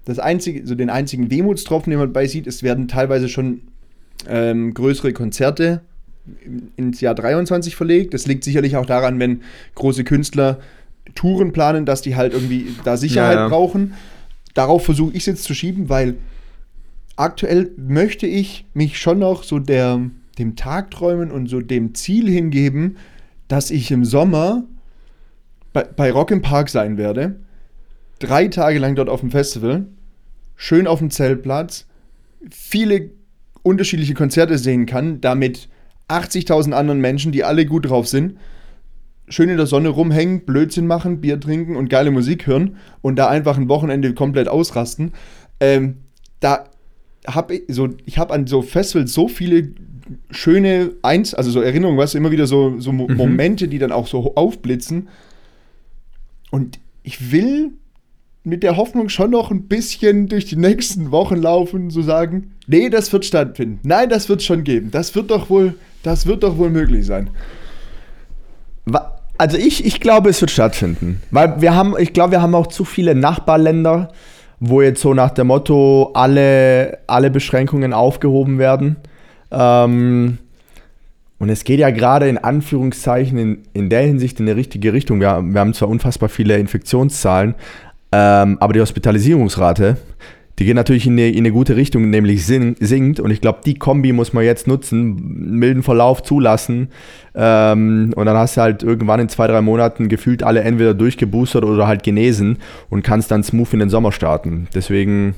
das 0.05 0.19
einzige, 0.19 0.67
so 0.67 0.75
den 0.75 0.91
einzigen 0.91 1.31
Wehmutstropfen, 1.31 1.91
den 1.91 2.01
man 2.01 2.13
bei 2.13 2.27
sieht, 2.27 2.47
es 2.47 2.63
werden 2.63 2.89
teilweise 2.89 3.29
schon 3.29 3.63
ähm, 4.29 4.75
größere 4.75 5.13
Konzerte 5.13 5.83
ins 6.77 7.01
Jahr 7.01 7.15
23 7.15 7.77
verlegt. 7.77 8.15
Das 8.15 8.27
liegt 8.27 8.45
sicherlich 8.45 8.77
auch 8.77 8.87
daran, 8.87 9.19
wenn 9.19 9.43
große 9.75 10.05
Künstler 10.05 10.61
Touren 11.15 11.53
planen, 11.53 11.85
dass 11.85 12.03
die 12.03 12.17
halt 12.17 12.33
irgendwie 12.33 12.75
da 12.85 12.97
Sicherheit 12.97 13.37
ja, 13.37 13.43
ja. 13.43 13.49
brauchen. 13.49 13.95
Darauf 14.55 14.85
versuche 14.85 15.13
ich 15.13 15.21
es 15.21 15.27
jetzt 15.27 15.45
zu 15.45 15.55
schieben, 15.55 15.89
weil 15.89 16.17
aktuell 17.17 17.71
möchte 17.77 18.27
ich 18.27 18.65
mich 18.75 18.99
schon 18.99 19.19
noch 19.19 19.43
so 19.43 19.59
der, 19.59 20.01
dem 20.39 20.57
Tagträumen 20.57 21.31
und 21.31 21.49
so 21.49 21.61
dem 21.61 21.95
Ziel 21.95 22.29
hingeben, 22.29 22.97
dass 23.49 23.71
ich 23.71 23.91
im 23.91 24.05
Sommer 24.05 24.65
bei, 25.73 25.85
bei 25.85 26.11
Rock 26.11 26.31
im 26.31 26.43
Park 26.43 26.69
sein 26.69 26.97
werde 26.97 27.37
drei 28.23 28.49
Tage 28.49 28.79
lang 28.79 28.95
dort 28.95 29.09
auf 29.09 29.21
dem 29.21 29.31
Festival, 29.31 29.87
schön 30.57 30.87
auf 30.87 31.01
dem 31.01 31.11
Zeltplatz, 31.11 31.87
viele 32.51 33.11
unterschiedliche 33.63 34.15
Konzerte 34.15 34.59
sehen 34.59 34.87
kann, 34.87 35.21
damit 35.21 35.69
80.000 36.09 36.73
anderen 36.73 37.01
Menschen, 37.01 37.33
die 37.33 37.45
alle 37.45 37.67
gut 37.67 37.89
drauf 37.89 38.07
sind, 38.07 38.37
schön 39.29 39.49
in 39.49 39.57
der 39.57 39.67
Sonne 39.67 39.89
rumhängen, 39.89 40.45
Blödsinn 40.45 40.87
machen, 40.87 41.21
Bier 41.21 41.41
trinken 41.41 41.77
und 41.77 41.89
geile 41.89 42.11
Musik 42.11 42.47
hören 42.47 42.77
und 43.01 43.17
da 43.17 43.29
einfach 43.29 43.57
ein 43.57 43.69
Wochenende 43.69 44.15
komplett 44.15 44.49
ausrasten. 44.49 45.13
Ähm, 45.61 45.99
da 46.41 46.65
habe 47.27 47.55
ich 47.55 47.63
so, 47.69 47.89
ich 48.05 48.19
habe 48.19 48.35
an 48.35 48.47
so 48.47 48.63
Festivals 48.63 49.13
so 49.13 49.29
viele 49.29 49.73
schöne 50.31 50.93
Eins, 51.03 51.35
also 51.35 51.51
so 51.51 51.61
Erinnerungen, 51.61 51.99
weißt 51.99 52.15
du, 52.15 52.19
immer 52.19 52.31
wieder 52.31 52.47
so, 52.47 52.79
so 52.79 52.93
mhm. 52.93 53.17
Momente, 53.17 53.69
die 53.69 53.79
dann 53.79 53.93
auch 53.93 54.07
so 54.07 54.35
aufblitzen. 54.35 55.09
Und 56.51 56.81
ich 57.03 57.33
will 57.33 57.73
mit 58.45 58.63
der 58.63 58.77
Hoffnung 58.77 59.09
schon 59.09 59.31
noch 59.31 59.51
ein 59.51 59.69
bisschen 59.69 60.27
durch 60.27 60.47
die 60.47 60.57
nächsten 60.57 61.11
Wochen 61.11 61.37
laufen, 61.37 61.91
so 61.91 62.03
sagen, 62.03 62.55
nee, 62.67 62.91
das 62.91 63.13
wird 63.13 63.25
stattfinden. 63.25 63.79
Nein, 63.85 64.09
das 64.09 64.29
wird 64.29 64.43
schon 64.43 64.65
geben. 64.65 64.91
Das 64.91 65.15
wird 65.15 65.31
doch 65.31 65.49
wohl, 65.49 65.75
das 66.03 66.27
wird 66.27 66.43
doch 66.43 66.59
wohl 66.59 66.71
möglich 66.71 67.07
sein. 67.07 67.31
Also 69.39 69.57
ich, 69.57 69.85
ich 69.85 70.01
glaube, 70.01 70.31
es 70.31 70.41
wird 70.41 70.51
stattfinden. 70.51 71.23
Weil 71.31 71.61
wir 71.61 71.75
haben, 71.75 71.95
ich 71.99 72.13
glaube, 72.13 72.33
wir 72.33 72.43
haben 72.43 72.55
auch 72.55 72.67
zu 72.67 72.85
viele 72.85 73.15
Nachbarländer, 73.15 74.13
wo 74.59 74.83
jetzt 74.83 75.01
so 75.01 75.15
nach 75.15 75.31
dem 75.31 75.49
Motto 75.49 76.11
alle, 76.15 76.99
alle 77.07 77.31
Beschränkungen 77.31 77.93
aufgehoben 77.93 78.59
werden. 78.59 78.97
Ähm, 79.53 80.39
und 81.39 81.49
es 81.49 81.65
geht 81.65 81.81
ja 81.81 81.91
gerade 81.91 82.29
in 82.29 82.39
Anführungszeichen 82.39 83.39
in, 83.39 83.63
in 83.73 83.89
der 83.89 84.03
Hinsicht 84.03 84.39
in 84.39 84.47
die 84.47 84.53
richtige 84.53 84.93
Richtung. 84.93 85.21
Wir, 85.21 85.43
wir 85.43 85.61
haben 85.61 85.75
zwar 85.75 85.89
unfassbar 85.89 86.29
viele 86.29 86.57
Infektionszahlen, 86.59 87.55
ähm, 88.13 88.59
aber 88.61 88.75
die 88.75 88.81
Hospitalisierungsrate, 88.81 89.97
die 90.59 90.67
geht 90.67 90.77
natürlich 90.77 91.07
in 91.07 91.15
eine, 91.15 91.31
in 91.31 91.39
eine 91.39 91.51
gute 91.51 91.77
Richtung, 91.77 92.11
nämlich 92.11 92.45
sinkt. 92.45 93.21
Und 93.21 93.31
ich 93.31 93.41
glaube, 93.41 93.61
die 93.65 93.75
Kombi 93.75 94.13
muss 94.13 94.35
man 94.35 94.45
jetzt 94.45 94.67
nutzen, 94.67 95.59
milden 95.59 95.83
Verlauf 95.83 96.23
zulassen. 96.23 96.89
Ähm, 97.35 98.13
und 98.15 98.27
dann 98.27 98.37
hast 98.37 98.57
du 98.57 98.61
halt 98.61 98.83
irgendwann 98.83 99.19
in 99.19 99.29
zwei, 99.31 99.47
drei 99.47 99.63
Monaten 99.63 100.09
gefühlt 100.09 100.43
alle 100.43 100.61
entweder 100.61 100.93
durchgeboostert 100.93 101.65
oder 101.65 101.87
halt 101.87 102.03
genesen 102.03 102.59
und 102.91 103.03
kannst 103.03 103.31
dann 103.31 103.43
smooth 103.43 103.73
in 103.73 103.79
den 103.81 103.89
Sommer 103.89 104.13
starten. 104.13 104.69
Deswegen. 104.75 105.35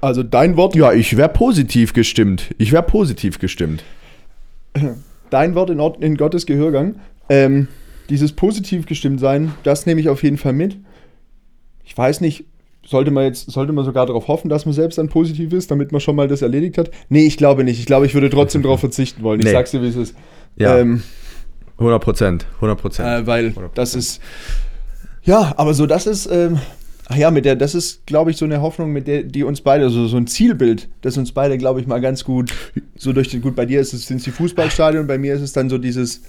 Also 0.00 0.22
dein 0.22 0.56
Wort? 0.56 0.76
Ja, 0.76 0.92
ich 0.92 1.16
wäre 1.16 1.28
positiv 1.28 1.92
gestimmt. 1.92 2.54
Ich 2.56 2.70
wäre 2.70 2.84
positiv 2.84 3.40
gestimmt. 3.40 3.82
Dein 5.30 5.54
Wort 5.54 5.70
in, 5.70 5.80
in 6.00 6.16
Gottes 6.16 6.46
Gehörgang. 6.46 6.94
Ähm, 7.28 7.68
dieses 8.08 8.32
positiv 8.32 8.86
gestimmt 8.86 9.20
sein, 9.20 9.52
das 9.62 9.86
nehme 9.86 10.00
ich 10.00 10.08
auf 10.08 10.22
jeden 10.22 10.38
Fall 10.38 10.52
mit 10.52 10.76
ich 11.90 11.98
weiß 11.98 12.20
nicht, 12.20 12.44
sollte 12.86 13.10
man 13.10 13.24
jetzt, 13.24 13.50
sollte 13.50 13.72
man 13.72 13.84
sogar 13.84 14.06
darauf 14.06 14.28
hoffen, 14.28 14.48
dass 14.48 14.64
man 14.64 14.72
selbst 14.72 14.96
dann 14.96 15.08
positiv 15.08 15.52
ist, 15.52 15.72
damit 15.72 15.90
man 15.90 16.00
schon 16.00 16.14
mal 16.14 16.28
das 16.28 16.40
erledigt 16.40 16.78
hat? 16.78 16.92
Nee, 17.08 17.26
ich 17.26 17.36
glaube 17.36 17.64
nicht. 17.64 17.80
Ich 17.80 17.86
glaube, 17.86 18.06
ich 18.06 18.14
würde 18.14 18.30
trotzdem 18.30 18.62
darauf 18.62 18.78
verzichten 18.78 19.24
wollen. 19.24 19.40
Ich 19.40 19.46
Nee. 19.46 19.52
sag's 19.52 19.72
dir, 19.72 19.82
wie 19.82 19.88
es 19.88 19.96
ist. 19.96 20.14
Ja. 20.56 20.78
Ähm, 20.78 21.02
100 21.78 22.00
Prozent, 22.00 22.46
100 22.56 22.80
Prozent. 22.80 23.08
äh, 23.08 23.26
weil 23.26 23.52
das 23.74 23.96
ist. 23.96 24.20
Ja, 25.24 25.52
aber 25.56 25.74
so, 25.74 25.86
das 25.86 26.06
ist. 26.06 26.26
Ähm, 26.30 26.58
ach 27.08 27.16
ja, 27.16 27.32
mit 27.32 27.44
der, 27.44 27.56
das 27.56 27.74
ist, 27.74 28.06
glaube 28.06 28.30
ich, 28.30 28.36
so 28.36 28.44
eine 28.44 28.62
Hoffnung, 28.62 28.92
mit 28.92 29.08
der, 29.08 29.24
die 29.24 29.42
uns 29.42 29.60
beide, 29.62 29.84
also 29.84 30.06
so 30.06 30.16
ein 30.16 30.28
Zielbild, 30.28 30.88
das 31.02 31.16
uns 31.18 31.32
beide, 31.32 31.58
glaube 31.58 31.80
ich, 31.80 31.88
mal 31.88 32.00
ganz 32.00 32.22
gut, 32.24 32.52
so 32.96 33.12
durch 33.12 33.28
den, 33.30 33.42
gut, 33.42 33.56
bei 33.56 33.66
dir 33.66 33.80
ist 33.80 33.92
es, 33.94 34.06
sind 34.06 34.18
es 34.18 34.22
die 34.24 34.30
Fußballstadien, 34.30 35.08
bei 35.08 35.18
mir 35.18 35.34
ist 35.34 35.40
es 35.42 35.52
dann 35.52 35.68
so 35.68 35.76
dieses, 35.76 36.22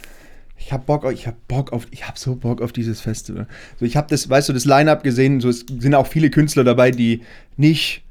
ich 0.64 0.72
habe 0.72 0.84
Bock, 0.86 1.12
ich 1.12 1.26
habe 1.28 1.38
Bock 1.48 1.74
auf, 1.74 1.88
ich 1.92 2.08
habe 2.08 2.18
so 2.20 2.36
Bock 2.36 2.62
auf 2.62 2.72
dieses 2.72 3.02
Festival. 3.02 3.48
So, 3.80 3.86
ich 3.86 3.98
habe 3.98 4.08
das, 4.10 4.30
weißt 4.30 4.50
du, 4.50 4.54
das 4.54 4.66
Line-Up 4.66 5.04
gesehen, 5.04 5.42
so, 5.42 5.50
es 5.50 5.66
sind 5.68 5.96
auch 5.96 6.08
viele 6.08 6.30
Künstler 6.30 6.64
dabei, 6.64 6.92
die 6.92 7.22
nicht 7.58 8.04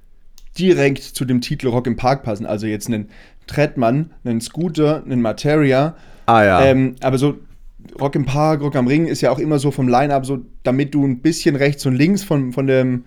direkt 0.58 1.02
zu 1.02 1.24
dem 1.24 1.40
Titel 1.40 1.68
Rock 1.68 1.86
im 1.86 1.96
Park 1.96 2.24
passen. 2.24 2.46
Also 2.46 2.66
jetzt 2.66 2.88
einen 2.88 3.08
Trettmann, 3.46 4.10
einen 4.24 4.40
Scooter, 4.40 5.02
einen 5.04 5.22
Materia, 5.22 5.94
ah 6.26 6.44
ja. 6.44 6.64
ähm, 6.64 6.96
aber 7.00 7.18
so 7.18 7.38
Rock 7.98 8.16
im 8.16 8.26
Park, 8.26 8.60
Rock 8.62 8.76
am 8.76 8.88
Ring 8.88 9.06
ist 9.06 9.20
ja 9.20 9.30
auch 9.30 9.38
immer 9.38 9.58
so 9.58 9.70
vom 9.70 9.88
Line-Up 9.88 10.26
so, 10.26 10.40
damit 10.64 10.92
du 10.92 11.06
ein 11.06 11.20
bisschen 11.20 11.56
rechts 11.56 11.86
und 11.86 11.94
links 11.94 12.24
von, 12.24 12.52
von 12.52 12.66
dem 12.66 13.04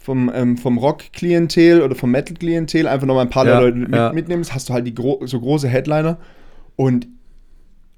vom, 0.00 0.30
ähm, 0.34 0.56
vom 0.56 0.78
Rock-Klientel 0.78 1.82
oder 1.82 1.94
vom 1.94 2.10
Metal-Klientel 2.10 2.86
einfach 2.86 3.06
nochmal 3.06 3.24
ein 3.24 3.30
paar 3.30 3.46
Ja, 3.46 3.58
Leute 3.58 3.78
mit, 3.78 3.94
ja. 3.94 4.12
mitnimmst, 4.12 4.54
hast 4.54 4.68
du 4.68 4.74
halt 4.74 4.86
die 4.86 4.94
gro 4.94 5.20
so 5.26 5.40
große 5.40 5.68
Headliner 5.68 6.18
und 6.76 7.06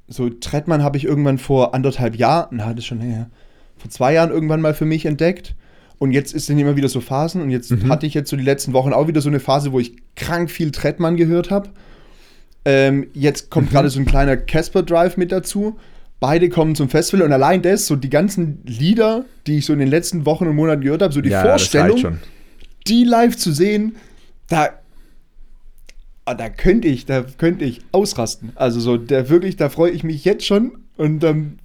so 0.08 0.28
Trettmann 0.30 0.82
habe 0.82 0.96
ich 0.96 1.04
irgendwann 1.04 1.38
vor 1.38 1.74
anderthalb 1.74 2.16
Jahren, 2.16 2.48
na, 2.58 2.68
das 2.70 2.78
ist 2.80 2.86
schon 2.86 3.00
her, 3.00 3.28
vor 3.76 3.90
zwei 3.90 4.12
Jahren 4.14 4.30
irgendwann 4.30 4.60
mal 4.60 4.74
für 4.74 4.84
mich 4.86 5.04
entdeckt. 5.06 5.54
Und 5.98 6.12
jetzt 6.12 6.34
ist 6.34 6.50
dann 6.50 6.58
immer 6.58 6.76
wieder 6.76 6.88
so 6.90 7.00
Phasen. 7.00 7.40
Und 7.40 7.50
jetzt 7.50 7.70
Mhm. 7.70 7.88
hatte 7.88 8.04
ich 8.06 8.12
jetzt 8.14 8.28
so 8.28 8.36
die 8.36 8.44
letzten 8.44 8.72
Wochen 8.74 8.92
auch 8.92 9.08
wieder 9.08 9.20
so 9.22 9.30
eine 9.30 9.40
Phase, 9.40 9.72
wo 9.72 9.80
ich 9.80 9.94
krank 10.14 10.50
viel 10.50 10.70
Trettmann 10.70 11.16
gehört 11.16 11.50
habe. 11.50 11.70
Ähm, 12.64 13.06
jetzt 13.14 13.46
Mhm. 13.46 13.50
kommt 13.50 13.70
gerade 13.70 13.88
so 13.90 13.98
ein 14.00 14.04
kleiner 14.06 14.36
Casper 14.36 14.82
Drive 14.82 15.16
mit 15.16 15.32
dazu. 15.32 15.78
Beide 16.20 16.48
kommen 16.48 16.74
zum 16.74 16.88
Festival 16.88 17.24
und 17.26 17.32
allein 17.32 17.62
das, 17.62 17.86
so 17.86 17.96
die 17.96 18.10
ganzen 18.10 18.62
Lieder, 18.66 19.24
die 19.46 19.58
ich 19.58 19.66
so 19.66 19.72
in 19.72 19.78
den 19.78 19.88
letzten 19.88 20.24
Wochen 20.26 20.46
und 20.46 20.56
Monaten 20.56 20.80
gehört 20.82 21.02
habe, 21.02 21.12
so 21.12 21.20
die 21.20 21.28
ja, 21.30 21.42
Vorstellung, 21.42 22.18
die 22.86 23.04
live 23.04 23.36
zu 23.36 23.52
sehen, 23.52 23.96
da, 24.48 24.70
ah, 26.26 26.34
da 26.34 26.50
könnte 26.50 26.88
ich, 26.88 27.06
da 27.06 27.22
könnte 27.22 27.64
ich 27.64 27.80
ausrasten. 27.92 28.52
Also 28.54 28.78
so, 28.80 28.96
da 28.98 29.28
wirklich, 29.30 29.56
da 29.56 29.68
freue 29.70 29.90
ich 29.92 30.04
mich 30.04 30.24
jetzt 30.24 30.44
schon 30.44 30.72
und 30.98 31.20
dann 31.20 31.58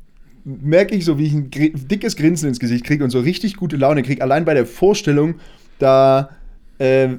merke 0.43 0.95
ich 0.95 1.03
so, 1.05 1.19
wie 1.19 1.25
ich 1.25 1.33
ein 1.33 1.49
dickes 1.51 2.15
Grinsen 2.15 2.47
ins 2.47 2.59
Gesicht 2.59 2.85
kriege 2.85 3.03
und 3.03 3.09
so 3.09 3.19
richtig 3.19 3.57
gute 3.57 3.75
Laune 3.75 4.01
kriege. 4.03 4.21
Allein 4.23 4.45
bei 4.45 4.53
der 4.53 4.65
Vorstellung, 4.65 5.35
da 5.77 6.29
äh, 6.79 7.09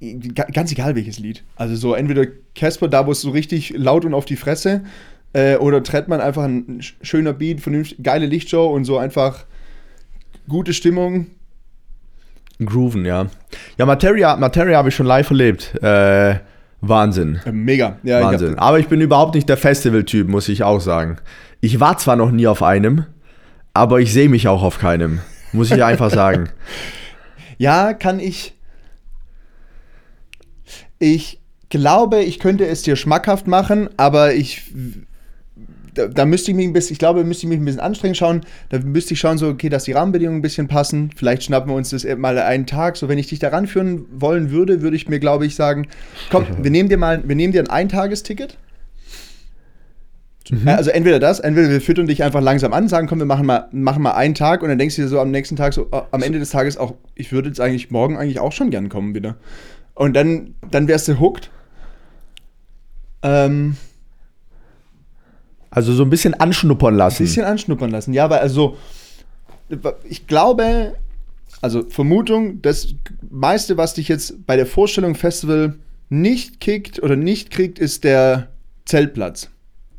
ga- 0.00 0.46
ganz 0.52 0.72
egal 0.72 0.96
welches 0.96 1.18
Lied. 1.18 1.44
Also 1.56 1.76
so 1.76 1.94
entweder 1.94 2.26
Casper, 2.54 2.88
da 2.88 3.06
wo 3.06 3.12
es 3.12 3.20
so 3.20 3.30
richtig 3.30 3.70
laut 3.76 4.04
und 4.04 4.12
auf 4.14 4.24
die 4.24 4.36
Fresse, 4.36 4.82
äh, 5.32 5.56
oder 5.56 5.82
Trettmann 5.82 6.20
einfach 6.20 6.42
ein 6.44 6.80
sch- 6.80 6.94
schöner 7.02 7.32
Beat, 7.32 7.60
vernünftig, 7.60 8.02
geile 8.02 8.26
Lichtshow 8.26 8.66
und 8.74 8.84
so 8.84 8.98
einfach 8.98 9.46
gute 10.48 10.74
Stimmung. 10.74 11.28
Grooven, 12.64 13.04
ja. 13.04 13.26
Ja, 13.78 13.86
Materia, 13.86 14.36
Materia 14.36 14.78
habe 14.78 14.90
ich 14.90 14.94
schon 14.94 15.06
live 15.06 15.30
erlebt. 15.30 15.74
Äh, 15.82 16.36
Wahnsinn. 16.80 17.40
Äh, 17.44 17.52
mega. 17.52 17.96
Ja, 18.02 18.20
ich 18.20 18.26
Wahnsinn. 18.26 18.58
Aber 18.58 18.78
ich 18.78 18.88
bin 18.88 19.00
überhaupt 19.00 19.34
nicht 19.34 19.48
der 19.48 19.56
Festival-Typ, 19.56 20.28
muss 20.28 20.48
ich 20.48 20.62
auch 20.62 20.80
sagen. 20.80 21.18
Ich 21.60 21.80
war 21.80 21.98
zwar 21.98 22.16
noch 22.16 22.30
nie 22.30 22.46
auf 22.46 22.62
einem, 22.62 23.04
aber 23.74 24.00
ich 24.00 24.12
sehe 24.12 24.28
mich 24.28 24.48
auch 24.48 24.62
auf 24.62 24.78
keinem. 24.78 25.20
Muss 25.52 25.70
ich 25.70 25.82
einfach 25.82 26.10
sagen. 26.10 26.48
Ja, 27.58 27.92
kann 27.92 28.20
ich. 28.20 28.54
Ich 30.98 31.40
glaube, 31.68 32.22
ich 32.22 32.38
könnte 32.38 32.66
es 32.66 32.80
dir 32.80 32.96
schmackhaft 32.96 33.46
machen, 33.46 33.90
aber 33.98 34.32
ich. 34.32 34.72
Da, 35.94 36.06
da 36.06 36.24
müsste 36.24 36.50
ich 36.50 36.56
mich 36.56 36.66
ein 36.66 36.72
bisschen, 36.72 36.94
ich 36.94 36.98
glaube, 36.98 37.24
müsste 37.24 37.46
ich 37.46 37.48
mich 37.48 37.58
ein 37.58 37.64
bisschen 37.64 37.80
anstrengen 37.80 38.14
schauen. 38.14 38.42
Da 38.68 38.78
müsste 38.78 39.14
ich 39.14 39.20
schauen, 39.20 39.38
so, 39.38 39.48
okay, 39.48 39.68
dass 39.68 39.84
die 39.84 39.92
Rahmenbedingungen 39.92 40.38
ein 40.38 40.42
bisschen 40.42 40.68
passen. 40.68 41.10
Vielleicht 41.16 41.44
schnappen 41.44 41.70
wir 41.70 41.76
uns 41.76 41.90
das 41.90 42.04
mal 42.16 42.38
einen 42.38 42.66
Tag. 42.66 42.96
So, 42.96 43.08
wenn 43.08 43.18
ich 43.18 43.28
dich 43.28 43.38
da 43.38 43.48
ranführen 43.48 44.06
wollen 44.12 44.50
würde, 44.50 44.82
würde 44.82 44.96
ich 44.96 45.08
mir, 45.08 45.20
glaube 45.20 45.46
ich, 45.46 45.54
sagen: 45.54 45.88
Komm, 46.30 46.46
wir 46.62 46.70
nehmen 46.70 46.88
dir 46.88 46.98
mal, 46.98 47.22
wir 47.26 47.36
nehmen 47.36 47.52
dir 47.52 47.62
ein 47.62 47.70
Eintagesticket. 47.70 48.56
Äh, 50.66 50.70
Also 50.70 50.90
entweder 50.90 51.18
das, 51.18 51.40
entweder 51.40 51.70
wir 51.70 51.80
füttern 51.80 52.06
dich 52.06 52.22
einfach 52.22 52.40
langsam 52.40 52.72
an, 52.72 52.88
sagen, 52.88 53.06
komm, 53.06 53.18
wir 53.18 53.26
machen 53.26 53.46
mal, 53.46 53.68
machen 53.72 54.02
mal 54.02 54.12
einen 54.12 54.34
Tag 54.34 54.62
und 54.62 54.68
dann 54.68 54.78
denkst 54.78 54.96
du 54.96 55.02
dir 55.02 55.08
so 55.08 55.20
am 55.20 55.30
nächsten 55.30 55.56
Tag 55.56 55.72
so, 55.72 55.88
am 55.90 56.22
Ende 56.22 56.38
des 56.38 56.50
Tages 56.50 56.76
auch, 56.76 56.94
ich 57.14 57.32
würde 57.32 57.48
jetzt 57.48 57.60
eigentlich 57.60 57.90
morgen 57.90 58.16
eigentlich 58.16 58.40
auch 58.40 58.52
schon 58.52 58.70
gern 58.70 58.88
kommen 58.88 59.14
wieder. 59.14 59.36
Und 59.94 60.14
dann, 60.14 60.54
dann 60.70 60.88
wärst 60.88 61.08
du 61.08 61.20
hooked. 61.20 61.50
Ähm, 63.22 63.76
Also 65.70 65.92
so 65.92 66.02
ein 66.02 66.10
bisschen 66.10 66.34
anschnuppern 66.34 66.94
ein 66.94 66.98
lassen. 66.98 67.24
bisschen 67.24 67.44
anschnuppern 67.44 67.90
lassen. 67.90 68.12
Ja, 68.12 68.28
weil 68.28 68.40
also, 68.40 68.76
ich 70.08 70.26
glaube, 70.26 70.94
also 71.60 71.84
Vermutung, 71.88 72.60
das 72.62 72.94
meiste, 73.30 73.76
was 73.76 73.94
dich 73.94 74.08
jetzt 74.08 74.46
bei 74.46 74.56
der 74.56 74.66
Vorstellung 74.66 75.14
Festival 75.14 75.74
nicht 76.08 76.60
kickt 76.60 77.02
oder 77.02 77.16
nicht 77.16 77.50
kriegt, 77.50 77.78
ist 77.78 78.04
der 78.04 78.48
Zeltplatz. 78.84 79.48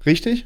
Richtig? 0.06 0.46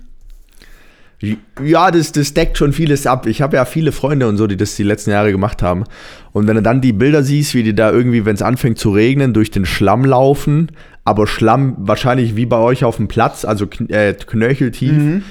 Ja, 1.63 1.91
das, 1.91 2.11
das 2.11 2.33
deckt 2.33 2.57
schon 2.57 2.73
vieles 2.73 3.07
ab. 3.07 3.25
Ich 3.25 3.41
habe 3.41 3.55
ja 3.55 3.65
viele 3.65 3.91
Freunde 3.91 4.27
und 4.27 4.37
so, 4.37 4.47
die 4.47 4.57
das 4.57 4.75
die 4.75 4.83
letzten 4.83 5.11
Jahre 5.11 5.31
gemacht 5.31 5.63
haben. 5.63 5.85
Und 6.33 6.47
wenn 6.47 6.55
du 6.55 6.61
dann 6.61 6.81
die 6.81 6.93
Bilder 6.93 7.23
siehst, 7.23 7.55
wie 7.55 7.63
die 7.63 7.73
da 7.73 7.91
irgendwie, 7.91 8.25
wenn 8.25 8.35
es 8.35 8.41
anfängt 8.41 8.77
zu 8.77 8.91
regnen, 8.91 9.33
durch 9.33 9.49
den 9.49 9.65
Schlamm 9.65 10.05
laufen, 10.05 10.71
aber 11.05 11.27
Schlamm 11.27 11.75
wahrscheinlich 11.77 12.35
wie 12.35 12.45
bei 12.45 12.57
euch 12.57 12.83
auf 12.83 12.97
dem 12.97 13.07
Platz, 13.07 13.45
also 13.45 13.67
kn 13.67 13.89
äh, 13.89 14.13
knöcheltief. 14.13 15.23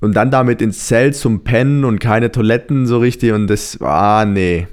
Und 0.00 0.14
dann 0.16 0.32
damit 0.32 0.60
ins 0.60 0.86
Zelt 0.88 1.14
zum 1.14 1.44
Pennen 1.44 1.84
und 1.84 2.00
keine 2.00 2.32
Toiletten 2.32 2.86
so 2.86 2.98
richtig 2.98 3.32
und 3.32 3.46
das, 3.46 3.78
ah, 3.80 4.24
nee. 4.24 4.66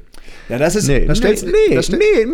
Ja, 0.49 0.57
das 0.57 0.75
ist. 0.75 0.87
Nee, 0.87 1.05
das 1.05 1.19
stellst, 1.19 1.45
nee, 1.45 1.75
das 1.75 1.85
stell- 1.85 1.99
nee, 1.99 2.25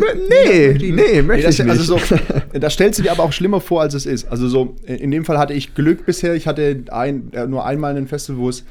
nee, 0.78 0.92
nee, 0.92 1.22
möchte 1.22 1.46
das, 1.46 1.58
ich 1.58 1.68
also 1.68 1.94
nicht. 1.96 2.06
so, 2.06 2.16
da 2.58 2.70
stellst 2.70 2.98
du 2.98 3.02
dir 3.02 3.12
aber 3.12 3.22
auch 3.24 3.32
schlimmer 3.32 3.60
vor, 3.60 3.82
als 3.82 3.92
es 3.92 4.06
ist. 4.06 4.26
Also 4.28 4.48
so, 4.48 4.76
in 4.86 5.10
dem 5.10 5.26
Fall 5.26 5.36
hatte 5.36 5.52
ich 5.52 5.74
Glück 5.74 6.06
bisher. 6.06 6.34
Ich 6.34 6.46
hatte 6.46 6.84
ein, 6.90 7.30
äh, 7.34 7.46
nur 7.46 7.66
einmal 7.66 7.94
ein 7.94 8.08
Festival, 8.08 8.40
wo 8.40 8.48
es 8.48 8.64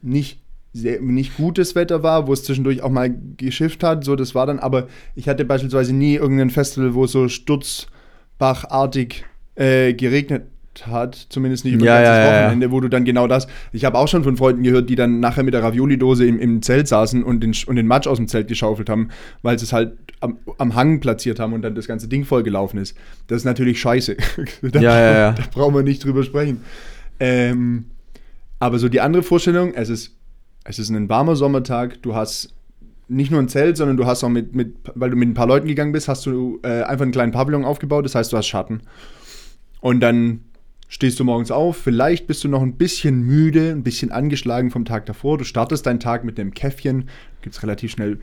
nicht 0.00 0.38
sehr, 0.72 1.00
nicht 1.00 1.36
gutes 1.36 1.74
Wetter 1.74 2.04
war, 2.04 2.28
wo 2.28 2.32
es 2.32 2.44
zwischendurch 2.44 2.82
auch 2.82 2.90
mal 2.90 3.12
geschifft 3.36 3.82
hat. 3.82 4.04
So, 4.04 4.14
das 4.14 4.36
war 4.36 4.46
dann, 4.46 4.60
aber 4.60 4.86
ich 5.16 5.28
hatte 5.28 5.44
beispielsweise 5.44 5.92
nie 5.92 6.14
irgendein 6.14 6.50
Festival, 6.50 6.94
wo 6.94 7.04
es 7.04 7.10
so 7.12 7.26
sturzbachartig 8.42 9.24
äh, 9.54 9.94
geregnet 9.94 10.44
hat, 10.86 11.26
zumindest 11.28 11.66
nicht 11.66 11.74
über 11.74 11.84
Ja, 11.84 11.96
ganzes 11.96 12.08
ja, 12.08 12.16
ja, 12.16 12.24
ja. 12.24 12.44
Wochenende, 12.44 12.70
wo 12.70 12.80
du 12.80 12.88
dann 12.88 13.04
genau 13.04 13.26
das. 13.26 13.46
Ich 13.72 13.84
habe 13.84 13.98
auch 13.98 14.08
schon 14.08 14.24
von 14.24 14.38
Freunden 14.38 14.62
gehört, 14.62 14.88
die 14.88 14.96
dann 14.96 15.20
nachher 15.20 15.42
mit 15.42 15.52
der 15.52 15.62
Ravioli-Dose 15.62 16.26
im, 16.26 16.38
im 16.40 16.62
Zelt 16.62 16.88
saßen 16.88 17.22
und 17.22 17.40
den, 17.40 17.54
und 17.66 17.76
den 17.76 17.86
Matsch 17.86 18.06
aus 18.06 18.16
dem 18.16 18.26
Zelt 18.26 18.48
geschaufelt 18.48 18.88
haben, 18.88 19.10
weil 19.42 19.58
sie 19.58 19.66
es 19.66 19.72
halt 19.74 19.92
am, 20.20 20.38
am 20.56 20.74
Hang 20.74 21.00
platziert 21.00 21.40
haben 21.40 21.52
und 21.52 21.60
dann 21.60 21.74
das 21.74 21.86
ganze 21.86 22.08
Ding 22.08 22.24
vollgelaufen 22.24 22.80
ist. 22.80 22.96
Das 23.26 23.38
ist 23.38 23.44
natürlich 23.44 23.80
scheiße. 23.80 24.16
da, 24.62 24.80
Ja, 24.80 24.98
ja, 24.98 25.12
ja. 25.12 25.32
da 25.36 25.42
brauchen 25.52 25.74
wir 25.74 25.82
nicht 25.82 26.02
drüber 26.02 26.22
sprechen. 26.22 26.62
Ähm, 27.20 27.84
aber 28.58 28.78
so 28.78 28.88
die 28.88 29.02
andere 29.02 29.22
Vorstellung, 29.22 29.74
es 29.74 29.90
ist, 29.90 30.16
es 30.64 30.78
ist 30.78 30.88
ein 30.88 31.08
warmer 31.10 31.36
Sommertag, 31.36 32.00
du 32.02 32.14
hast 32.14 32.54
nicht 33.08 33.30
nur 33.30 33.40
ein 33.40 33.48
Zelt, 33.48 33.76
sondern 33.76 33.96
du 33.96 34.06
hast 34.06 34.24
auch 34.24 34.28
mit, 34.28 34.54
mit 34.54 34.74
weil 34.94 35.10
du 35.10 35.16
mit 35.16 35.28
ein 35.28 35.34
paar 35.34 35.46
Leuten 35.46 35.68
gegangen 35.68 35.92
bist, 35.92 36.08
hast 36.08 36.26
du 36.26 36.60
äh, 36.62 36.82
einfach 36.82 37.02
einen 37.02 37.12
kleinen 37.12 37.32
Pavillon 37.32 37.64
aufgebaut, 37.64 38.04
das 38.04 38.14
heißt, 38.14 38.32
du 38.32 38.36
hast 38.36 38.46
Schatten. 38.46 38.82
Und 39.80 40.00
dann 40.00 40.40
stehst 40.88 41.18
du 41.18 41.24
morgens 41.24 41.50
auf, 41.50 41.76
vielleicht 41.76 42.26
bist 42.26 42.44
du 42.44 42.48
noch 42.48 42.62
ein 42.62 42.76
bisschen 42.76 43.22
müde, 43.22 43.70
ein 43.70 43.82
bisschen 43.82 44.12
angeschlagen 44.12 44.70
vom 44.70 44.84
Tag 44.84 45.06
davor. 45.06 45.38
Du 45.38 45.44
startest 45.44 45.86
deinen 45.86 46.00
Tag 46.00 46.24
mit 46.24 46.38
einem 46.38 46.54
Käffchen, 46.54 47.08
gibt 47.40 47.56
es 47.56 47.62
relativ 47.62 47.92
schnell, 47.92 48.20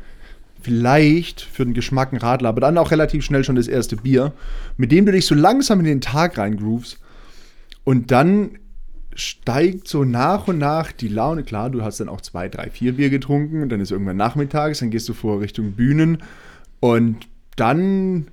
vielleicht 0.62 1.42
für 1.42 1.66
den 1.66 1.74
Geschmack 1.74 2.14
ein 2.14 2.18
Radler, 2.18 2.50
aber 2.50 2.62
dann 2.62 2.78
auch 2.78 2.92
relativ 2.92 3.24
schnell 3.24 3.44
schon 3.44 3.56
das 3.56 3.68
erste 3.68 3.96
Bier, 3.96 4.34
mit 4.78 4.92
dem 4.92 5.06
du 5.06 5.12
dich 5.12 5.26
so 5.26 5.36
langsam 5.36 5.80
in 5.80 5.86
den 5.86 6.02
Tag 6.02 6.38
reingrooves. 6.38 7.00
Und 7.84 8.12
dann 8.12 8.60
steigt 9.20 9.88
so 9.88 10.04
nach 10.04 10.48
und 10.48 10.58
nach 10.58 10.92
die 10.92 11.08
Laune. 11.08 11.44
Klar, 11.44 11.70
du 11.70 11.82
hast 11.82 12.00
dann 12.00 12.10
auch 12.10 12.22
zwei, 12.22 12.50
drei, 12.50 12.70
vier 12.70 12.94
Bier 12.94 13.10
getrunken 13.10 13.62
und 13.62 13.70
dann 13.70 13.82
ist 13.82 13.92
irgendwann 13.92 14.18
nachmittags, 14.18 14.80
dann 14.80 14.90
gehst 14.90 15.10
du 15.10 15.14
vor 15.14 15.42
Richtung 15.42 15.74
Bühnen 15.74 16.20
und 16.80 17.28
dann 17.56 18.28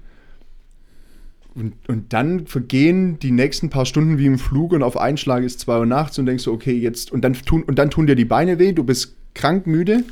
und, 1.56 1.72
und 1.88 2.12
dann 2.12 2.46
vergehen 2.46 3.18
die 3.18 3.30
nächsten 3.30 3.70
paar 3.70 3.86
Stunden 3.86 4.18
wie 4.18 4.26
im 4.26 4.38
Flug 4.38 4.72
und 4.72 4.82
auf 4.82 4.98
einen 4.98 5.16
Schlag 5.16 5.42
ist 5.42 5.60
2 5.60 5.78
Uhr 5.78 5.86
nachts 5.86 6.18
und 6.18 6.26
denkst 6.26 6.44
du, 6.44 6.52
okay, 6.52 6.76
jetzt, 6.76 7.10
und 7.10 7.22
dann 7.22 7.32
tun, 7.32 7.62
und 7.62 7.78
dann 7.78 7.90
tun 7.90 8.06
dir 8.06 8.14
die 8.14 8.26
Beine 8.26 8.58
weh, 8.58 8.72
du 8.72 8.84
bist 8.84 9.16
krank 9.34 9.66
müde. 9.66 10.04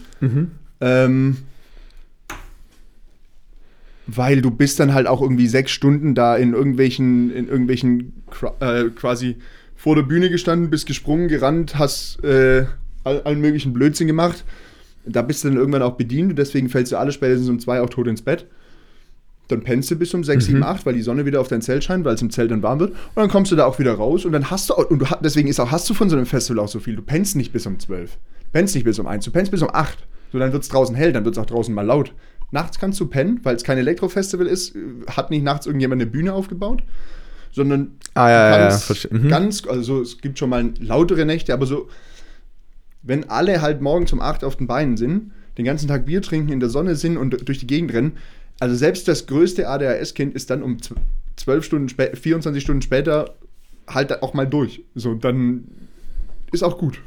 Ähm, 0.81 1.37
weil 4.07 4.41
du 4.41 4.51
bist 4.51 4.81
dann 4.81 4.95
halt 4.95 5.07
auch 5.07 5.21
irgendwie 5.21 5.47
sechs 5.47 5.71
Stunden 5.71 6.15
da 6.15 6.37
in 6.37 6.55
irgendwelchen, 6.55 7.31
in 7.31 7.49
irgendwelchen 7.49 8.23
äh, 8.61 8.85
quasi 8.85 9.37
vor 9.77 9.97
der 9.97 10.03
Bühne 10.03 10.31
gestanden, 10.31 10.71
bist 10.71 10.87
gesprungen, 10.87 11.29
gerannt, 11.29 11.79
hast 11.79 12.23
äh, 12.25 12.67
all, 13.05 13.23
allen 13.23 13.41
möglichen 13.41 13.73
Blödsinn 13.73 14.07
gemacht. 14.07 14.45
Da 15.07 15.23
bist 15.23 15.45
du 15.45 15.49
dann 15.49 15.59
irgendwann 15.59 15.83
auch 15.83 15.97
bedient 15.97 16.31
und 16.31 16.37
deswegen 16.37 16.69
fällst 16.69 16.93
du 16.93 16.97
alle 16.97 17.13
spätestens 17.13 17.49
um 17.49 17.59
zwei 17.59 17.81
auch 17.81 17.91
tot 17.91 18.07
ins 18.07 18.23
Bett. 18.23 18.47
Dann 19.49 19.63
pennst 19.63 19.91
du 19.91 19.97
bis 19.97 20.15
um 20.15 20.25
6, 20.25 20.47
7, 20.47 20.63
8, 20.63 20.87
weil 20.87 20.95
die 20.95 21.03
Sonne 21.03 21.27
wieder 21.27 21.39
auf 21.39 21.49
dein 21.49 21.61
Zelt 21.61 21.85
scheint, 21.85 22.07
weil 22.07 22.15
es 22.15 22.23
im 22.23 22.31
Zelt 22.31 22.51
dann 22.51 22.63
warm 22.63 22.81
wird. 22.81 22.93
Und 22.93 23.17
dann 23.17 23.29
kommst 23.29 23.53
du 23.53 23.57
da 23.57 23.67
auch 23.67 23.79
wieder 23.79 23.93
raus 23.93 24.25
und 24.25 24.33
dann 24.33 24.51
hast 24.51 24.71
du, 24.71 24.75
und 24.75 25.01
du, 25.01 25.07
deswegen 25.21 25.49
ist 25.49 25.61
auch, 25.61 25.71
hast 25.71 25.89
du 25.91 25.93
von 25.93 26.09
so 26.09 26.17
einem 26.17 26.25
Festival 26.25 26.65
auch 26.65 26.69
so 26.69 26.81
viel. 26.81 26.97
Du 26.97 27.03
pennst 27.03 27.37
nicht 27.37 27.53
bis 27.53 27.67
um 27.67 27.79
12. 27.79 28.13
Du 28.13 28.19
pennst 28.53 28.75
nicht 28.75 28.85
bis 28.85 28.99
um 28.99 29.07
1, 29.07 29.27
du 29.27 29.31
pennst 29.31 29.51
bis 29.51 29.61
um 29.61 29.69
8. 29.71 29.99
So, 30.33 30.39
dann 30.39 30.53
wird 30.53 30.63
es 30.63 30.71
draußen 30.71 30.97
hell, 30.97 31.13
dann 31.13 31.27
wird 31.27 31.37
es 31.37 31.43
auch 31.43 31.47
draußen 31.47 31.75
mal 31.75 31.85
laut. 31.85 32.15
Nachts 32.53 32.79
kannst 32.79 32.99
du 33.01 33.07
pennen, 33.07 33.41
weil 33.43 33.55
es 33.57 33.65
kein 33.65 33.79
Elektrofestival 33.79 34.47
ist, 34.47 34.75
hat 35.09 35.31
nicht 35.31 35.45
nachts 35.45 35.67
irgendjemand 35.67 36.01
eine 36.01 36.11
Bühne 36.11 36.33
aufgebaut, 36.33 36.83
sondern 37.55 37.93
Ah, 38.17 38.29
ja, 38.31 38.59
ja, 38.59 38.69
ja, 38.71 38.79
mhm. 39.11 39.29
ganz, 39.29 39.67
also 39.67 39.83
so, 39.83 40.03
es 40.03 40.19
gibt 40.21 40.39
schon 40.39 40.51
mal 40.51 40.71
lautere 40.79 41.25
Nächte, 41.25 41.53
aber 41.53 41.67
so, 41.67 41.89
wenn 43.03 43.29
alle 43.29 43.61
halt 43.61 43.81
morgens 43.81 44.13
um 44.13 44.21
8 44.21 44.45
auf 44.45 44.57
den 44.57 44.67
Beinen 44.67 44.97
sind, 44.97 45.33
den 45.59 45.65
ganzen 45.65 45.89
Tag 45.89 46.07
Bier 46.07 46.23
trinken, 46.23 46.53
in 46.53 46.61
der 46.61 46.69
Sonne 46.69 46.95
sind 46.97 47.17
und 47.17 47.49
durch 47.49 47.59
die 47.59 47.67
Gegend 47.67 47.93
rennen, 47.93 48.13
also 48.61 48.75
selbst 48.77 49.09
das 49.09 49.27
größte 49.27 49.69
ADHS-Kind 49.69 50.35
ist 50.35 50.51
dann 50.51 50.63
um 50.63 50.77
zw- 50.77 50.95
12 51.37 51.65
Stunden, 51.65 51.89
spä 51.89 52.15
24 52.15 52.63
Stunden 52.63 52.83
später 52.83 53.35
halt 53.89 54.23
auch 54.23 54.33
mal 54.35 54.47
durch. 54.47 54.83
So, 54.95 55.15
dann 55.15 55.65
ist 56.53 56.63
auch 56.63 56.79
gut. 56.79 57.01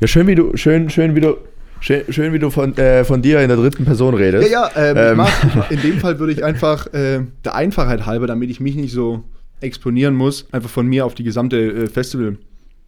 Ja, 0.00 0.06
schön, 0.06 0.26
wie 0.26 0.34
du, 0.34 0.56
schön, 0.56 0.90
schön, 0.90 1.14
wie 1.16 1.20
du, 1.20 1.38
schön, 1.80 2.04
schön, 2.12 2.32
wie 2.34 2.38
du 2.38 2.50
von, 2.50 2.76
äh, 2.76 3.02
von 3.04 3.22
dir 3.22 3.40
in 3.40 3.48
der 3.48 3.56
dritten 3.56 3.86
Person 3.86 4.14
redest. 4.14 4.50
Ja, 4.50 4.70
ja, 4.76 4.90
ähm, 4.90 4.96
Ähm. 4.98 5.10
Ich 5.12 5.54
mag, 5.54 5.70
in 5.70 5.80
dem 5.80 5.98
Fall 5.98 6.18
würde 6.18 6.34
ich 6.34 6.44
einfach 6.44 6.86
äh, 6.92 7.20
der 7.44 7.54
Einfachheit 7.54 8.04
halber, 8.04 8.26
damit 8.26 8.50
ich 8.50 8.60
mich 8.60 8.76
nicht 8.76 8.92
so 8.92 9.24
exponieren 9.60 10.14
muss, 10.14 10.46
einfach 10.52 10.70
von 10.70 10.86
mir 10.86 11.04
auf 11.06 11.14
die 11.14 11.24
gesamte 11.24 11.56
äh, 11.58 11.86
Festival, 11.88 12.36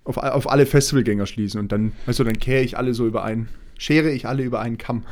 auf, 0.05 0.17
auf 0.17 0.51
alle 0.51 0.65
Festivalgänger 0.67 1.27
schließen 1.27 1.61
und 1.61 1.71
dann, 1.73 1.93
weißt 2.07 2.19
du, 2.19 2.25
dann 2.25 2.39
kehre 2.39 2.63
ich 2.63 2.77
alle 2.79 2.95
so 2.95 3.07
über 3.07 3.23
einen, 3.25 3.49
schere 3.79 4.11
ich 4.11 4.27
alle 4.27 4.43
über 4.43 4.61
einen 4.61 4.79
Kamm. 4.79 5.03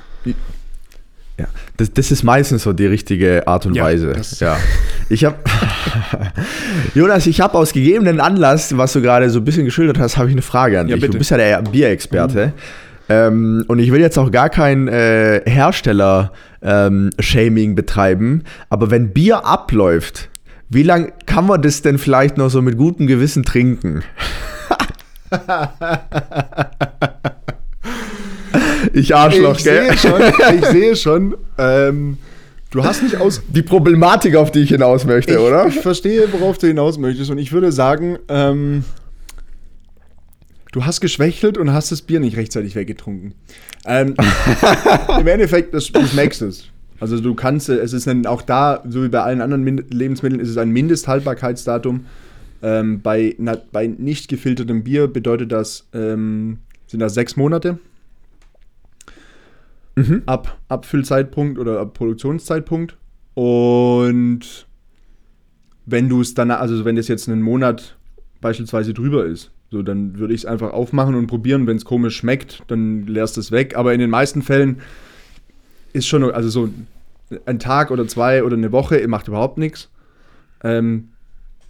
Ja, 1.38 1.46
das, 1.76 1.92
das 1.92 2.11
ist 2.11 2.22
meistens 2.24 2.62
so 2.64 2.72
die 2.72 2.86
richtige 2.86 3.46
Art 3.46 3.64
und 3.66 3.74
Ja, 3.74 3.84
Weise. 3.84 4.14
Ja. 4.40 4.56
Ich 5.11 5.24
habe 5.24 5.36
Jonas, 6.94 7.26
ich 7.26 7.40
habe 7.40 7.56
aus 7.56 7.72
gegebenen 7.72 8.20
Anlass, 8.20 8.76
was 8.76 8.92
du 8.92 9.00
gerade 9.00 9.30
so 9.30 9.38
ein 9.38 9.44
bisschen 9.44 9.64
geschildert 9.64 9.98
hast, 9.98 10.18
habe 10.18 10.28
ich 10.28 10.34
eine 10.34 10.42
Frage 10.42 10.78
an 10.78 10.86
Ja, 10.88 10.96
dich. 10.96 11.00
Du 11.02 11.06
bitte. 11.09 11.18
bist 11.18 11.30
ja 11.30 11.38
der 11.38 11.62
Bierexperte. 11.62 12.52
Ähm, 13.09 13.64
und 13.68 13.78
ich 13.78 13.90
will 13.90 14.02
jetzt 14.02 14.18
auch 14.18 14.30
gar 14.30 14.50
kein 14.50 14.86
äh, 14.86 15.40
Hersteller-Shaming 15.46 17.74
betreiben, 17.74 18.42
aber 18.68 18.90
wenn 18.90 19.14
Bier 19.14 19.46
abläuft, 19.46 20.28
wie 20.70 20.82
lange 20.82 21.12
kann 21.26 21.46
man 21.46 21.62
das 21.62 21.82
denn 21.82 21.98
vielleicht 21.98 22.36
noch 22.36 22.50
so 22.50 22.60
mit 22.62 22.76
gutem 22.76 23.06
Gewissen 23.06 23.44
trinken? 23.44 24.02
ich 28.92 29.14
Arschloch, 29.14 29.56
ich 29.58 29.64
gell? 29.64 29.88
sehe 29.88 29.96
schon, 29.98 30.22
ich 30.58 30.64
sehe 30.70 30.96
schon, 30.96 31.36
ähm, 31.56 32.18
du 32.70 32.84
hast 32.84 33.02
nicht 33.02 33.16
aus... 33.16 33.42
Die 33.48 33.62
Problematik, 33.62 34.36
auf 34.36 34.50
die 34.52 34.60
ich 34.60 34.68
hinaus 34.70 35.06
möchte, 35.06 35.32
Ich, 35.32 35.38
oder? 35.38 35.66
ich 35.66 35.80
verstehe, 35.80 36.30
worauf 36.32 36.58
du 36.58 36.66
hinaus 36.66 36.98
möchtest 36.98 37.30
und 37.30 37.38
ich 37.38 37.52
würde 37.52 37.72
sagen, 37.72 38.18
ähm, 38.28 38.84
du 40.72 40.84
hast 40.84 41.00
geschwächelt 41.00 41.56
und 41.56 41.72
hast 41.72 41.92
das 41.92 42.02
Bier 42.02 42.20
nicht 42.20 42.36
rechtzeitig 42.36 42.74
weggetrunken. 42.74 43.32
Ähm, 43.86 44.14
Im 45.18 45.26
Endeffekt, 45.26 45.72
das, 45.72 45.90
du 45.90 46.06
schmeckst 46.06 46.42
es. 46.42 46.64
Also 47.01 47.20
du 47.20 47.34
kannst, 47.34 47.68
es 47.68 47.92
ist 47.92 48.09
ein, 48.09 48.26
auch 48.26 48.42
da, 48.42 48.82
so 48.88 49.05
wie 49.05 49.09
bei 49.09 49.22
allen 49.22 49.40
anderen 49.40 49.62
Min 49.62 49.84
Lebensmitteln, 49.90 50.40
ist 50.40 50.49
es 50.49 50.57
ein 50.57 50.70
Mindesthaltbarkeitsdatum. 50.70 52.07
Ähm, 52.61 53.03
bei, 53.03 53.36
na, 53.38 53.57
bei 53.70 53.86
nicht 53.86 54.28
gefiltertem 54.28 54.82
Bier 54.82 55.07
bedeutet 55.07 55.53
das, 55.53 55.86
ähm, 55.92 56.59
sind 56.86 57.01
das 57.01 57.14
sechs 57.14 57.36
Monate 57.36 57.78
Mhm. 59.99 60.22
ab 60.26 60.59
Abfüllzeitpunkt 60.68 61.59
oder 61.59 61.80
ab 61.80 61.94
Produktionszeitpunkt. 61.94 62.96
Und 63.34 64.66
wenn 65.86 66.09
du 66.09 66.20
es 66.20 66.34
dann, 66.34 66.51
also 66.51 66.84
wenn 66.84 66.96
das 66.96 67.09
jetzt 67.09 67.28
einen 67.28 67.42
Monat 67.42 67.96
beispielsweise 68.40 68.94
drüber 68.94 69.26
ist, 69.26 69.51
so 69.70 69.82
dann 69.82 70.18
würde 70.18 70.34
ich 70.34 70.42
es 70.42 70.46
einfach 70.46 70.72
aufmachen 70.72 71.14
und 71.14 71.26
probieren. 71.26 71.66
Wenn 71.66 71.76
es 71.76 71.84
komisch 71.84 72.16
schmeckt, 72.16 72.62
dann 72.68 73.07
leerst 73.07 73.36
du 73.36 73.40
es 73.40 73.51
weg. 73.51 73.76
Aber 73.76 73.92
in 73.92 74.01
den 74.01 74.11
meisten 74.11 74.42
Fällen 74.42 74.80
ist 75.93 76.07
schon, 76.07 76.22
also 76.30 76.49
so 76.49 76.68
ein 77.47 77.59
Tag 77.59 77.91
oder 77.91 78.07
zwei 78.09 78.43
oder 78.43 78.57
eine 78.57 78.72
Woche 78.72 79.07
macht 79.09 79.28
überhaupt 79.28 79.59
nichts. 79.59 79.89
Ähm, 80.64 81.09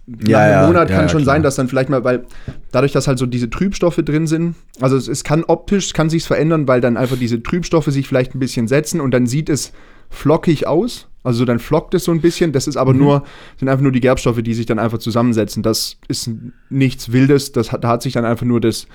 nach 0.07 0.27
Ja, 0.29 0.39
einem 0.39 0.51
ja, 0.51 0.67
Monat 0.67 0.89
ja, 0.89 0.95
kann 0.95 1.05
ja, 1.05 1.09
schon 1.09 1.21
klar. 1.23 1.35
sein, 1.35 1.43
dass 1.43 1.55
dann 1.55 1.67
vielleicht 1.67 1.89
mal, 1.89 2.03
weil 2.03 2.25
dadurch, 2.71 2.91
dass 2.93 3.07
halt 3.07 3.19
so 3.19 3.25
diese 3.27 3.49
Trübstoffe 3.49 3.97
drin 3.97 4.25
sind, 4.25 4.55
also 4.81 4.95
es, 4.97 5.07
es 5.07 5.23
kann 5.23 5.43
optisch, 5.43 5.93
kann 5.93 6.09
sich's 6.09 6.25
verändern, 6.25 6.67
weil 6.67 6.81
dann 6.81 6.97
einfach 6.97 7.17
diese 7.17 7.43
Trübstoffe 7.43 7.85
sich 7.87 8.07
vielleicht 8.07 8.33
ein 8.33 8.39
bisschen 8.39 8.67
setzen 8.67 9.01
und 9.01 9.11
dann 9.11 9.27
sieht 9.27 9.49
es 9.49 9.71
flockig 10.09 10.65
aus. 10.65 11.07
Also 11.21 11.43
dann 11.45 11.59
flockt 11.59 11.93
es 11.93 12.05
so 12.05 12.11
ein 12.11 12.21
bisschen. 12.21 12.53
Das 12.53 12.65
ist 12.65 12.77
aber 12.77 12.93
Mhm. 12.93 12.99
nur, 12.99 13.23
sind 13.57 13.67
einfach 13.67 13.83
nur 13.83 13.91
die 13.91 13.99
Gerbstoffe, 13.99 14.41
die 14.41 14.53
sich 14.53 14.65
dann 14.65 14.79
einfach 14.79 14.97
zusammensetzen. 14.99 15.61
Das 15.61 15.97
ist 16.07 16.31
nichts 16.69 17.11
Wildes. 17.11 17.51
Das 17.51 17.71
hat, 17.73 17.83
da 17.83 17.89
hat 17.89 18.01
sich 18.01 18.13
dann 18.13 18.23
einfach 18.25 18.45
nur 18.45 18.61
das, 18.61 18.87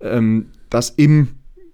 ähm, 0.00 0.46
das 0.70 0.90
im, 0.90 1.28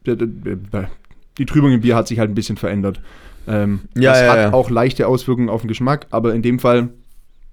der- 0.04 0.16
der- 0.16 0.26
der- 0.26 0.90
die 1.38 1.46
Trübung 1.46 1.72
im 1.72 1.80
Bier 1.80 1.96
hat 1.96 2.08
sich 2.08 2.18
halt 2.18 2.30
ein 2.30 2.34
bisschen 2.34 2.56
verändert. 2.56 3.00
Ähm, 3.46 3.80
Ja, 3.94 4.12
das 4.12 4.20
ja, 4.20 4.28
hat 4.30 4.38
ja. 4.38 4.52
auch 4.52 4.70
leichte 4.70 5.06
Auswirkungen 5.06 5.48
auf 5.48 5.62
den 5.62 5.68
Geschmack, 5.68 6.06
aber 6.10 6.34
in 6.34 6.42
dem 6.42 6.58
Fall 6.58 6.90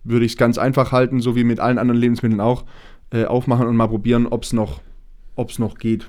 würde 0.04 0.26
ich 0.26 0.34
es 0.34 0.38
ganz 0.38 0.58
einfach 0.58 0.92
halten, 0.92 1.22
so 1.22 1.36
wie 1.36 1.44
mit 1.44 1.60
allen 1.60 1.78
anderen 1.78 2.00
Lebensmitteln 2.00 2.42
auch, 2.42 2.66
äh, 3.12 3.26
aufmachen 3.26 3.68
und 3.68 3.76
mal 3.76 3.88
probieren, 3.88 4.28
ob 4.28 4.44
es 4.44 4.54
noch, 4.54 4.82
ob's 5.36 5.60
noch 5.60 5.78
geht. 5.78 6.08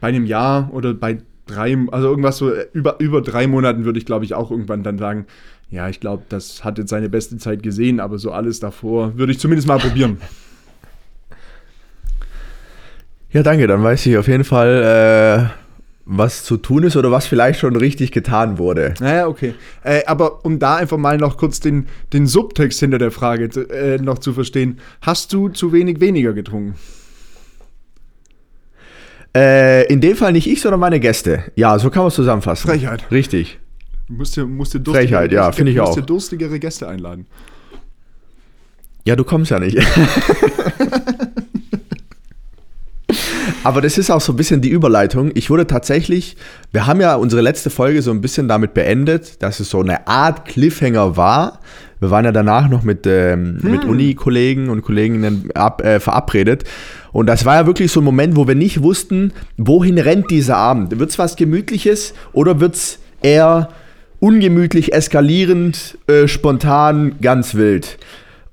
Bei 0.00 0.08
einem 0.08 0.26
Jahr 0.26 0.70
oder 0.72 0.94
bei 0.94 1.18
drei, 1.46 1.76
also 1.90 2.08
irgendwas 2.08 2.38
so 2.38 2.52
äh, 2.52 2.66
über, 2.72 3.00
über 3.00 3.22
drei 3.22 3.46
Monaten 3.46 3.84
würde 3.84 3.98
ich, 3.98 4.06
glaube 4.06 4.24
ich, 4.24 4.34
auch 4.34 4.50
irgendwann 4.50 4.82
dann 4.82 4.98
sagen, 4.98 5.26
ja, 5.70 5.88
ich 5.88 6.00
glaube, 6.00 6.24
das 6.28 6.64
hat 6.64 6.78
jetzt 6.78 6.90
seine 6.90 7.08
beste 7.08 7.38
Zeit 7.38 7.62
gesehen, 7.62 8.00
aber 8.00 8.18
so 8.18 8.32
alles 8.32 8.60
davor 8.60 9.16
würde 9.16 9.32
ich 9.32 9.38
zumindest 9.38 9.68
mal 9.68 9.78
probieren. 9.78 10.18
Ja, 13.32 13.42
danke. 13.44 13.66
Dann 13.66 13.82
weiß 13.82 14.06
ich 14.06 14.16
auf 14.18 14.26
jeden 14.26 14.44
Fall, 14.44 15.48
äh, 15.48 15.59
was 16.12 16.42
zu 16.42 16.56
tun 16.56 16.82
ist 16.82 16.96
oder 16.96 17.12
was 17.12 17.26
vielleicht 17.26 17.60
schon 17.60 17.76
richtig 17.76 18.10
getan 18.10 18.58
wurde. 18.58 18.94
Naja, 18.98 19.28
okay. 19.28 19.54
Äh, 19.84 20.04
aber 20.06 20.44
um 20.44 20.58
da 20.58 20.76
einfach 20.76 20.96
mal 20.96 21.16
noch 21.18 21.36
kurz 21.36 21.60
den, 21.60 21.86
den 22.12 22.26
Subtext 22.26 22.80
hinter 22.80 22.98
der 22.98 23.12
Frage 23.12 23.44
äh, 23.70 23.98
noch 23.98 24.18
zu 24.18 24.32
verstehen, 24.32 24.80
hast 25.02 25.32
du 25.32 25.50
zu 25.50 25.72
wenig 25.72 26.00
weniger 26.00 26.32
getrunken? 26.32 26.74
Äh, 29.36 29.86
in 29.86 30.00
dem 30.00 30.16
Fall 30.16 30.32
nicht 30.32 30.48
ich, 30.48 30.60
sondern 30.60 30.80
meine 30.80 30.98
Gäste. 30.98 31.44
Ja, 31.54 31.78
so 31.78 31.90
kann 31.90 32.02
man 32.02 32.08
es 32.08 32.16
zusammenfassen. 32.16 32.68
Frechheit. 32.68 33.08
Richtig. 33.12 33.60
Du 34.08 34.14
musst 34.14 34.36
dir, 34.36 34.46
musst 34.46 34.74
dir 34.74 34.82
Frechheit, 34.84 35.30
ja, 35.30 35.52
finde 35.52 35.70
ich 35.70 35.76
du 35.76 35.84
auch. 35.84 35.94
dir 35.94 36.02
durstigere 36.02 36.58
Gäste 36.58 36.88
einladen. 36.88 37.26
Ja, 39.06 39.14
du 39.14 39.22
kommst 39.22 39.52
ja 39.52 39.60
nicht. 39.60 39.78
Aber 43.62 43.82
das 43.82 43.98
ist 43.98 44.10
auch 44.10 44.22
so 44.22 44.32
ein 44.32 44.36
bisschen 44.36 44.62
die 44.62 44.70
Überleitung. 44.70 45.32
Ich 45.34 45.50
wurde 45.50 45.66
tatsächlich, 45.66 46.36
wir 46.72 46.86
haben 46.86 47.00
ja 47.00 47.14
unsere 47.14 47.42
letzte 47.42 47.68
Folge 47.68 48.00
so 48.00 48.10
ein 48.10 48.22
bisschen 48.22 48.48
damit 48.48 48.72
beendet, 48.72 49.42
dass 49.42 49.60
es 49.60 49.68
so 49.68 49.80
eine 49.80 50.06
Art 50.06 50.46
Cliffhanger 50.46 51.18
war. 51.18 51.60
Wir 52.00 52.10
waren 52.10 52.24
ja 52.24 52.32
danach 52.32 52.70
noch 52.70 52.82
mit, 52.82 53.06
ähm, 53.06 53.58
mit 53.62 53.84
Uni-Kollegen 53.84 54.70
und 54.70 54.80
Kolleginnen 54.80 55.50
ab, 55.52 55.84
äh, 55.84 56.00
verabredet. 56.00 56.64
Und 57.12 57.26
das 57.26 57.44
war 57.44 57.56
ja 57.56 57.66
wirklich 57.66 57.92
so 57.92 58.00
ein 58.00 58.04
Moment, 58.04 58.34
wo 58.34 58.48
wir 58.48 58.54
nicht 58.54 58.82
wussten, 58.82 59.32
wohin 59.58 59.98
rennt 59.98 60.30
dieser 60.30 60.56
Abend. 60.56 60.98
Wird 60.98 61.10
es 61.10 61.18
was 61.18 61.36
Gemütliches 61.36 62.14
oder 62.32 62.60
wird 62.60 62.76
es 62.76 62.98
eher 63.20 63.68
ungemütlich, 64.20 64.94
eskalierend, 64.94 65.98
äh, 66.06 66.26
spontan, 66.28 67.16
ganz 67.20 67.54
wild? 67.54 67.98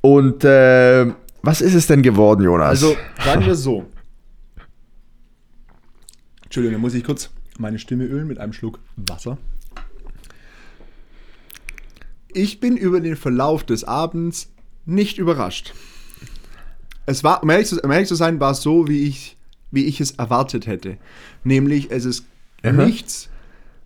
Und 0.02 0.44
äh, 0.44 1.06
was 1.44 1.62
ist 1.62 1.76
es 1.76 1.88
denn 1.88 2.02
geworden, 2.02 2.44
Jonas? 2.44 2.70
Also, 2.70 2.98
sagen 3.24 3.46
wir 3.46 3.56
so. 3.56 3.86
Entschuldigung, 6.48 6.76
da 6.76 6.80
muss 6.80 6.94
ich 6.94 7.04
kurz 7.04 7.30
meine 7.60 7.78
Stimme 7.78 8.06
ölen 8.06 8.26
mit 8.26 8.40
einem 8.40 8.54
Schluck 8.54 8.80
Wasser. 8.96 9.38
Ich 12.30 12.62
bin 12.62 12.78
über 12.78 13.02
den 13.02 13.18
Verlauf 13.18 13.66
des 13.66 13.84
Abends 13.84 14.50
nicht 14.86 15.18
überrascht. 15.18 15.74
Es 17.06 17.26
war, 17.26 17.44
um 17.44 17.50
ehrlich 17.50 17.68
zu, 17.68 17.82
um 17.82 17.92
ehrlich 17.92 18.08
zu 18.08 18.16
sein, 18.16 18.40
war 18.40 18.52
es 18.52 18.62
so, 18.62 18.88
wie 18.88 19.10
ich, 19.10 19.36
wie 19.72 19.84
ich 19.84 20.00
es 20.00 20.12
erwartet 20.12 20.68
hätte. 20.68 20.98
Nämlich, 21.44 21.92
es 21.92 22.06
ist 22.06 22.26
Aha. 22.64 22.72
nichts 22.72 23.28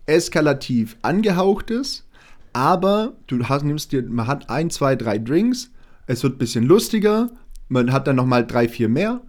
eskalativ 0.05 0.97
angehauchtes, 1.01 2.05
aber 2.53 3.13
du 3.25 3.43
hast, 3.49 3.63
nimmst 3.63 3.91
dir, 3.91 4.03
man 4.03 4.27
hat 4.27 4.51
ein, 4.51 4.69
zwei, 4.69 4.95
drei 4.95 5.17
Drinks, 5.17 5.71
es 6.05 6.21
wird 6.21 6.35
ein 6.35 6.37
bisschen 6.37 6.65
lustiger, 6.65 7.31
man 7.69 7.91
hat 7.91 8.05
dann 8.05 8.17
nochmal 8.17 8.45
drei, 8.45 8.69
vier 8.69 8.87
mehr. 8.87 9.21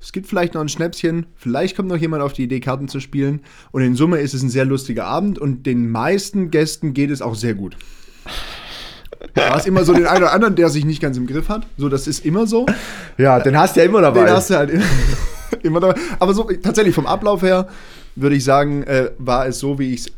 Es 0.00 0.12
gibt 0.12 0.28
vielleicht 0.28 0.54
noch 0.54 0.60
ein 0.60 0.68
Schnäpschen, 0.68 1.26
vielleicht 1.34 1.76
kommt 1.76 1.88
noch 1.88 1.96
jemand 1.96 2.22
auf 2.22 2.32
die 2.32 2.44
Idee, 2.44 2.60
Karten 2.60 2.88
zu 2.88 3.00
spielen. 3.00 3.40
Und 3.72 3.82
in 3.82 3.96
Summe 3.96 4.18
ist 4.18 4.32
es 4.32 4.42
ein 4.42 4.48
sehr 4.48 4.64
lustiger 4.64 5.06
Abend 5.06 5.38
und 5.38 5.66
den 5.66 5.90
meisten 5.90 6.50
Gästen 6.50 6.94
geht 6.94 7.10
es 7.10 7.20
auch 7.20 7.34
sehr 7.34 7.54
gut. 7.54 7.76
Da 9.34 9.56
ist 9.56 9.66
immer 9.66 9.84
so 9.84 9.92
den 9.92 10.06
einen 10.06 10.22
oder 10.22 10.32
anderen, 10.32 10.54
der 10.54 10.68
sich 10.68 10.84
nicht 10.84 11.02
ganz 11.02 11.16
im 11.16 11.26
Griff 11.26 11.48
hat. 11.48 11.66
So, 11.76 11.88
das 11.88 12.06
ist 12.06 12.24
immer 12.24 12.46
so. 12.46 12.66
ja, 13.16 13.40
den 13.40 13.58
hast 13.58 13.74
du 13.74 13.80
ja 13.80 13.86
immer 13.86 14.00
dabei. 14.00 14.24
Den 14.24 14.34
hast 14.34 14.50
du 14.50 14.56
halt 14.56 14.70
immer. 14.70 14.84
immer 15.62 15.80
dabei. 15.80 16.00
Aber 16.20 16.34
so 16.34 16.44
tatsächlich 16.44 16.94
vom 16.94 17.06
Ablauf 17.06 17.42
her 17.42 17.66
würde 18.14 18.36
ich 18.36 18.44
sagen, 18.44 18.84
äh, 18.84 19.10
war 19.18 19.46
es 19.46 19.58
so, 19.58 19.78
wie 19.78 19.94
ich 19.94 20.00
es 20.00 20.12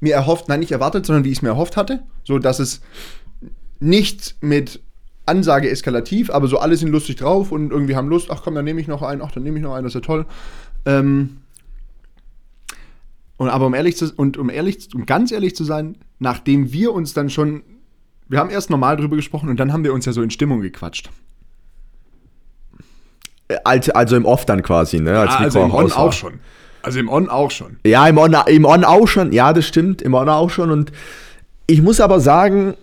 mir 0.00 0.14
erhofft, 0.14 0.48
nein, 0.48 0.60
nicht 0.60 0.72
erwartet, 0.72 1.06
sondern 1.06 1.24
wie 1.24 1.30
ich 1.30 1.38
es 1.38 1.42
mir 1.42 1.48
erhofft 1.48 1.76
hatte. 1.76 2.02
So, 2.24 2.38
dass 2.38 2.58
es 2.58 2.82
nicht 3.80 4.36
mit 4.40 4.80
Ansage 5.26 5.70
eskalativ, 5.70 6.30
aber 6.30 6.48
so 6.48 6.58
alle 6.58 6.76
sind 6.76 6.90
lustig 6.90 7.16
drauf 7.16 7.52
und 7.52 7.70
irgendwie 7.70 7.96
haben 7.96 8.08
Lust, 8.08 8.30
ach 8.30 8.42
komm, 8.42 8.54
dann 8.54 8.64
nehme 8.64 8.80
ich 8.80 8.88
noch 8.88 9.02
einen, 9.02 9.22
ach, 9.22 9.32
dann 9.32 9.42
nehme 9.42 9.58
ich 9.58 9.62
noch 9.62 9.74
einen, 9.74 9.84
das 9.84 9.90
ist 9.90 10.00
ja 10.00 10.00
toll. 10.00 10.26
Ähm, 10.84 11.38
und 13.36 13.48
aber 13.48 13.66
um 13.66 13.74
ehrlich 13.74 13.96
zu 13.96 14.12
und 14.16 14.36
um 14.38 14.48
ehrlich, 14.48 14.88
um 14.94 15.04
ganz 15.04 15.32
ehrlich 15.32 15.54
zu 15.54 15.64
sein, 15.64 15.96
nachdem 16.18 16.72
wir 16.72 16.92
uns 16.92 17.12
dann 17.12 17.28
schon, 17.28 17.62
wir 18.28 18.38
haben 18.38 18.50
erst 18.50 18.70
normal 18.70 18.96
drüber 18.96 19.16
gesprochen 19.16 19.48
und 19.48 19.60
dann 19.60 19.72
haben 19.72 19.84
wir 19.84 19.92
uns 19.92 20.06
ja 20.06 20.12
so 20.12 20.22
in 20.22 20.30
Stimmung 20.30 20.60
gequatscht. 20.60 21.10
Also, 23.64 23.92
also 23.92 24.16
im 24.16 24.24
Off 24.24 24.44
dann 24.46 24.62
quasi, 24.62 25.00
ne? 25.00 25.18
Als 25.18 25.34
ja, 25.34 25.38
also 25.38 25.62
im 25.62 25.72
On 25.72 25.92
auch 25.92 26.12
schon. 26.12 26.40
Also 26.82 26.98
im 26.98 27.08
On 27.08 27.28
auch 27.28 27.50
schon. 27.50 27.78
Ja, 27.84 28.06
im 28.08 28.18
On, 28.18 28.34
im 28.46 28.64
On 28.64 28.84
auch 28.84 29.06
schon. 29.06 29.32
Ja, 29.32 29.52
das 29.52 29.66
stimmt. 29.66 30.02
Im 30.02 30.14
On 30.14 30.28
auch 30.28 30.50
schon. 30.50 30.70
Und 30.70 30.92
ich 31.66 31.82
muss 31.82 32.00
aber 32.00 32.20
sagen, 32.20 32.74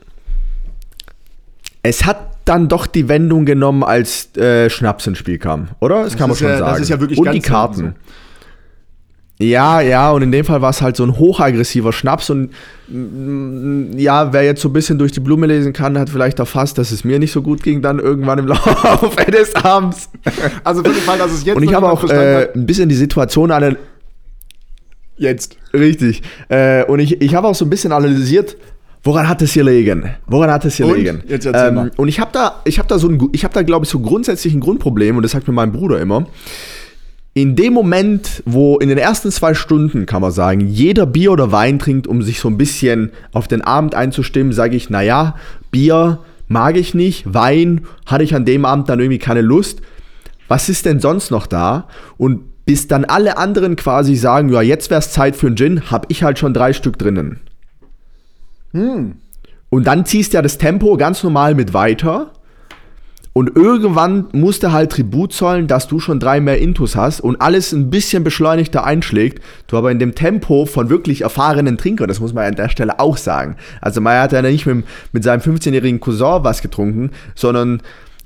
es 1.84 2.06
hat 2.06 2.32
dann 2.46 2.68
doch 2.68 2.88
die 2.88 3.08
Wendung 3.10 3.46
genommen, 3.46 3.84
als 3.84 4.36
äh, 4.38 4.70
Schnaps 4.70 5.08
ins 5.08 5.18
Spiel 5.18 5.38
kam, 5.38 5.70
oder? 5.80 6.04
Das, 6.04 6.12
das 6.12 6.20
kann 6.20 6.30
man 6.30 6.38
schon 6.38 6.48
ja, 6.48 6.58
sagen. 6.58 6.72
Das 6.72 6.82
ist 6.82 6.89
ja 6.89 7.00
wirklich 7.00 7.20
Und 7.20 7.32
die 7.32 7.39
Karten. 7.39 7.96
So. 9.39 9.44
Ja, 9.44 9.82
ja, 9.82 10.12
und 10.12 10.22
in 10.22 10.32
dem 10.32 10.46
Fall 10.46 10.62
war 10.62 10.70
es 10.70 10.82
halt 10.82 10.96
so 10.96 11.04
ein 11.04 11.18
hochaggressiver 11.18 11.91
Schnaps 11.91 12.30
und 12.30 12.52
mm, 12.88 13.98
ja, 13.98 14.32
wer 14.32 14.44
jetzt 14.44 14.62
so 14.62 14.70
ein 14.70 14.74
bisschen 14.74 15.00
durch 15.00 15.12
die 15.12 15.20
Blume 15.20 15.48
lesen 15.48 15.74
kann, 15.74 15.98
hat 15.98 16.10
vielleicht 16.10 16.39
erfasst, 16.39 16.78
dass 16.78 16.91
es 16.91 17.04
mir 17.04 17.18
nicht 17.20 17.32
so 17.32 17.41
gut 17.41 17.64
ging 17.64 17.82
dann 17.82 18.00
irgendwann 18.00 18.39
im 18.39 18.48
Laufe 18.48 19.32
des 19.32 19.56
Abends. 19.56 20.10
Also 20.64 20.84
für 20.84 20.91
den 20.91 21.02
Fall, 21.02 21.18
dass 21.18 21.32
es 21.32 21.44
jetzt 21.44 21.58
Und 21.58 21.64
ich 21.64 21.74
habe 21.74 21.89
auch 21.89 22.04
äh, 22.10 22.50
ein 22.54 22.66
bisschen 22.66 22.89
die 22.89 22.96
Situation 22.96 23.52
analysiert. 23.52 23.89
Jetzt. 25.18 25.58
Richtig. 25.74 26.22
Äh, 26.50 26.86
und 26.86 27.00
ich, 27.00 27.22
ich 27.22 27.36
habe 27.36 27.48
auch 27.48 27.56
so 27.56 27.66
ein 27.66 27.70
bisschen 27.70 27.91
analysiert, 27.91 28.58
Woran 29.04 29.28
hat 29.28 29.41
es 29.41 29.51
hier 29.51 29.66
liegen? 29.66 30.10
Woran 30.28 30.49
hat 30.49 30.64
es 30.64 30.78
hier 30.78 30.88
und? 30.88 30.95
liegen? 30.97 31.24
Jetzt 31.28 31.45
ähm, 31.45 31.76
mal. 31.76 31.91
Und 31.97 32.08
ich 32.08 32.22
habe 32.22 32.32
da, 32.32 32.62
ich 32.64 32.80
habe 32.80 32.88
da 32.88 32.97
so 32.97 33.10
ein, 33.10 33.30
ich 33.34 33.43
habe 33.43 33.54
da 33.54 33.62
glaube 33.62 33.86
ich 33.86 33.91
so 33.91 33.99
grundsätzlich 33.99 34.54
ein 34.54 34.62
Grundproblem 34.62 35.18
und 35.18 35.24
das 35.24 35.32
sagt 35.34 35.47
mir 35.47 35.54
mein 35.54 35.74
Bruder 35.74 35.99
immer. 35.99 36.26
In 37.34 37.56
dem 37.56 37.74
Moment, 37.74 38.43
wo 38.45 38.78
in 38.78 38.89
den 38.89 38.97
ersten 38.97 39.32
zwei 39.32 39.56
Stunden, 39.56 40.06
kann 40.06 40.22
man 40.22 40.32
sagen, 40.32 40.62
jeder 40.62 41.06
Bier 41.06 41.32
oder 41.32 41.51
Wein 41.51 41.80
trinkt, 41.80 42.08
um 42.08 42.22
sich 42.22 42.39
so 42.39 42.47
ein 42.47 42.58
bisschen 42.58 43.12
auf 43.34 43.47
den 43.47 43.62
Abend 43.62 43.95
einzustimmen, 43.95 44.54
sage 44.54 44.78
ich, 44.78 44.89
naja, 44.89 45.36
Bier 45.72 46.20
mag 46.47 46.78
ich 46.78 46.93
nicht, 46.93 47.34
Wein 47.34 47.82
hatte 48.06 48.24
ich 48.24 48.36
an 48.36 48.45
dem 48.45 48.66
Abend 48.66 48.88
dann 48.88 48.99
irgendwie 48.99 49.18
keine 49.18 49.41
Lust. 49.41 49.82
Was 50.47 50.70
ist 50.70 50.86
denn 50.86 50.99
sonst 50.99 51.32
noch 51.32 51.47
da? 51.47 51.88
Und 52.18 52.66
bis 52.66 52.88
dann 52.88 53.04
alle 53.04 53.38
anderen 53.38 53.76
quasi 53.76 54.16
sagen, 54.16 54.49
ja, 54.49 54.62
jetzt 54.62 54.89
wäre 54.91 54.99
es 54.99 55.12
Zeit 55.12 55.36
für 55.36 55.47
einen 55.47 55.58
Gin, 55.58 55.91
habe 55.91 56.06
ich 56.10 56.24
halt 56.24 56.39
schon 56.39 56.54
drei 56.54 56.72
Stück 56.72 56.97
drinnen. 56.99 57.39
Hm. 58.74 59.15
Und 59.69 59.88
dann 59.88 60.05
ziehst 60.05 60.34
du 60.34 60.38
ja 60.38 60.41
das 60.41 60.57
Tempo 60.57 60.97
ganz 60.97 61.24
normal 61.24 61.55
mit 61.55 61.74
weiter. 61.74 62.32
Und 63.36 63.55
irgendwann 63.55 64.28
musst 64.32 64.61
du 64.61 64.71
halt 64.71 64.91
Tribut 64.91 65.34
zollen, 65.34 65.65
dass 65.65 65.88
du 65.88 65.99
schon 65.99 66.19
drei 66.19 66.39
mehr 66.39 66.59
Intus 66.59 66.95
hast 66.95 67.19
und 67.19 67.41
alles 67.41 67.71
ein 67.71 67.89
bisschen 67.89 68.24
beschleunigter 68.24 68.84
einschlägt. 68.84 69.43
Du 69.65 69.76
aber 69.76 69.89
in 69.89 69.97
dem 69.97 70.13
Tempo 70.13 70.67
von 70.67 70.91
wirklich 70.91 71.21
erfahrenen 71.21 71.80
Trinkern, 71.80 72.07
das 72.07 72.19
muss 72.19 72.34
man 72.34 72.45
an 72.45 72.53
der 72.53 72.69
Stelle 72.69 72.99
auch 72.99 73.17
sagen. 73.17 73.55
Also 73.82 74.01
man 74.01 74.19
hat 74.19 74.34
ja 74.34 74.43
nicht 74.43 74.67
mit, 74.67 74.86
mit 75.13 75.24
seinem 75.24 75.41
15-jährigen 75.41 75.99
Cousin 75.99 76.43
was 76.43 76.61
getrunken, 76.61 77.09
sondern 77.34 77.82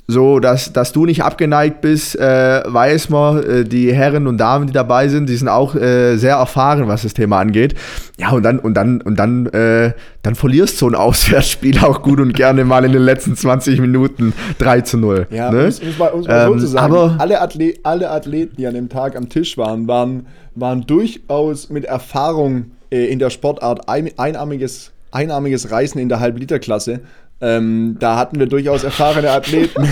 so, 0.09 0.39
dass, 0.39 0.71
dass 0.71 0.93
du 0.93 1.05
nicht 1.05 1.23
abgeneigt 1.23 1.81
bist, 1.81 2.17
äh, 2.17 2.63
weiß 2.65 3.09
man, 3.09 3.43
äh, 3.43 3.63
die 3.65 3.93
Herren 3.93 4.27
und 4.27 4.37
Damen, 4.37 4.67
die 4.67 4.73
dabei 4.73 5.09
sind, 5.09 5.27
die 5.27 5.35
sind 5.35 5.49
auch 5.49 5.75
äh, 5.75 6.15
sehr 6.15 6.35
erfahren, 6.35 6.87
was 6.87 7.01
das 7.01 7.13
Thema 7.13 7.39
angeht. 7.39 7.75
Ja, 8.17 8.31
und 8.31 8.43
dann, 8.43 8.59
und 8.59 8.73
dann, 8.75 9.01
und 9.01 9.19
dann, 9.19 9.47
äh, 9.47 9.91
dann 10.23 10.35
verlierst 10.35 10.77
so 10.77 10.87
ein 10.87 10.95
Auswärtsspiel 11.07 11.79
auch 11.79 12.01
gut 12.01 12.21
und 12.21 12.33
gerne 12.33 12.63
mal 12.63 12.85
in 12.85 12.93
den 12.93 13.01
letzten 13.01 13.35
20 13.35 13.81
Minuten 13.81 14.33
3 14.59 14.81
zu 14.81 14.97
0. 14.97 15.27
Ja, 15.29 15.51
ne? 15.51 15.65
muss, 15.65 15.83
muss, 15.83 15.97
man, 15.97 16.15
muss 16.15 16.27
man 16.27 16.47
ähm, 16.47 16.53
so 16.53 16.59
zu 16.59 16.67
sagen, 16.67 16.93
aber 16.93 17.15
alle, 17.19 17.41
Athlet, 17.41 17.79
alle 17.83 18.09
Athleten, 18.09 18.55
die 18.57 18.65
an 18.65 18.75
dem 18.75 18.87
Tag 18.87 19.17
am 19.17 19.27
Tisch 19.27 19.57
waren, 19.57 19.89
waren, 19.89 20.27
waren 20.55 20.87
durchaus 20.87 21.69
mit 21.69 21.83
Erfahrung 21.83 22.71
äh, 22.91 23.07
in 23.07 23.19
der 23.19 23.29
Sportart 23.29 23.89
ein, 23.89 24.09
einarmiges, 24.17 24.93
einarmiges 25.11 25.69
Reisen 25.69 25.99
in 25.99 26.07
der 26.07 26.21
Halbliterklasse 26.21 27.01
ähm, 27.41 27.97
da 27.99 28.17
hatten 28.17 28.39
wir 28.39 28.47
durchaus 28.47 28.83
erfahrene 28.83 29.31
Athleten. 29.31 29.83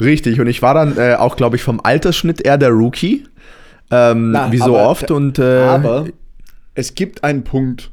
Richtig, 0.00 0.40
und 0.40 0.46
ich 0.46 0.62
war 0.62 0.74
dann 0.74 0.96
äh, 0.96 1.14
auch, 1.14 1.36
glaube 1.36 1.56
ich, 1.56 1.62
vom 1.62 1.80
Altersschnitt 1.80 2.40
eher 2.40 2.58
der 2.58 2.70
Rookie. 2.70 3.24
Ähm, 3.90 4.32
Na, 4.32 4.50
wie 4.50 4.58
so 4.58 4.76
aber, 4.76 4.88
oft. 4.88 5.10
Und, 5.10 5.38
äh, 5.38 5.60
aber 5.60 6.06
es 6.74 6.94
gibt 6.94 7.22
einen 7.22 7.44
Punkt, 7.44 7.90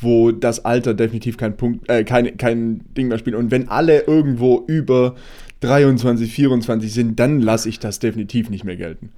wo 0.00 0.30
das 0.30 0.64
Alter 0.64 0.94
definitiv 0.94 1.36
kein 1.36 1.56
Punkt, 1.56 1.88
äh, 1.90 2.04
kein, 2.04 2.36
kein 2.36 2.80
Ding 2.96 3.08
mehr 3.08 3.18
spielt. 3.18 3.36
Und 3.36 3.50
wenn 3.50 3.68
alle 3.68 4.02
irgendwo 4.02 4.64
über 4.66 5.16
23, 5.60 6.32
24 6.32 6.92
sind, 6.92 7.18
dann 7.18 7.40
lasse 7.40 7.68
ich 7.68 7.78
das 7.78 7.98
definitiv 7.98 8.50
nicht 8.50 8.64
mehr 8.64 8.76
gelten. 8.76 9.10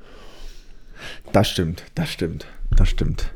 Das 1.33 1.49
stimmt, 1.49 1.85
das 1.95 2.11
stimmt. 2.11 2.47
Das 2.77 2.89
stimmt. 2.89 3.31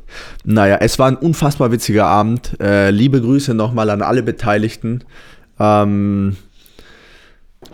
Naja, 0.44 0.78
es 0.80 0.98
war 0.98 1.08
ein 1.08 1.16
unfassbar 1.16 1.72
witziger 1.72 2.06
Abend. 2.06 2.60
Äh, 2.60 2.90
liebe 2.90 3.20
Grüße 3.20 3.54
nochmal 3.54 3.90
an 3.90 4.02
alle 4.02 4.22
Beteiligten. 4.22 5.04
Ähm, 5.58 6.36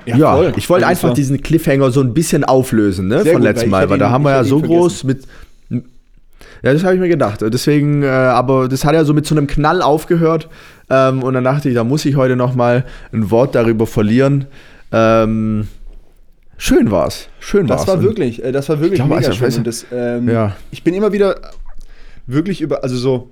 ja, 0.05 0.17
ja 0.17 0.53
ich 0.57 0.69
wollte 0.71 0.87
einfach 0.87 1.13
diesen 1.13 1.43
Cliffhanger 1.43 1.91
so 1.91 2.01
ein 2.01 2.15
bisschen 2.15 2.45
auflösen, 2.45 3.09
ne, 3.09 3.25
von 3.25 3.43
letztem 3.43 3.71
Mal, 3.71 3.91
weil 3.91 3.99
da 3.99 4.11
haben 4.11 4.25
wir 4.25 4.31
ja 4.31 4.45
so 4.45 4.61
groß 4.61 5.05
mit. 5.05 5.25
Ja, 6.63 6.73
das 6.73 6.85
habe 6.85 6.95
ich 6.95 7.01
mir 7.01 7.09
gedacht. 7.09 7.41
Deswegen, 7.43 8.03
äh, 8.03 8.09
aber 8.09 8.69
das 8.69 8.85
hat 8.85 8.95
ja 8.95 9.05
so 9.05 9.13
mit 9.13 9.27
so 9.27 9.35
einem 9.35 9.47
Knall 9.47 9.83
aufgehört. 9.83 10.49
Ähm, 10.89 11.23
und 11.23 11.35
dann 11.35 11.45
dachte 11.45 11.69
ich, 11.69 11.75
da 11.75 11.85
muss 11.85 12.05
ich 12.05 12.17
heute 12.17 12.37
nochmal 12.37 12.85
ein 13.13 13.31
Wort 13.31 13.55
darüber 13.55 13.87
verlieren. 13.87 14.47
Ähm, 14.93 15.69
Schön 16.59 16.91
war's. 16.91 17.29
Schön 17.39 17.67
das 17.67 17.81
war's. 17.81 17.89
War 17.89 18.03
wirklich, 18.03 18.43
äh, 18.43 18.53
das 18.53 18.69
war 18.69 18.81
wirklich 18.81 19.01
ich 19.01 19.07
mega 19.07 19.33
schön. 19.33 19.65
Das, 19.65 19.87
ähm, 19.93 20.29
ja. 20.29 20.57
Ich 20.71 20.83
bin 20.83 20.95
immer 20.95 21.13
wieder 21.13 21.41
wirklich 22.27 22.61
über, 22.61 22.83
also 22.83 22.97
so, 22.97 23.31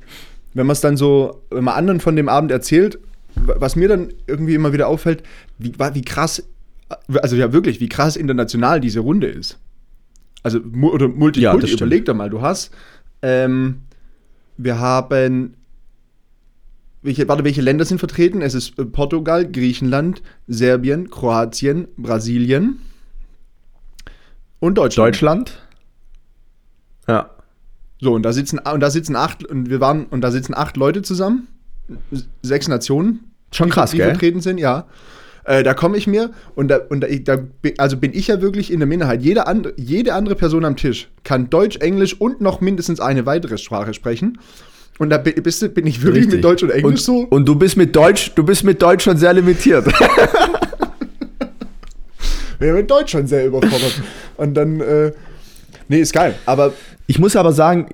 wenn 0.53 0.66
man 0.66 0.75
es 0.75 0.81
dann 0.81 0.97
so, 0.97 1.43
wenn 1.51 1.64
man 1.64 1.75
anderen 1.75 2.01
von 2.01 2.16
dem 2.16 2.29
Abend 2.29 2.51
erzählt, 2.51 2.99
was 3.35 3.77
mir 3.77 3.89
dann 3.89 4.12
irgendwie 4.27 4.55
immer 4.55 4.72
wieder 4.72 4.89
auffällt, 4.89 5.22
wie, 5.59 5.72
wie 5.93 6.03
krass, 6.03 6.45
also 7.20 7.37
ja 7.37 7.53
wirklich, 7.53 7.81
wie 7.81 7.89
krass 7.89 8.16
international 8.16 8.81
diese 8.81 9.01
Runde 9.01 9.27
ist. 9.27 9.59
Also, 10.43 10.61
oder 10.61 11.09
Multikulti, 11.09 11.66
ja, 11.66 11.72
überleg 11.72 12.05
doch 12.05 12.14
mal, 12.14 12.31
du 12.31 12.43
hast, 12.43 12.70
ähm, 13.22 13.79
wir 14.57 14.79
haben, 14.79 15.55
welche, 17.03 17.27
warte, 17.27 17.45
welche 17.45 17.62
Länder 17.62 17.85
sind 17.85 17.99
vertreten? 17.99 18.43
Es 18.43 18.55
ist 18.55 18.79
äh, 18.79 18.85
Portugal, 18.85 19.51
Griechenland, 19.51 20.22
Serbien, 20.47 21.11
Kroatien, 21.11 21.89
Brasilien, 21.97 22.81
und 24.65 24.77
Deutschland. 24.77 25.09
Deutschland. 25.09 25.59
Ja. 27.07 27.31
So, 28.01 28.15
und 28.15 28.23
da 28.23 28.33
sitzen, 28.33 28.59
und 28.59 28.81
da 28.81 28.91
sitzen 28.91 29.15
acht, 29.15 29.45
und 29.45 29.69
wir 29.69 29.81
waren, 29.81 30.07
und 30.07 30.23
da 30.23 30.31
sitzen 30.31 30.55
acht 30.55 30.79
Leute 30.79 31.03
zusammen. 31.03 31.49
Sechs 32.43 32.67
Nationen. 32.67 33.31
Schon 33.53 33.69
krass, 33.69 33.91
die, 33.91 33.97
die 33.97 34.03
gell? 34.03 34.11
vertreten 34.12 34.41
sind, 34.41 34.59
ja. 34.59 34.87
Äh, 35.45 35.62
da 35.62 35.75
komme 35.75 35.99
ich 35.99 36.07
mir 36.07 36.31
und 36.55 36.69
da, 36.69 36.79
und 36.89 37.03
da, 37.03 37.09
da, 37.09 37.39
also 37.77 37.99
bin 37.99 38.15
ich 38.15 38.29
ja 38.29 38.41
wirklich 38.41 38.73
in 38.73 38.81
der 38.81 38.87
Minderheit. 38.87 39.21
Jede, 39.23 39.47
and, 39.47 39.75
jede 39.77 40.15
andere 40.15 40.35
Person 40.35 40.65
am 40.65 40.77
Tisch 40.77 41.11
kann 41.23 41.51
Deutsch, 41.51 41.77
Englisch 41.77 42.19
und 42.19 42.41
noch 42.41 42.62
mindestens 42.62 43.01
eine 43.01 43.27
weitere 43.27 43.59
Sprache 43.59 43.93
sprechen. 43.93 44.39
Und 44.99 45.11
da 45.11 45.19
bist, 45.19 45.75
bin 45.75 45.87
ich 45.87 46.01
wirklich 46.01 46.23
Richtig. 46.25 46.37
mit 46.37 46.45
Deutsch 46.45 46.62
und 46.62 46.71
Englisch 46.71 46.85
und, 46.85 46.99
so. 46.99 47.19
Und 47.29 47.47
du 47.47 47.57
bist 47.57 47.77
mit 47.77 47.95
Deutsch, 47.95 48.33
du 48.35 48.43
bist 48.43 48.65
mit 48.65 48.81
Deutsch 48.81 49.05
schon 49.05 49.19
sehr 49.19 49.35
limitiert. 49.35 49.87
wäre 52.59 52.77
mit 52.79 52.91
Deutsch 52.91 53.12
schon 53.12 53.27
sehr 53.27 53.47
überfordert. 53.47 54.01
Und 54.37 54.55
dann, 54.55 54.80
äh, 54.80 55.12
nee, 55.89 56.01
ist 56.01 56.12
geil. 56.12 56.35
Aber 56.47 56.72
ich 57.07 57.18
muss 57.18 57.37
aber 57.37 57.53
sagen, 57.53 57.89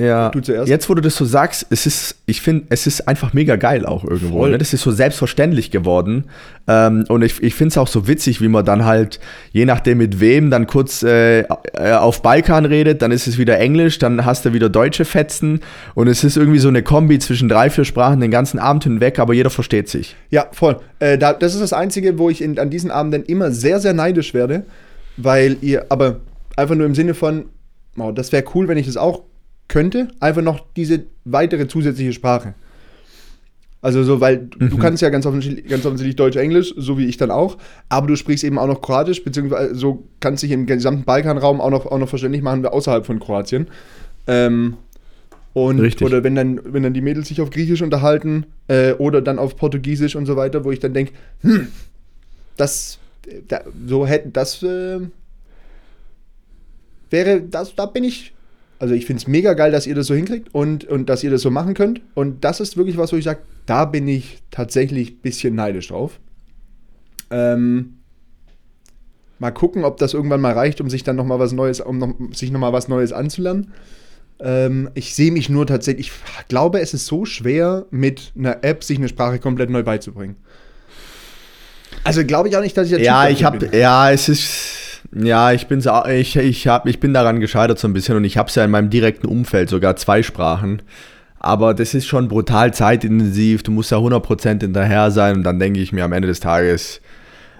ja, 0.00 0.30
du 0.30 0.40
zuerst. 0.40 0.70
jetzt 0.70 0.88
wo 0.88 0.94
du 0.94 1.02
das 1.02 1.16
so 1.16 1.26
sagst, 1.26 1.66
es 1.68 1.84
ist, 1.84 2.16
ich 2.24 2.40
finde, 2.40 2.64
es 2.70 2.86
ist 2.86 3.06
einfach 3.06 3.34
mega 3.34 3.56
geil 3.56 3.84
auch 3.84 4.04
irgendwo. 4.04 4.46
Ne? 4.46 4.56
Das 4.56 4.72
ist 4.72 4.80
so 4.80 4.90
selbstverständlich 4.90 5.70
geworden. 5.70 6.24
Ähm, 6.66 7.04
und 7.08 7.20
ich, 7.20 7.42
ich 7.42 7.54
finde 7.54 7.72
es 7.72 7.78
auch 7.78 7.88
so 7.88 8.08
witzig, 8.08 8.40
wie 8.40 8.48
man 8.48 8.64
dann 8.64 8.86
halt, 8.86 9.20
je 9.52 9.66
nachdem 9.66 9.98
mit 9.98 10.18
wem, 10.18 10.50
dann 10.50 10.66
kurz 10.66 11.02
äh, 11.02 11.40
äh, 11.40 11.44
auf 11.92 12.22
Balkan 12.22 12.64
redet, 12.64 13.02
dann 13.02 13.12
ist 13.12 13.26
es 13.26 13.36
wieder 13.36 13.58
Englisch, 13.58 13.98
dann 13.98 14.24
hast 14.24 14.46
du 14.46 14.54
wieder 14.54 14.70
deutsche 14.70 15.04
Fetzen. 15.04 15.60
Und 15.94 16.08
es 16.08 16.24
ist 16.24 16.38
irgendwie 16.38 16.58
so 16.58 16.68
eine 16.68 16.82
Kombi 16.82 17.18
zwischen 17.18 17.50
drei, 17.50 17.68
vier 17.68 17.84
Sprachen 17.84 18.20
den 18.20 18.30
ganzen 18.30 18.58
Abend 18.58 18.84
hinweg, 18.84 19.18
aber 19.18 19.34
jeder 19.34 19.50
versteht 19.50 19.90
sich. 19.90 20.16
Ja, 20.30 20.46
voll. 20.52 20.78
Äh, 21.00 21.18
da, 21.18 21.34
das 21.34 21.52
ist 21.52 21.60
das 21.60 21.74
Einzige, 21.74 22.18
wo 22.18 22.30
ich 22.30 22.40
in, 22.40 22.58
an 22.58 22.70
diesen 22.70 22.90
Abenden 22.90 23.24
immer 23.24 23.50
sehr, 23.50 23.78
sehr 23.78 23.92
neidisch 23.92 24.32
werde, 24.32 24.64
weil 25.16 25.56
ihr, 25.60 25.86
aber 25.90 26.20
einfach 26.56 26.74
nur 26.74 26.86
im 26.86 26.94
Sinne 26.94 27.14
von, 27.14 27.46
oh, 27.96 28.12
das 28.12 28.32
wäre 28.32 28.44
cool, 28.54 28.68
wenn 28.68 28.78
ich 28.78 28.86
das 28.86 28.96
auch 28.96 29.22
könnte, 29.68 30.08
einfach 30.20 30.42
noch 30.42 30.64
diese 30.76 31.04
weitere 31.24 31.68
zusätzliche 31.68 32.12
Sprache. 32.12 32.54
Also 33.80 34.04
so, 34.04 34.20
weil 34.20 34.48
mhm. 34.58 34.70
du 34.70 34.78
kannst 34.78 35.02
ja 35.02 35.10
ganz 35.10 35.26
offensichtlich, 35.26 35.66
ganz 35.66 35.84
offensichtlich 35.84 36.14
Deutsch-Englisch, 36.14 36.72
so 36.76 36.98
wie 36.98 37.06
ich 37.06 37.16
dann 37.16 37.32
auch, 37.32 37.58
aber 37.88 38.06
du 38.06 38.16
sprichst 38.16 38.44
eben 38.44 38.58
auch 38.58 38.68
noch 38.68 38.80
Kroatisch, 38.80 39.24
beziehungsweise 39.24 39.74
so 39.74 40.04
kannst 40.20 40.44
dich 40.44 40.52
im 40.52 40.66
gesamten 40.66 41.04
Balkanraum 41.04 41.60
auch 41.60 41.70
noch, 41.70 41.86
auch 41.86 41.98
noch 41.98 42.08
verständlich 42.08 42.42
machen, 42.42 42.64
außerhalb 42.64 43.04
von 43.04 43.18
Kroatien. 43.18 43.66
Ähm, 44.28 44.76
und, 45.52 45.80
Richtig. 45.80 46.06
Oder 46.06 46.24
wenn 46.24 46.34
dann, 46.34 46.60
wenn 46.64 46.82
dann 46.82 46.94
die 46.94 47.00
Mädels 47.00 47.28
sich 47.28 47.40
auf 47.40 47.50
Griechisch 47.50 47.82
unterhalten 47.82 48.46
äh, 48.68 48.92
oder 48.92 49.20
dann 49.20 49.38
auf 49.38 49.56
Portugiesisch 49.56 50.16
und 50.16 50.26
so 50.26 50.36
weiter, 50.36 50.64
wo 50.64 50.70
ich 50.70 50.78
dann 50.78 50.94
denke, 50.94 51.12
hm, 51.40 51.68
das, 52.56 52.98
da, 53.48 53.62
so 53.86 54.06
hätten, 54.06 54.32
das 54.32 54.62
äh, 54.62 55.00
wäre, 57.10 57.42
das, 57.42 57.74
da 57.74 57.86
bin 57.86 58.04
ich 58.04 58.34
also 58.82 58.94
ich 58.94 59.06
finde 59.06 59.20
es 59.20 59.28
mega 59.28 59.54
geil, 59.54 59.70
dass 59.70 59.86
ihr 59.86 59.94
das 59.94 60.08
so 60.08 60.14
hinkriegt 60.14 60.52
und, 60.52 60.84
und 60.86 61.08
dass 61.08 61.22
ihr 61.22 61.30
das 61.30 61.42
so 61.42 61.52
machen 61.52 61.74
könnt. 61.74 62.00
Und 62.14 62.42
das 62.42 62.58
ist 62.58 62.76
wirklich 62.76 62.96
was, 62.96 63.12
wo 63.12 63.16
ich 63.16 63.22
sage, 63.22 63.38
da 63.64 63.84
bin 63.84 64.08
ich 64.08 64.42
tatsächlich 64.50 65.12
ein 65.12 65.18
bisschen 65.18 65.54
neidisch 65.54 65.86
drauf. 65.86 66.18
Ähm, 67.30 67.98
mal 69.38 69.52
gucken, 69.52 69.84
ob 69.84 69.98
das 69.98 70.14
irgendwann 70.14 70.40
mal 70.40 70.52
reicht, 70.52 70.80
um 70.80 70.90
sich 70.90 71.04
dann 71.04 71.14
noch 71.14 71.24
mal 71.24 71.38
was 71.38 71.52
Neues, 71.52 71.80
um 71.80 71.98
noch, 71.98 72.12
sich 72.32 72.50
noch 72.50 72.58
mal 72.58 72.72
was 72.72 72.88
Neues 72.88 73.12
anzulernen. 73.12 73.72
Ähm, 74.40 74.90
ich 74.94 75.14
sehe 75.14 75.30
mich 75.30 75.48
nur 75.48 75.64
tatsächlich, 75.64 76.08
ich 76.40 76.48
glaube, 76.48 76.80
es 76.80 76.92
ist 76.92 77.06
so 77.06 77.24
schwer, 77.24 77.86
mit 77.92 78.32
einer 78.36 78.64
App 78.64 78.82
sich 78.82 78.98
eine 78.98 79.08
Sprache 79.08 79.38
komplett 79.38 79.70
neu 79.70 79.84
beizubringen. 79.84 80.34
Also 82.04 82.24
glaube 82.24 82.48
ich 82.48 82.56
auch 82.56 82.62
nicht, 82.62 82.76
dass 82.76 82.86
ich 82.86 82.92
jetzt. 82.92 83.04
Ja, 83.04 83.28
ich 83.28 83.44
habe, 83.44 83.68
ja, 83.76 84.10
es 84.10 84.28
ist 84.28 84.82
ja, 85.14 85.52
ich, 85.52 85.66
bin's, 85.66 85.86
ich, 86.08 86.36
ich, 86.36 86.68
hab, 86.68 86.86
ich 86.86 86.98
bin 86.98 87.12
daran 87.12 87.40
gescheitert 87.40 87.78
so 87.78 87.86
ein 87.86 87.92
bisschen 87.92 88.16
und 88.16 88.24
ich 88.24 88.38
habe 88.38 88.48
es 88.48 88.54
ja 88.54 88.64
in 88.64 88.70
meinem 88.70 88.88
direkten 88.88 89.26
Umfeld 89.26 89.68
sogar 89.68 89.96
zwei 89.96 90.22
Sprachen. 90.22 90.82
Aber 91.38 91.74
das 91.74 91.92
ist 91.92 92.06
schon 92.06 92.28
brutal 92.28 92.72
zeitintensiv. 92.72 93.62
Du 93.62 93.72
musst 93.72 93.92
da 93.92 93.96
100% 93.96 94.60
hinterher 94.60 95.10
sein 95.10 95.36
und 95.36 95.42
dann 95.42 95.58
denke 95.58 95.80
ich 95.80 95.92
mir 95.92 96.04
am 96.04 96.12
Ende 96.12 96.28
des 96.28 96.40
Tages, 96.40 97.00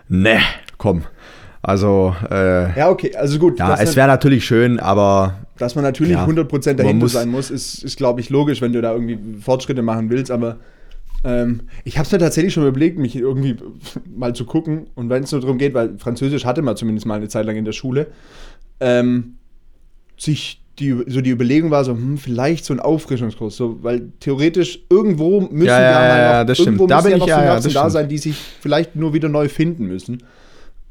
ne, 0.08 0.38
komm. 0.78 1.02
Also, 1.62 2.14
äh, 2.30 2.76
ja, 2.78 2.88
okay, 2.88 3.14
also 3.16 3.38
gut. 3.38 3.58
Ja, 3.58 3.76
es 3.78 3.94
wäre 3.96 4.08
natürlich 4.08 4.44
schön, 4.44 4.80
aber. 4.80 5.34
Dass 5.58 5.74
man 5.74 5.84
natürlich 5.84 6.14
ja, 6.14 6.24
100% 6.24 6.74
dahinter 6.74 6.94
muss, 6.94 7.12
sein 7.12 7.28
muss, 7.28 7.50
ist, 7.50 7.84
ist 7.84 7.96
glaube 7.96 8.20
ich, 8.20 8.30
logisch, 8.30 8.60
wenn 8.62 8.72
du 8.72 8.80
da 8.80 8.92
irgendwie 8.92 9.18
Fortschritte 9.40 9.82
machen 9.82 10.10
willst, 10.10 10.30
aber 10.30 10.56
ähm, 11.24 11.62
ich 11.84 11.98
habe 11.98 12.06
es 12.06 12.12
mir 12.12 12.18
tatsächlich 12.18 12.52
schon 12.52 12.66
überlegt, 12.66 12.98
mich 12.98 13.16
irgendwie 13.16 13.56
mal 14.14 14.34
zu 14.34 14.44
gucken. 14.44 14.86
Und 14.94 15.08
wenn 15.08 15.22
es 15.22 15.32
nur 15.32 15.40
darum 15.40 15.58
geht, 15.58 15.74
weil 15.74 15.98
Französisch 15.98 16.44
hatte 16.44 16.62
man 16.62 16.76
zumindest 16.76 17.06
mal 17.06 17.16
eine 17.16 17.28
Zeit 17.28 17.46
lang 17.46 17.56
in 17.56 17.64
der 17.64 17.72
Schule, 17.72 18.08
ähm, 18.80 19.36
sich 20.18 20.62
die, 20.78 21.04
so 21.06 21.20
die 21.20 21.30
Überlegung 21.30 21.70
war 21.70 21.84
so, 21.84 21.92
hm, 21.92 22.18
vielleicht 22.18 22.64
so 22.64 22.72
ein 22.72 22.80
Auffrischungskurs, 22.80 23.56
so, 23.56 23.82
weil 23.82 24.10
theoretisch 24.20 24.80
irgendwo 24.88 25.40
müssen 25.42 25.66
ja, 25.66 25.80
ja, 25.80 25.90
ja, 25.90 26.44
mal 26.44 26.44
noch, 26.44 26.58
irgendwo 26.58 26.86
da 26.86 27.00
bin 27.02 27.10
ja 27.10 27.16
ich, 27.18 27.22
so 27.22 27.28
ja, 27.68 27.82
da 27.82 27.90
sein, 27.90 28.08
die 28.08 28.18
sich 28.18 28.36
vielleicht 28.60 28.96
nur 28.96 29.12
wieder 29.12 29.28
neu 29.28 29.48
finden 29.48 29.86
müssen. 29.86 30.22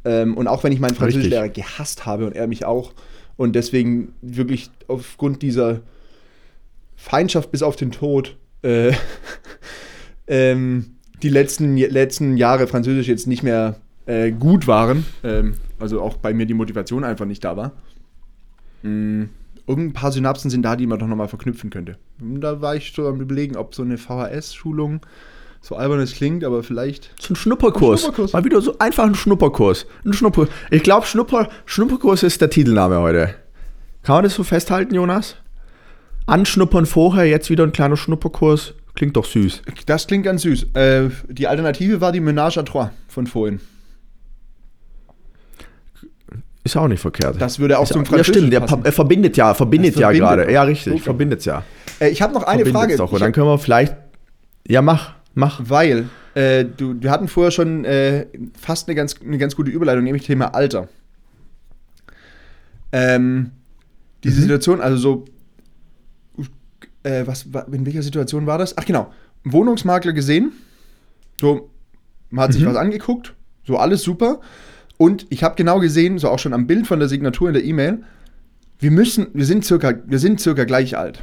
Ähm, 0.06 0.38
und 0.38 0.48
auch 0.48 0.64
wenn 0.64 0.72
ich 0.72 0.80
meinen 0.80 0.96
Französischlehrer 0.96 1.50
gehasst 1.50 2.06
habe 2.06 2.26
und 2.26 2.36
er 2.36 2.48
mich 2.48 2.66
auch 2.66 2.94
und 3.38 3.56
deswegen 3.56 4.14
wirklich 4.22 4.70
aufgrund 4.88 5.42
dieser 5.42 5.82
Feindschaft 6.96 7.52
bis 7.52 7.64
auf 7.64 7.76
den 7.76 7.92
Tod 7.92 8.38
äh, 8.62 8.94
ähm, 10.28 10.96
die 11.22 11.30
letzten, 11.30 11.78
letzten 11.78 12.38
Jahre 12.38 12.68
Französisch 12.68 13.08
jetzt 13.08 13.28
nicht 13.28 13.44
mehr 13.44 13.76
äh, 14.06 14.32
gut 14.32 14.68
waren. 14.68 15.06
Ähm, 15.24 15.56
also 15.80 16.02
auch 16.02 16.18
bei 16.18 16.34
mir 16.34 16.46
die 16.46 16.54
Motivation 16.54 17.04
einfach 17.04 17.26
nicht 17.26 17.44
da 17.44 17.58
war. 17.58 17.72
Mhm. 18.84 19.30
Irgendein 19.68 19.94
paar 19.94 20.12
Synapsen 20.12 20.50
sind 20.50 20.64
da, 20.64 20.76
die 20.76 20.88
man 20.88 21.00
doch 21.00 21.08
nochmal 21.08 21.28
verknüpfen 21.28 21.70
könnte. 21.70 21.98
Und 22.20 22.42
da 22.42 22.62
war 22.62 22.76
ich 22.76 22.92
so 22.96 23.08
am 23.08 23.22
überlegen, 23.22 23.56
ob 23.56 23.76
so 23.76 23.84
eine 23.84 23.98
VHS-Schulung 23.98 25.02
so 25.62 25.76
albern 25.76 26.00
es 26.00 26.14
klingt, 26.14 26.44
aber 26.44 26.64
vielleicht. 26.64 27.12
So 27.20 27.34
ein 27.34 27.36
Schnupperkurs. 27.36 28.02
ein 28.02 28.06
Schnupperkurs. 28.06 28.34
Mal 28.34 28.44
wieder 28.44 28.62
so 28.62 28.78
einfach 28.80 29.06
ein 29.06 29.14
Schnupperkurs. 29.14 29.86
Ein 30.04 30.14
Schnupper. 30.14 30.48
Ich 30.72 30.82
glaube, 30.82 31.06
Schnupper, 31.06 31.50
Schnupperkurs 31.66 32.24
ist 32.24 32.42
der 32.42 32.50
Titelname 32.50 33.00
heute. 33.00 33.36
Kann 34.02 34.16
man 34.16 34.24
das 34.24 34.34
so 34.34 34.44
festhalten, 34.44 34.96
Jonas? 34.96 35.36
Anschnuppern 36.26 36.86
vorher, 36.86 37.26
jetzt 37.26 37.50
wieder 37.50 37.64
ein 37.64 37.72
kleiner 37.72 37.98
Schnupperkurs. 37.98 38.74
Klingt 39.02 39.18
doch 39.18 39.26
süß. 39.26 39.64
Das 39.88 40.06
klingt 40.06 40.26
ganz 40.26 40.44
süß. 40.44 40.76
Äh, 40.76 41.10
die 41.28 41.48
Alternative 41.48 42.02
war 42.02 42.12
die 42.12 42.22
Ménage 42.22 42.60
à 42.60 42.64
Trois 42.64 42.92
von 43.08 43.26
vorhin. 43.26 43.60
Ist 46.64 46.78
auch 46.78 46.88
nicht 46.88 47.00
verkehrt. 47.00 47.42
Das 47.42 47.58
würde 47.58 47.80
auch 47.80 47.86
ist 47.86 47.94
zum 47.94 48.06
Französischen 48.06 48.52
Ja, 48.52 48.68
stimmt. 48.68 48.86
Er 48.86 48.92
verbindet 48.92 49.38
ja, 49.38 49.56
verbindet 49.56 49.96
ja 49.96 50.12
gerade. 50.12 50.52
Ja, 50.52 50.62
richtig. 50.62 50.94
Okay. 50.94 51.02
Verbindet 51.02 51.44
ja. 51.46 51.64
Äh, 52.00 52.10
ich 52.10 52.22
habe 52.22 52.32
noch 52.32 52.44
eine 52.44 52.64
Frage. 52.68 52.96
Doch. 52.96 53.12
Und 53.12 53.20
dann 53.20 53.32
können 53.32 53.48
wir 53.48 53.58
vielleicht. 53.58 53.96
Ja, 54.68 54.84
mach, 54.84 55.16
mach. 55.34 55.60
Weil 55.64 56.08
äh, 56.36 56.64
du, 56.66 57.02
wir 57.02 57.10
hatten 57.10 57.28
vorher 57.28 57.50
schon 57.50 57.86
äh, 57.86 58.28
fast 58.62 58.88
eine 58.88 58.94
ganz, 58.94 59.16
eine 59.20 59.40
ganz 59.40 59.56
gute 59.56 59.72
Überleitung, 59.72 60.04
nämlich 60.04 60.28
Thema 60.28 60.54
Alter. 60.54 60.90
Ähm, 62.92 63.50
diese 64.24 64.38
mhm. 64.38 64.42
Situation, 64.42 64.80
also 64.80 64.98
so 64.98 65.26
äh, 67.04 67.26
was, 67.26 67.48
in 67.72 67.86
welcher 67.86 68.04
Situation 68.04 68.46
war 68.46 68.58
das? 68.58 68.78
Ach 68.78 68.86
genau, 68.86 69.12
Wohnungsmakler 69.44 70.14
gesehen. 70.14 70.52
So, 71.40 71.70
man 72.30 72.44
hat 72.44 72.52
mhm. 72.52 72.54
sich 72.54 72.66
was 72.66 72.76
angeguckt, 72.76 73.34
so 73.66 73.78
alles 73.78 74.04
super. 74.04 74.42
Und 74.98 75.26
ich 75.30 75.44
habe 75.44 75.56
genau 75.56 75.80
gesehen, 75.80 76.20
so 76.20 76.30
auch 76.30 76.40
schon 76.40 76.54
am 76.54 76.68
Bild 76.68 76.86
von 76.86 77.00
der 77.00 77.10
Signatur 77.10 77.48
in 77.48 77.54
der 77.56 77.64
E-Mail, 77.64 78.04
wir 78.80 78.92
müssen, 78.92 79.28
wir 79.34 79.46
sind 79.46 79.66
circa, 79.66 79.94
wir 80.06 80.20
sind 80.20 80.40
circa 80.40 80.64
gleich 80.64 80.98
alt. 80.98 81.22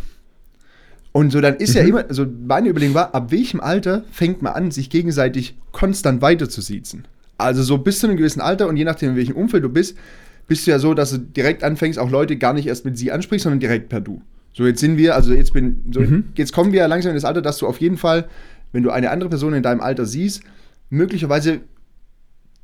Und 1.13 1.31
so 1.31 1.41
dann 1.41 1.57
ist 1.57 1.71
mhm. 1.71 1.77
ja 1.77 1.83
immer, 1.83 2.05
also 2.09 2.27
meine 2.47 2.69
Überlegung 2.69 2.95
war, 2.95 3.15
ab 3.15 3.31
welchem 3.31 3.61
Alter 3.61 4.05
fängt 4.11 4.43
man 4.43 4.53
an, 4.53 4.71
sich 4.71 4.91
gegenseitig 4.91 5.57
konstant 5.73 6.23
weiter 6.23 6.49
zu 6.49 6.61
siezen? 6.61 7.07
Also 7.39 7.63
so 7.63 7.79
bis 7.79 8.01
zu 8.01 8.07
einem 8.07 8.17
gewissen 8.17 8.41
Alter 8.41 8.69
und 8.69 8.77
je 8.77 8.85
nachdem, 8.85 9.11
in 9.11 9.17
welchem 9.17 9.37
Umfeld 9.37 9.65
du 9.65 9.69
bist, 9.69 9.97
bist 10.49 10.67
du 10.67 10.71
ja 10.71 10.79
so, 10.79 10.95
dass 10.95 11.11
du 11.11 11.19
direkt 11.19 11.63
anfängst, 11.63 11.99
auch 11.99 12.11
Leute 12.11 12.37
gar 12.37 12.53
nicht 12.53 12.67
erst 12.67 12.85
mit 12.85 12.99
sie 12.99 13.13
ansprichst, 13.13 13.45
sondern 13.45 13.61
direkt 13.61 13.89
per 13.89 14.01
Du. 14.01 14.23
So, 14.53 14.67
jetzt 14.67 14.81
sind 14.81 14.97
wir, 14.97 15.15
also 15.15 15.33
jetzt 15.33 15.53
bin, 15.53 15.85
so, 15.93 16.01
mhm. 16.01 16.25
jetzt 16.35 16.53
kommen 16.53 16.73
wir 16.73 16.87
langsam 16.89 17.11
in 17.11 17.17
das 17.17 17.25
Alter, 17.25 17.43
dass 17.43 17.59
du 17.59 17.67
auf 17.67 17.81
jeden 17.81 17.97
Fall, 17.97 18.29
wenn 18.73 18.83
du 18.83 18.91
eine 18.91 19.11
andere 19.11 19.29
Person 19.29 19.55
in 19.55 19.63
deinem 19.63 19.81
Alter 19.81 20.05
siehst, 20.05 20.43
möglicherweise 20.91 21.61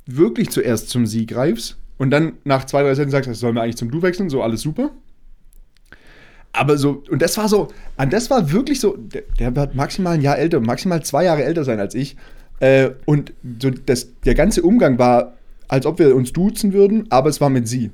wirklich 0.05 0.49
zuerst 0.49 0.89
zum 0.89 1.05
Sie 1.05 1.25
greifst 1.25 1.77
und 1.97 2.11
dann 2.11 2.33
nach 2.43 2.65
zwei, 2.65 2.83
drei 2.83 2.93
Sätzen 2.95 3.11
sagst, 3.11 3.29
das 3.29 3.39
sollen 3.39 3.55
wir 3.55 3.61
eigentlich 3.61 3.77
zum 3.77 3.91
Du 3.91 4.01
wechseln, 4.01 4.29
so 4.29 4.43
alles 4.43 4.61
super. 4.61 4.91
Aber 6.51 6.77
so, 6.77 7.03
und 7.09 7.21
das 7.21 7.37
war 7.37 7.49
so, 7.49 7.69
und 7.97 8.13
das 8.13 8.29
war 8.29 8.51
wirklich 8.51 8.79
so, 8.79 8.95
der, 8.97 9.23
der 9.39 9.55
wird 9.55 9.75
maximal 9.75 10.13
ein 10.13 10.21
Jahr 10.21 10.37
älter, 10.37 10.59
maximal 10.61 11.03
zwei 11.03 11.25
Jahre 11.25 11.43
älter 11.43 11.63
sein 11.63 11.79
als 11.79 11.95
ich. 11.95 12.15
Äh, 12.59 12.91
und 13.05 13.33
so 13.59 13.69
das, 13.69 14.07
der 14.21 14.35
ganze 14.35 14.61
Umgang 14.61 14.97
war, 14.97 15.33
als 15.67 15.85
ob 15.85 15.99
wir 15.99 16.15
uns 16.15 16.31
duzen 16.31 16.71
würden, 16.73 17.07
aber 17.09 17.29
es 17.29 17.41
war 17.41 17.49
mit 17.49 17.67
sie. 17.67 17.91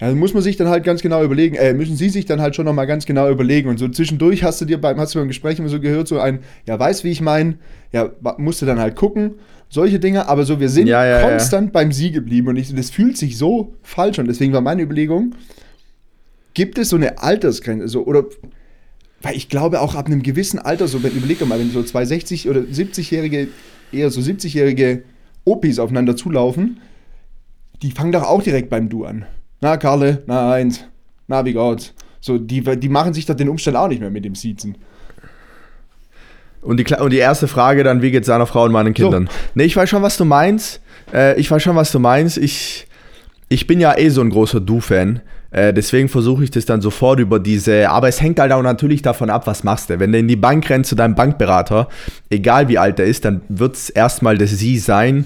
Ja, 0.00 0.14
muss 0.14 0.32
man 0.32 0.42
sich 0.42 0.56
dann 0.56 0.68
halt 0.68 0.82
ganz 0.82 1.02
genau 1.02 1.22
überlegen, 1.22 1.56
äh, 1.56 1.74
müssen 1.74 1.94
Sie 1.94 2.08
sich 2.08 2.24
dann 2.24 2.40
halt 2.40 2.56
schon 2.56 2.64
nochmal 2.64 2.86
ganz 2.86 3.04
genau 3.04 3.30
überlegen. 3.30 3.68
Und 3.68 3.78
so 3.78 3.86
zwischendurch 3.88 4.42
hast 4.42 4.60
du 4.60 4.64
dir 4.64 4.80
beim, 4.80 4.98
hast 4.98 5.14
du 5.14 5.18
beim 5.18 5.28
Gespräch 5.28 5.58
immer 5.58 5.68
so 5.68 5.78
gehört, 5.78 6.08
so 6.08 6.18
ein, 6.18 6.40
ja, 6.66 6.78
weiß, 6.78 7.04
wie 7.04 7.10
ich 7.10 7.20
meine, 7.20 7.58
ja, 7.92 8.10
musst 8.38 8.62
du 8.62 8.66
dann 8.66 8.78
halt 8.78 8.96
gucken, 8.96 9.34
solche 9.68 10.00
Dinge, 10.00 10.26
aber 10.26 10.44
so, 10.44 10.58
wir 10.58 10.70
sind 10.70 10.86
ja, 10.86 11.04
ja, 11.04 11.28
konstant 11.28 11.68
ja. 11.68 11.72
beim 11.72 11.92
Sie 11.92 12.12
geblieben 12.12 12.48
und 12.48 12.56
ich, 12.56 12.74
das 12.74 12.90
fühlt 12.90 13.18
sich 13.18 13.36
so 13.36 13.74
falsch 13.82 14.18
an. 14.18 14.26
Deswegen 14.26 14.54
war 14.54 14.62
meine 14.62 14.82
Überlegung, 14.82 15.34
gibt 16.54 16.78
es 16.78 16.88
so 16.88 16.96
eine 16.96 17.22
Altersgrenze, 17.22 17.86
so, 17.86 18.04
oder, 18.06 18.24
weil 19.20 19.36
ich 19.36 19.50
glaube 19.50 19.80
auch 19.80 19.94
ab 19.94 20.06
einem 20.06 20.22
gewissen 20.22 20.58
Alter, 20.58 20.88
so, 20.88 21.02
wenn, 21.02 21.12
überleg 21.12 21.38
doch 21.38 21.46
mal, 21.46 21.60
wenn 21.60 21.70
so 21.70 21.82
zwei 21.82 22.04
60- 22.04 22.48
oder 22.48 22.60
70-jährige, 22.60 23.48
eher 23.92 24.10
so 24.10 24.22
70-jährige 24.22 25.02
Opis 25.44 25.78
aufeinander 25.78 26.16
zulaufen, 26.16 26.80
die 27.82 27.90
fangen 27.90 28.12
doch 28.12 28.22
auch 28.22 28.42
direkt 28.42 28.70
beim 28.70 28.88
Du 28.88 29.04
an. 29.04 29.26
Na, 29.60 29.76
Karle, 29.76 30.22
na, 30.26 30.52
eins, 30.52 30.84
na, 31.28 31.44
wie 31.44 31.52
geht's? 31.52 31.92
So, 32.20 32.38
die, 32.38 32.62
die 32.62 32.88
machen 32.88 33.14
sich 33.14 33.26
doch 33.26 33.34
den 33.34 33.48
Umstand 33.48 33.76
auch 33.76 33.88
nicht 33.88 34.00
mehr 34.00 34.10
mit 34.10 34.24
dem 34.24 34.34
Siezen. 34.34 34.76
Und 36.62 36.76
die, 36.78 36.94
und 36.94 37.10
die 37.10 37.18
erste 37.18 37.48
Frage 37.48 37.84
dann, 37.84 38.02
wie 38.02 38.10
geht's 38.10 38.26
seiner 38.26 38.46
Frau 38.46 38.64
und 38.64 38.72
meinen 38.72 38.92
Kindern? 38.92 39.26
So. 39.26 39.32
Nee, 39.54 39.64
ich 39.64 39.76
weiß 39.76 39.88
schon, 39.88 40.02
was 40.02 40.16
du 40.16 40.24
meinst. 40.24 40.80
Äh, 41.12 41.38
ich 41.40 41.50
weiß 41.50 41.62
schon, 41.62 41.76
was 41.76 41.90
du 41.92 41.98
meinst. 41.98 42.36
Ich, 42.36 42.86
ich 43.48 43.66
bin 43.66 43.80
ja 43.80 43.96
eh 43.96 44.10
so 44.10 44.20
ein 44.20 44.30
großer 44.30 44.60
Du-Fan. 44.60 45.20
Äh, 45.50 45.72
deswegen 45.72 46.08
versuche 46.08 46.44
ich 46.44 46.50
das 46.50 46.66
dann 46.66 46.80
sofort 46.82 47.18
über 47.18 47.38
diese. 47.38 47.88
Aber 47.88 48.08
es 48.08 48.20
hängt 48.20 48.38
halt 48.38 48.52
auch 48.52 48.62
natürlich 48.62 49.02
davon 49.02 49.30
ab, 49.30 49.46
was 49.46 49.64
machst 49.64 49.88
du. 49.88 49.98
Wenn 49.98 50.12
du 50.12 50.18
in 50.18 50.28
die 50.28 50.36
Bank 50.36 50.68
rennst 50.68 50.90
zu 50.90 50.96
deinem 50.96 51.14
Bankberater, 51.14 51.88
egal 52.28 52.68
wie 52.68 52.78
alt 52.78 52.98
er 52.98 53.06
ist, 53.06 53.24
dann 53.24 53.40
wird 53.48 53.76
es 53.76 53.90
erstmal 53.90 54.36
das 54.36 54.50
Sie 54.50 54.78
sein. 54.78 55.24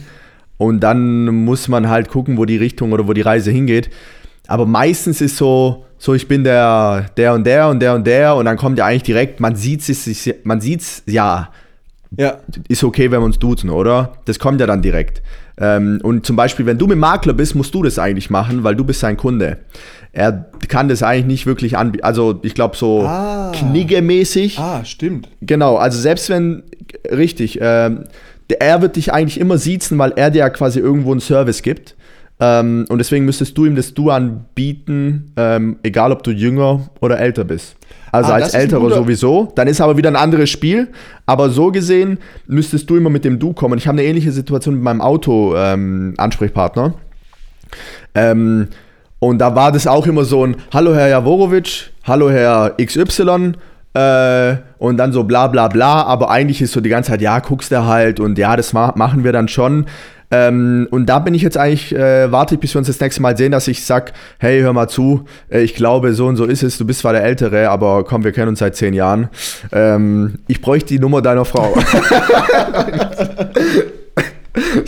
Und 0.56 0.80
dann 0.80 1.26
muss 1.26 1.66
man 1.66 1.88
halt 1.88 2.08
gucken, 2.08 2.38
wo 2.38 2.44
die 2.44 2.56
Richtung 2.56 2.92
oder 2.92 3.08
wo 3.08 3.12
die 3.12 3.20
Reise 3.22 3.50
hingeht. 3.50 3.90
Aber 4.46 4.66
meistens 4.66 5.20
ist 5.20 5.36
so, 5.36 5.84
so 5.98 6.14
ich 6.14 6.28
bin 6.28 6.44
der, 6.44 7.06
der 7.16 7.34
und 7.34 7.44
der 7.46 7.68
und 7.68 7.80
der 7.80 7.94
und 7.94 8.06
der 8.06 8.36
und 8.36 8.44
dann 8.44 8.56
kommt 8.56 8.78
ja 8.78 8.86
eigentlich 8.86 9.04
direkt, 9.04 9.40
man 9.40 9.56
sieht 9.56 9.88
es, 9.88 10.30
man 10.44 10.60
sieht's, 10.60 11.02
ja, 11.06 11.50
ja, 12.16 12.38
ist 12.68 12.84
okay, 12.84 13.10
wenn 13.10 13.20
wir 13.20 13.24
uns 13.24 13.38
duzen, 13.38 13.70
oder? 13.70 14.12
Das 14.26 14.38
kommt 14.38 14.60
ja 14.60 14.66
dann 14.66 14.82
direkt. 14.82 15.22
Ähm, 15.58 16.00
und 16.02 16.26
zum 16.26 16.36
Beispiel, 16.36 16.66
wenn 16.66 16.78
du 16.78 16.86
mit 16.86 16.98
Makler 16.98 17.32
bist, 17.32 17.54
musst 17.54 17.74
du 17.74 17.82
das 17.82 17.98
eigentlich 17.98 18.30
machen, 18.30 18.64
weil 18.64 18.76
du 18.76 18.84
bist 18.84 19.00
sein 19.00 19.16
Kunde. 19.16 19.58
Er 20.12 20.46
kann 20.68 20.88
das 20.88 21.02
eigentlich 21.02 21.26
nicht 21.26 21.46
wirklich 21.46 21.76
anbieten. 21.76 22.04
Also 22.04 22.40
ich 22.42 22.54
glaube 22.54 22.76
so 22.76 23.02
ah. 23.02 23.52
kniggemäßig. 23.54 24.58
Ah, 24.58 24.84
stimmt. 24.84 25.28
Genau, 25.40 25.76
also 25.76 25.98
selbst 25.98 26.28
wenn, 26.28 26.62
richtig. 27.10 27.58
Ähm, 27.60 28.04
er 28.60 28.82
wird 28.82 28.96
dich 28.96 29.12
eigentlich 29.12 29.40
immer 29.40 29.58
siezen, 29.58 29.98
weil 29.98 30.12
er 30.16 30.30
dir 30.30 30.40
ja 30.40 30.50
quasi 30.50 30.78
irgendwo 30.78 31.12
einen 31.12 31.20
Service 31.20 31.62
gibt. 31.62 31.96
Ähm, 32.40 32.84
und 32.88 32.98
deswegen 32.98 33.24
müsstest 33.24 33.56
du 33.56 33.64
ihm 33.64 33.76
das 33.76 33.94
Du 33.94 34.10
anbieten, 34.10 35.32
ähm, 35.36 35.76
egal 35.82 36.12
ob 36.12 36.22
du 36.22 36.32
jünger 36.32 36.88
oder 37.00 37.18
älter 37.18 37.44
bist. 37.44 37.76
Also 38.10 38.32
Ah, 38.32 38.36
als 38.36 38.54
Älterer 38.54 38.90
sowieso. 38.90 39.52
Dann 39.56 39.66
ist 39.66 39.80
aber 39.80 39.96
wieder 39.96 40.10
ein 40.10 40.16
anderes 40.16 40.50
Spiel. 40.50 40.88
Aber 41.26 41.50
so 41.50 41.70
gesehen 41.70 42.18
müsstest 42.46 42.88
du 42.90 42.96
immer 42.96 43.10
mit 43.10 43.24
dem 43.24 43.38
Du 43.38 43.52
kommen. 43.52 43.78
Ich 43.78 43.88
habe 43.88 43.98
eine 43.98 44.06
ähnliche 44.06 44.32
Situation 44.32 44.74
mit 44.74 44.84
meinem 44.84 45.00
Auto-Ansprechpartner. 45.00 46.94
Ähm, 48.14 48.68
und 49.18 49.38
da 49.38 49.54
war 49.56 49.72
das 49.72 49.86
auch 49.86 50.06
immer 50.06 50.24
so 50.24 50.46
ein 50.46 50.56
Hallo 50.72 50.94
Herr 50.94 51.08
Jaworowitsch, 51.08 51.90
Hallo 52.04 52.30
Herr 52.30 52.74
XY 52.80 53.54
äh, 53.94 54.56
und 54.78 54.96
dann 54.96 55.12
so 55.12 55.24
bla 55.24 55.46
bla 55.46 55.68
bla, 55.68 56.02
aber 56.02 56.30
eigentlich 56.30 56.60
ist 56.60 56.72
so 56.72 56.80
die 56.80 56.90
ganze 56.90 57.12
Zeit, 57.12 57.22
ja, 57.22 57.38
guckst 57.38 57.72
du 57.72 57.86
halt 57.86 58.20
und 58.20 58.36
ja, 58.38 58.54
das 58.56 58.72
ma 58.72 58.92
machen 58.96 59.24
wir 59.24 59.32
dann 59.32 59.48
schon. 59.48 59.86
Ähm, 60.30 60.88
und 60.90 61.06
da 61.06 61.18
bin 61.18 61.34
ich 61.34 61.42
jetzt 61.42 61.56
eigentlich, 61.56 61.94
äh, 61.94 62.30
warte 62.32 62.54
ich, 62.54 62.60
bis 62.60 62.74
wir 62.74 62.78
uns 62.78 62.88
das 62.88 63.00
nächste 63.00 63.22
Mal 63.22 63.36
sehen, 63.36 63.52
dass 63.52 63.68
ich 63.68 63.84
sag, 63.84 64.12
hey, 64.38 64.60
hör 64.62 64.72
mal 64.72 64.88
zu, 64.88 65.24
äh, 65.50 65.60
ich 65.62 65.74
glaube, 65.74 66.14
so 66.14 66.26
und 66.26 66.36
so 66.36 66.44
ist 66.44 66.62
es, 66.62 66.78
du 66.78 66.84
bist 66.84 67.00
zwar 67.00 67.12
der 67.12 67.24
Ältere, 67.24 67.70
aber 67.70 68.04
komm, 68.04 68.24
wir 68.24 68.32
kennen 68.32 68.48
uns 68.48 68.58
seit 68.58 68.76
zehn 68.76 68.94
Jahren. 68.94 69.28
Ähm, 69.72 70.38
ich 70.48 70.60
bräuchte 70.60 70.88
die 70.88 70.98
Nummer 70.98 71.22
deiner 71.22 71.44
Frau. 71.44 71.74
das 71.74 71.84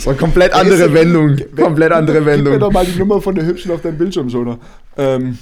war 0.05 0.13
eine 0.13 0.19
komplett 0.19 0.53
andere 0.53 0.93
Wendung. 0.93 1.37
Komplett 1.55 1.91
andere 1.91 2.17
Gib 2.17 2.25
mir 2.25 2.31
Wendung. 2.31 2.59
doch 2.59 2.71
mal 2.71 2.85
die 2.85 2.97
Nummer 2.97 3.21
von 3.21 3.35
der 3.35 3.45
Hübschen 3.45 3.71
auf 3.71 3.81
deinem 3.81 3.97
Bildschirm, 3.97 4.29
Schoner. 4.29 4.57
Ähm. 4.97 5.37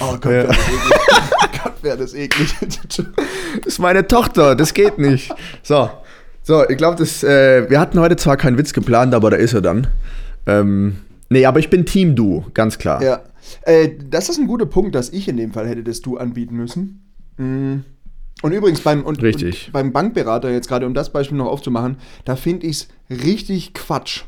Oh 0.00 0.16
Gott, 0.20 0.32
Ja. 0.32 0.44
wäre 1.82 1.98
das 1.98 2.14
eklig. 2.14 2.54
Das 2.60 3.02
ist 3.66 3.78
meine 3.80 4.06
Tochter, 4.06 4.54
das 4.54 4.72
geht 4.72 4.98
nicht. 4.98 5.34
So, 5.64 5.90
so 6.42 6.68
ich 6.68 6.76
glaube, 6.76 6.96
das. 6.96 7.22
Äh, 7.22 7.68
wir 7.70 7.80
hatten 7.80 7.98
heute 8.00 8.16
zwar 8.16 8.36
keinen 8.36 8.58
Witz 8.58 8.72
geplant, 8.72 9.14
aber 9.14 9.30
da 9.30 9.36
ist 9.36 9.52
er 9.52 9.60
dann. 9.60 9.86
Ähm, 10.46 10.96
nee, 11.28 11.46
aber 11.46 11.58
ich 11.58 11.70
bin 11.70 11.86
Team 11.86 12.16
Du, 12.16 12.44
ganz 12.54 12.78
klar. 12.78 13.02
ja. 13.02 13.20
Äh, 13.62 13.90
das 14.08 14.28
ist 14.28 14.38
ein 14.38 14.46
guter 14.46 14.66
Punkt, 14.66 14.94
dass 14.94 15.10
ich 15.10 15.28
in 15.28 15.36
dem 15.36 15.52
Fall 15.52 15.66
hätte 15.66 15.82
das 15.82 16.00
du 16.00 16.16
anbieten 16.16 16.56
müssen. 16.56 17.02
Mm. 17.36 17.80
Und 18.42 18.52
übrigens 18.52 18.80
beim, 18.80 19.04
und. 19.04 19.22
Und 19.22 19.72
beim 19.72 19.92
Bankberater, 19.92 20.50
jetzt 20.50 20.68
gerade 20.68 20.86
um 20.86 20.94
das 20.94 21.10
Beispiel 21.12 21.38
noch 21.38 21.46
aufzumachen, 21.46 21.96
da 22.24 22.36
finde 22.36 22.66
ich 22.66 22.88
es 23.10 23.24
richtig 23.24 23.74
Quatsch. 23.74 24.24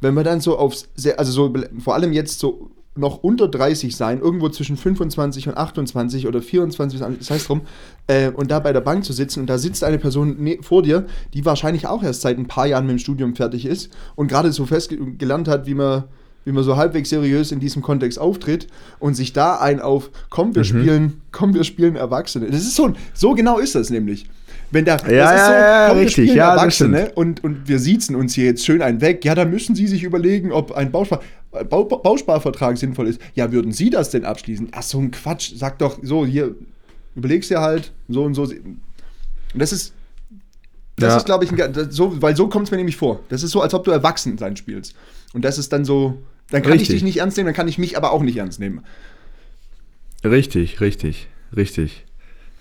Wenn 0.00 0.14
wir 0.14 0.24
dann 0.24 0.40
so 0.40 0.58
aufs, 0.58 0.88
also 1.16 1.32
so 1.32 1.54
vor 1.78 1.94
allem 1.94 2.12
jetzt 2.12 2.38
so 2.38 2.70
noch 2.98 3.22
unter 3.22 3.48
30 3.48 3.96
sein, 3.96 4.20
irgendwo 4.20 4.48
zwischen 4.48 4.76
25 4.76 5.48
und 5.48 5.56
28 5.56 6.26
oder 6.26 6.40
24, 6.42 7.00
das 7.18 7.30
heißt 7.30 7.48
drum, 7.48 7.62
äh, 8.06 8.28
und 8.30 8.50
da 8.50 8.58
bei 8.60 8.72
der 8.72 8.80
Bank 8.80 9.04
zu 9.04 9.12
sitzen 9.12 9.40
und 9.40 9.46
da 9.50 9.58
sitzt 9.58 9.84
eine 9.84 9.98
Person 9.98 10.36
ne, 10.38 10.58
vor 10.62 10.82
dir, 10.82 11.06
die 11.34 11.44
wahrscheinlich 11.44 11.86
auch 11.86 12.02
erst 12.02 12.22
seit 12.22 12.38
ein 12.38 12.46
paar 12.46 12.66
Jahren 12.66 12.86
mit 12.86 12.92
dem 12.96 12.98
Studium 12.98 13.34
fertig 13.34 13.66
ist 13.66 13.90
und 14.14 14.28
gerade 14.28 14.52
so 14.52 14.66
fest 14.66 14.88
ge- 14.90 14.98
gelernt 15.18 15.48
hat, 15.48 15.66
wie 15.66 15.74
man, 15.74 16.04
wie 16.44 16.52
man 16.52 16.62
so 16.64 16.76
halbwegs 16.76 17.10
seriös 17.10 17.50
in 17.52 17.60
diesem 17.60 17.82
Kontext 17.82 18.18
auftritt 18.18 18.68
und 19.00 19.14
sich 19.14 19.32
da 19.32 19.56
ein 19.56 19.80
auf, 19.80 20.10
komm, 20.30 20.54
wir 20.54 20.62
spielen, 20.64 21.20
komm, 21.32 21.54
wir 21.54 21.64
spielen 21.64 21.96
Erwachsene. 21.96 22.46
Das 22.50 22.60
ist 22.60 22.76
so, 22.76 22.92
so 23.14 23.34
genau 23.34 23.58
ist 23.58 23.74
das 23.74 23.90
nämlich. 23.90 24.26
Wenn 24.70 24.84
da, 24.84 24.96
Ja, 24.96 25.30
ist 25.32 25.46
so, 25.46 25.52
ja, 25.52 25.58
ja, 25.60 25.88
komm, 25.90 25.98
richtig, 25.98 26.34
ja, 26.34 26.46
das 26.54 26.60
Erwachsene 26.60 27.12
und, 27.14 27.44
und 27.44 27.68
wir 27.68 27.78
siezen 27.78 28.16
uns 28.16 28.34
hier 28.34 28.46
jetzt 28.46 28.64
schön 28.64 28.82
einen 28.82 29.00
weg. 29.00 29.24
Ja, 29.24 29.34
da 29.36 29.44
müssen 29.44 29.76
Sie 29.76 29.86
sich 29.86 30.02
überlegen, 30.02 30.50
ob 30.50 30.72
ein 30.72 30.90
Bauspar 30.90 31.20
Bau 31.64 31.84
Bausparvertrag 31.84 32.76
sinnvoll 32.78 33.08
ist. 33.08 33.20
Ja, 33.34 33.50
würden 33.52 33.72
Sie 33.72 33.90
das 33.90 34.10
denn 34.10 34.24
abschließen? 34.24 34.68
Ach, 34.72 34.82
so 34.82 34.98
ein 34.98 35.10
Quatsch. 35.10 35.52
Sag 35.56 35.78
doch 35.78 35.98
so, 36.02 36.24
hier, 36.26 36.54
überlegst 37.14 37.50
dir 37.50 37.60
halt, 37.60 37.92
so 38.08 38.24
und 38.24 38.34
so. 38.34 38.42
Und 38.42 38.80
das 39.54 39.72
ist, 39.72 39.92
das 40.96 41.10
Ja. 41.12 41.16
ist, 41.18 41.26
glaube 41.26 41.44
ich, 41.44 41.52
ein, 41.52 41.72
das- 41.72 41.94
so, 41.94 42.20
weil 42.22 42.36
so 42.36 42.48
kommt 42.48 42.66
es 42.66 42.70
mir 42.70 42.76
nämlich 42.78 42.96
vor. 42.96 43.20
Das 43.28 43.42
ist 43.42 43.50
so, 43.50 43.60
als 43.60 43.74
ob 43.74 43.84
du 43.84 43.90
erwachsen 43.90 44.38
sein 44.38 44.56
spielst. 44.56 44.94
Und 45.32 45.44
das 45.44 45.58
ist 45.58 45.72
dann 45.72 45.84
so, 45.84 46.18
dann 46.50 46.62
kann 46.62 46.72
ich 46.74 46.82
Richtig. 46.82 46.96
dich 46.96 47.02
nicht 47.04 47.18
ernst 47.18 47.36
nehmen, 47.36 47.46
dann 47.46 47.54
kann 47.54 47.68
ich 47.68 47.78
mich 47.78 47.96
aber 47.96 48.12
auch 48.12 48.22
nicht 48.22 48.36
ernst 48.36 48.60
nehmen. 48.60 48.82
Richtig, 50.24 50.80
richtig, 50.80 51.28
richtig. 51.56 52.04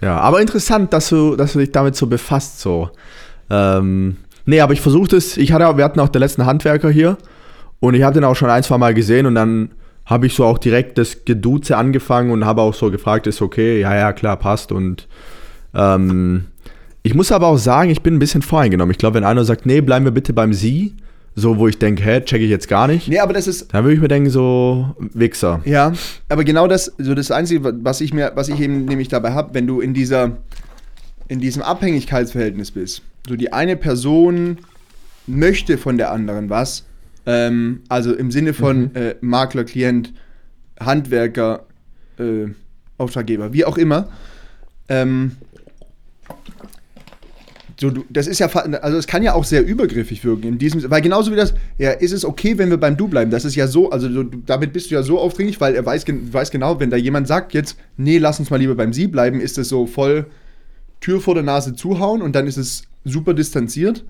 Ja, 0.02 0.18
aber 0.20 0.42
interessant, 0.42 0.92
dass 0.94 1.10
du, 1.10 1.36
dass 1.36 1.54
du 1.54 1.60
dich 1.60 1.72
damit 1.72 1.96
so 1.96 2.08
befasst, 2.08 2.60
so. 2.60 2.90
Ähm, 3.50 4.18
nee, 4.46 4.60
aber 4.60 4.74
ich 4.74 4.82
versuche 4.82 5.08
das, 5.08 5.38
ich 5.38 5.52
hatte, 5.52 5.78
wir 5.78 5.84
hatten 5.84 6.00
auch 6.00 6.10
den 6.10 6.20
letzten 6.20 6.46
Handwerker 6.46 6.90
hier 6.90 7.18
und 7.86 7.94
ich 7.94 8.04
habe 8.04 8.14
den 8.14 8.24
auch 8.24 8.36
schon 8.36 8.50
ein, 8.50 8.64
zwei 8.64 8.78
Mal 8.78 8.94
gesehen 8.94 9.26
und 9.26 9.36
dann 9.36 9.70
habe 10.06 10.28
ich 10.28 10.36
so 10.36 10.46
auch 10.46 10.58
direkt 10.58 10.98
das 10.98 11.26
Geduze 11.26 11.78
angefangen 11.78 12.32
und 12.32 12.46
habe 12.46 12.62
auch 12.62 12.74
so 12.74 12.92
gefragt, 12.92 13.28
ist 13.28 13.42
okay, 13.42 13.80
ja, 13.80 13.96
ja, 13.96 14.14
klar, 14.14 14.38
passt 14.38 14.72
und 14.72 15.08
ähm, 15.74 16.46
ich 17.04 17.14
muss 17.14 17.32
aber 17.32 17.48
auch 17.48 17.58
sagen, 17.58 17.90
ich 17.90 18.02
bin 18.02 18.16
ein 18.16 18.20
bisschen 18.20 18.42
voreingenommen. 18.42 18.92
Ich 18.92 18.98
glaube, 18.98 19.16
wenn 19.16 19.24
einer 19.24 19.44
sagt, 19.44 19.68
nee, 19.68 19.82
bleiben 19.82 20.06
wir 20.06 20.12
bitte 20.12 20.34
beim 20.34 20.54
Sie, 20.54 20.96
so 21.36 21.58
wo 21.58 21.68
ich 21.68 21.78
denke, 21.78 22.04
hä, 22.04 22.22
check 22.22 22.42
ich 22.42 22.50
jetzt 22.50 22.68
gar 22.68 22.88
nicht, 22.88 23.08
Nee, 23.08 23.20
aber 23.20 23.34
das 23.34 23.46
ist, 23.46 23.74
dann 23.74 23.84
würde 23.84 23.96
ich 23.96 24.02
mir 24.02 24.08
denken, 24.08 24.30
so, 24.30 24.96
Wichser. 25.14 25.62
Ja, 25.66 25.94
aber 26.30 26.44
genau 26.44 26.68
das, 26.68 26.94
so 26.98 27.14
das 27.14 27.30
Einzige, 27.30 27.84
was 27.84 28.02
ich 28.02 28.14
mir, 28.14 28.32
was 28.36 28.50
ich 28.50 28.60
eben 28.60 28.86
nämlich 28.86 29.10
dabei 29.10 29.34
habe, 29.34 29.54
wenn 29.54 29.68
du 29.68 29.82
in 29.82 29.94
dieser, 29.94 30.38
in 31.28 31.40
diesem 31.40 31.62
Abhängigkeitsverhältnis 31.62 32.72
bist, 32.72 33.02
so 33.28 33.36
die 33.36 33.54
eine 33.54 33.76
Person 33.76 34.60
möchte 35.28 35.78
von 35.78 35.98
der 35.98 36.12
anderen 36.12 36.50
was, 36.50 36.86
ähm, 37.26 37.82
also 37.90 38.14
im 38.14 38.32
Sinne 38.32 38.54
von 38.54 38.94
äh, 38.96 39.16
Makler, 39.22 39.64
Klient, 39.64 40.14
Handwerker, 40.80 41.66
äh, 42.20 42.48
Auftraggeber, 42.98 43.54
wie 43.54 43.66
auch 43.66 43.78
immer, 43.78 44.10
ähm, 44.88 45.32
so, 47.80 47.92
das 48.10 48.28
ist 48.28 48.40
ja, 48.40 48.48
also 48.48 48.98
es 48.98 49.06
kann 49.06 49.22
ja 49.22 49.34
auch 49.34 49.44
sehr 49.44 49.66
übergriffig 49.66 50.24
wirken 50.24 50.48
in 50.48 50.58
diesem, 50.58 50.90
weil 50.90 51.02
genauso 51.02 51.32
wie 51.32 51.36
das, 51.36 51.54
ja, 51.78 51.92
ist 51.92 52.14
es 52.14 52.24
okay, 52.24 52.58
wenn 52.58 52.70
wir 52.70 52.78
beim 52.78 52.96
Du 52.96 53.10
bleiben? 53.10 53.32
Das 53.32 53.44
ist 53.44 53.56
ja 53.56 53.68
so, 53.68 53.90
also 53.90 54.08
du, 54.08 54.24
damit 54.24 54.72
bist 54.72 54.92
du 54.92 54.96
ja 54.96 55.04
so 55.04 55.20
aufdringlich, 55.20 55.60
weil 55.60 55.76
er 55.76 55.86
weiß, 55.86 56.06
weiß 56.08 56.52
genau, 56.52 56.80
wenn 56.80 56.90
da 56.90 56.96
jemand 56.96 57.28
sagt 57.28 57.54
jetzt, 57.54 57.78
nee, 57.98 58.18
lass 58.18 58.40
uns 58.40 58.50
mal 58.50 58.58
lieber 58.58 58.76
beim 58.76 58.94
Sie 58.94 59.08
bleiben, 59.08 59.42
ist 59.42 59.58
es 59.58 59.68
so 59.68 59.88
voll 59.88 60.28
Tür 61.02 61.20
vor 61.20 61.34
der 61.34 61.44
Nase 61.44 61.76
zuhauen 61.76 62.22
und 62.22 62.34
dann 62.34 62.48
ist 62.48 62.58
es 62.58 62.84
super 63.04 63.34
distanziert. 63.34 64.06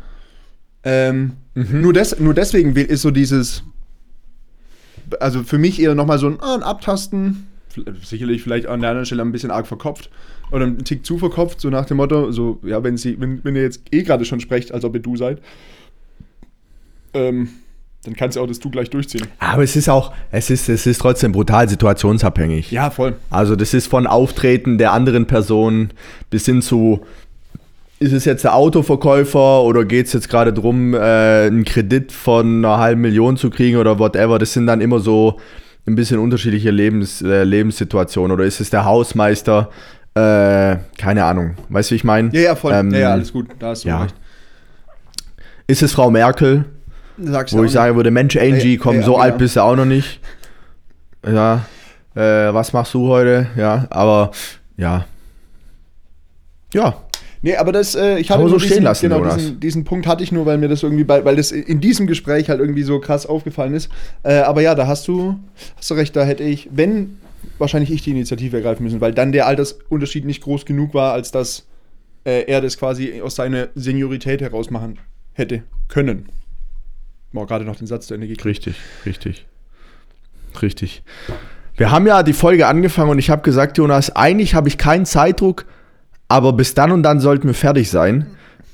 Ähm, 0.85 1.33
nur, 1.55 1.93
des, 1.93 2.19
nur 2.19 2.33
deswegen 2.35 2.75
will- 2.75 2.85
ist 2.85 3.01
so 3.01 3.09
dieses, 3.11 3.63
also 5.19 5.43
für 5.43 5.57
mich 5.57 5.81
eher 5.81 5.95
nochmal 5.95 6.19
so 6.19 6.27
ein, 6.27 6.37
ah, 6.39 6.53
ein 6.55 6.63
Abtasten, 6.63 7.47
sicherlich 8.03 8.43
vielleicht 8.43 8.67
an 8.67 8.81
der 8.81 8.91
anderen 8.91 9.05
Stelle 9.05 9.23
ein 9.23 9.31
bisschen 9.31 9.51
arg 9.51 9.65
verkopft 9.67 10.09
oder 10.51 10.65
ein 10.65 10.77
Tick 10.85 11.05
zu 11.05 11.17
verkopft, 11.17 11.59
so 11.59 11.69
nach 11.69 11.85
dem 11.85 11.97
Motto, 11.97 12.31
so, 12.31 12.59
ja, 12.63 12.83
wenn 12.83 12.97
sie, 12.97 13.19
wenn, 13.19 13.43
wenn 13.43 13.55
ihr 13.55 13.63
jetzt 13.63 13.81
eh 13.91 14.03
gerade 14.03 14.25
schon 14.25 14.39
sprecht, 14.39 14.71
als 14.71 14.85
ob 14.85 14.93
ihr 14.93 15.01
du 15.01 15.17
seid, 15.17 15.41
ähm, 17.13 17.49
dann 18.03 18.15
kannst 18.15 18.37
du 18.37 18.41
auch 18.41 18.47
das 18.47 18.59
Du 18.59 18.69
gleich 18.69 18.91
durchziehen. 18.91 19.25
Aber 19.39 19.63
es 19.63 19.75
ist 19.75 19.89
auch, 19.89 20.13
es 20.29 20.51
ist, 20.51 20.69
es 20.69 20.85
ist 20.85 20.99
trotzdem 21.01 21.31
brutal 21.31 21.67
situationsabhängig. 21.67 22.69
Ja, 22.69 22.91
voll. 22.91 23.15
Also 23.31 23.55
das 23.55 23.73
ist 23.73 23.87
von 23.87 24.05
Auftreten 24.05 24.77
der 24.77 24.91
anderen 24.93 25.25
Person 25.25 25.89
bis 26.29 26.45
hin 26.45 26.61
zu, 26.61 27.01
ist 27.99 28.11
es 28.11 28.25
jetzt 28.25 28.43
der 28.43 28.55
Autoverkäufer 28.55 29.63
oder 29.63 29.85
geht 29.85 30.07
es 30.07 30.13
jetzt 30.13 30.29
gerade 30.29 30.51
darum, 30.51 30.93
äh, 30.93 30.97
einen 30.97 31.63
Kredit 31.63 32.11
von 32.11 32.65
einer 32.65 32.77
halben 32.77 33.01
Million 33.01 33.37
zu 33.37 33.49
kriegen 33.49 33.77
oder 33.77 33.99
whatever. 33.99 34.37
Das 34.37 34.53
sind 34.53 34.67
dann 34.67 34.81
immer 34.81 34.99
so 34.99 35.39
ein 35.87 35.95
bisschen 35.95 36.19
unterschiedliche 36.19 36.71
Lebens, 36.71 37.21
äh, 37.21 37.43
Lebenssituationen. 37.43 38.31
Oder 38.31 38.45
ist 38.45 38.59
es 38.59 38.69
der 38.69 38.85
Hausmeister? 38.85 39.69
Äh, 40.13 40.77
keine 40.97 41.23
Ahnung. 41.23 41.55
Weißt 41.69 41.89
du, 41.89 41.93
wie 41.93 41.97
ich 41.97 42.03
meine? 42.03 42.29
Ja, 42.33 42.41
ja, 42.41 42.55
voll. 42.55 42.73
Ähm, 42.73 42.91
ja, 42.91 42.99
ja, 42.99 43.11
alles 43.11 43.31
gut. 43.31 43.47
Da 43.59 43.67
hast 43.69 43.85
du 43.85 43.89
ja. 43.89 44.01
recht. 44.01 44.15
Ist 45.67 45.81
es 45.81 45.93
Frau 45.93 46.11
Merkel? 46.11 46.65
Sagst 47.17 47.53
du 47.53 47.59
Wo 47.59 47.63
ich 47.63 47.71
sagen 47.71 47.95
würde, 47.95 48.11
Mensch, 48.11 48.35
Angie, 48.35 48.75
Ja, 48.75 48.79
komm, 48.81 48.97
ja, 48.97 49.03
so 49.03 49.13
ja. 49.13 49.23
alt 49.23 49.37
bist 49.37 49.55
du 49.55 49.61
auch 49.61 49.75
noch 49.75 49.85
nicht. 49.85 50.19
Ja, 51.25 51.65
äh, 52.13 52.53
was 52.53 52.73
machst 52.73 52.93
du 52.93 53.07
heute? 53.07 53.47
Ja, 53.55 53.87
aber 53.89 54.31
ja. 54.77 55.05
Ja, 56.73 56.93
Nee, 57.41 57.55
aber 57.57 57.71
das, 57.71 57.95
äh, 57.95 58.17
ich 58.17 58.31
hatte 58.31 58.41
man 58.41 58.49
so 58.49 58.53
nur 58.53 58.59
stehen 58.59 58.69
diesen, 58.69 58.83
lassen, 58.83 59.09
genau, 59.09 59.35
diesen, 59.35 59.59
diesen 59.59 59.83
Punkt 59.83 60.07
hatte 60.07 60.23
ich 60.23 60.31
nur, 60.31 60.45
weil 60.45 60.57
mir 60.57 60.67
das 60.67 60.83
irgendwie, 60.83 61.03
bei, 61.03 61.23
weil 61.25 61.35
das 61.35 61.51
in 61.51 61.79
diesem 61.79 62.07
Gespräch 62.07 62.49
halt 62.49 62.59
irgendwie 62.59 62.83
so 62.83 62.99
krass 62.99 63.25
aufgefallen 63.25 63.73
ist. 63.73 63.89
Äh, 64.23 64.35
aber 64.35 64.61
ja, 64.61 64.75
da 64.75 64.87
hast 64.87 65.07
du, 65.07 65.39
hast 65.77 65.89
du 65.89 65.93
recht, 65.95 66.15
da 66.15 66.23
hätte 66.23 66.43
ich, 66.43 66.69
wenn, 66.71 67.17
wahrscheinlich 67.57 67.91
ich 67.91 68.01
die 68.01 68.11
Initiative 68.11 68.57
ergreifen 68.57 68.83
müssen, 68.83 69.01
weil 69.01 69.13
dann 69.13 69.31
der 69.31 69.47
Altersunterschied 69.47 70.25
nicht 70.25 70.41
groß 70.41 70.65
genug 70.65 70.93
war, 70.93 71.13
als 71.13 71.31
dass 71.31 71.65
äh, 72.23 72.45
er 72.47 72.61
das 72.61 72.77
quasi 72.77 73.21
aus 73.21 73.35
seiner 73.35 73.69
Seniorität 73.75 74.41
heraus 74.41 74.69
machen 74.69 74.97
hätte 75.33 75.63
können. 75.87 76.29
Boah, 77.31 77.45
gerade 77.45 77.65
noch 77.65 77.75
den 77.75 77.87
Satz 77.87 78.07
zu 78.07 78.13
Ende 78.13 78.27
gekriegt. 78.27 78.45
richtig, 78.45 78.75
richtig. 79.05 79.45
Richtig. 80.61 81.03
Wir 81.77 81.91
haben 81.91 82.07
ja 82.07 82.23
die 82.23 82.33
Folge 82.33 82.67
angefangen 82.67 83.09
und 83.09 83.19
ich 83.19 83.29
habe 83.29 83.41
gesagt, 83.41 83.77
Jonas, 83.77 84.15
eigentlich 84.15 84.55
habe 84.55 84.69
ich 84.69 84.77
keinen 84.77 85.05
Zeitdruck, 85.05 85.65
aber 86.27 86.53
bis 86.53 86.73
dann 86.73 86.91
und 86.91 87.03
dann 87.03 87.19
sollten 87.19 87.47
wir 87.47 87.53
fertig 87.53 87.89
sein. 87.89 88.27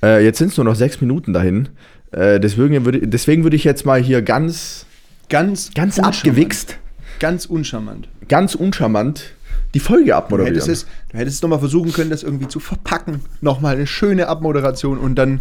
Äh, 0.03 0.23
jetzt 0.23 0.37
sind 0.39 0.51
es 0.51 0.57
nur 0.57 0.65
noch 0.65 0.75
sechs 0.75 1.01
Minuten 1.01 1.33
dahin. 1.33 1.69
Äh, 2.11 2.39
deswegen 2.39 2.85
würde 2.85 3.07
deswegen 3.07 3.43
würde 3.43 3.55
ich 3.55 3.63
jetzt 3.63 3.85
mal 3.85 4.01
hier 4.01 4.21
ganz, 4.21 4.85
Ganz, 5.29 5.71
ganz 5.73 5.97
abgewichst 5.97 6.77
Ganz 7.19 7.45
uncharmant. 7.45 8.09
ganz 8.27 8.53
uncharmant 8.55 9.33
die 9.73 9.79
Folge 9.79 10.07
Du 10.07 10.15
abmoderieren. 10.15 10.53
hättest 10.55 10.69
es, 10.69 10.85
du 11.11 11.17
hättest 11.17 11.41
nochmal 11.43 11.59
versuchen 11.59 11.93
können, 11.93 12.09
das 12.09 12.23
irgendwie 12.23 12.49
zu 12.49 12.59
verpacken. 12.59 13.21
Nochmal 13.39 13.75
eine 13.75 13.87
schöne 13.87 14.27
Abmoderation 14.27 14.97
und 14.97 15.15
dann, 15.15 15.39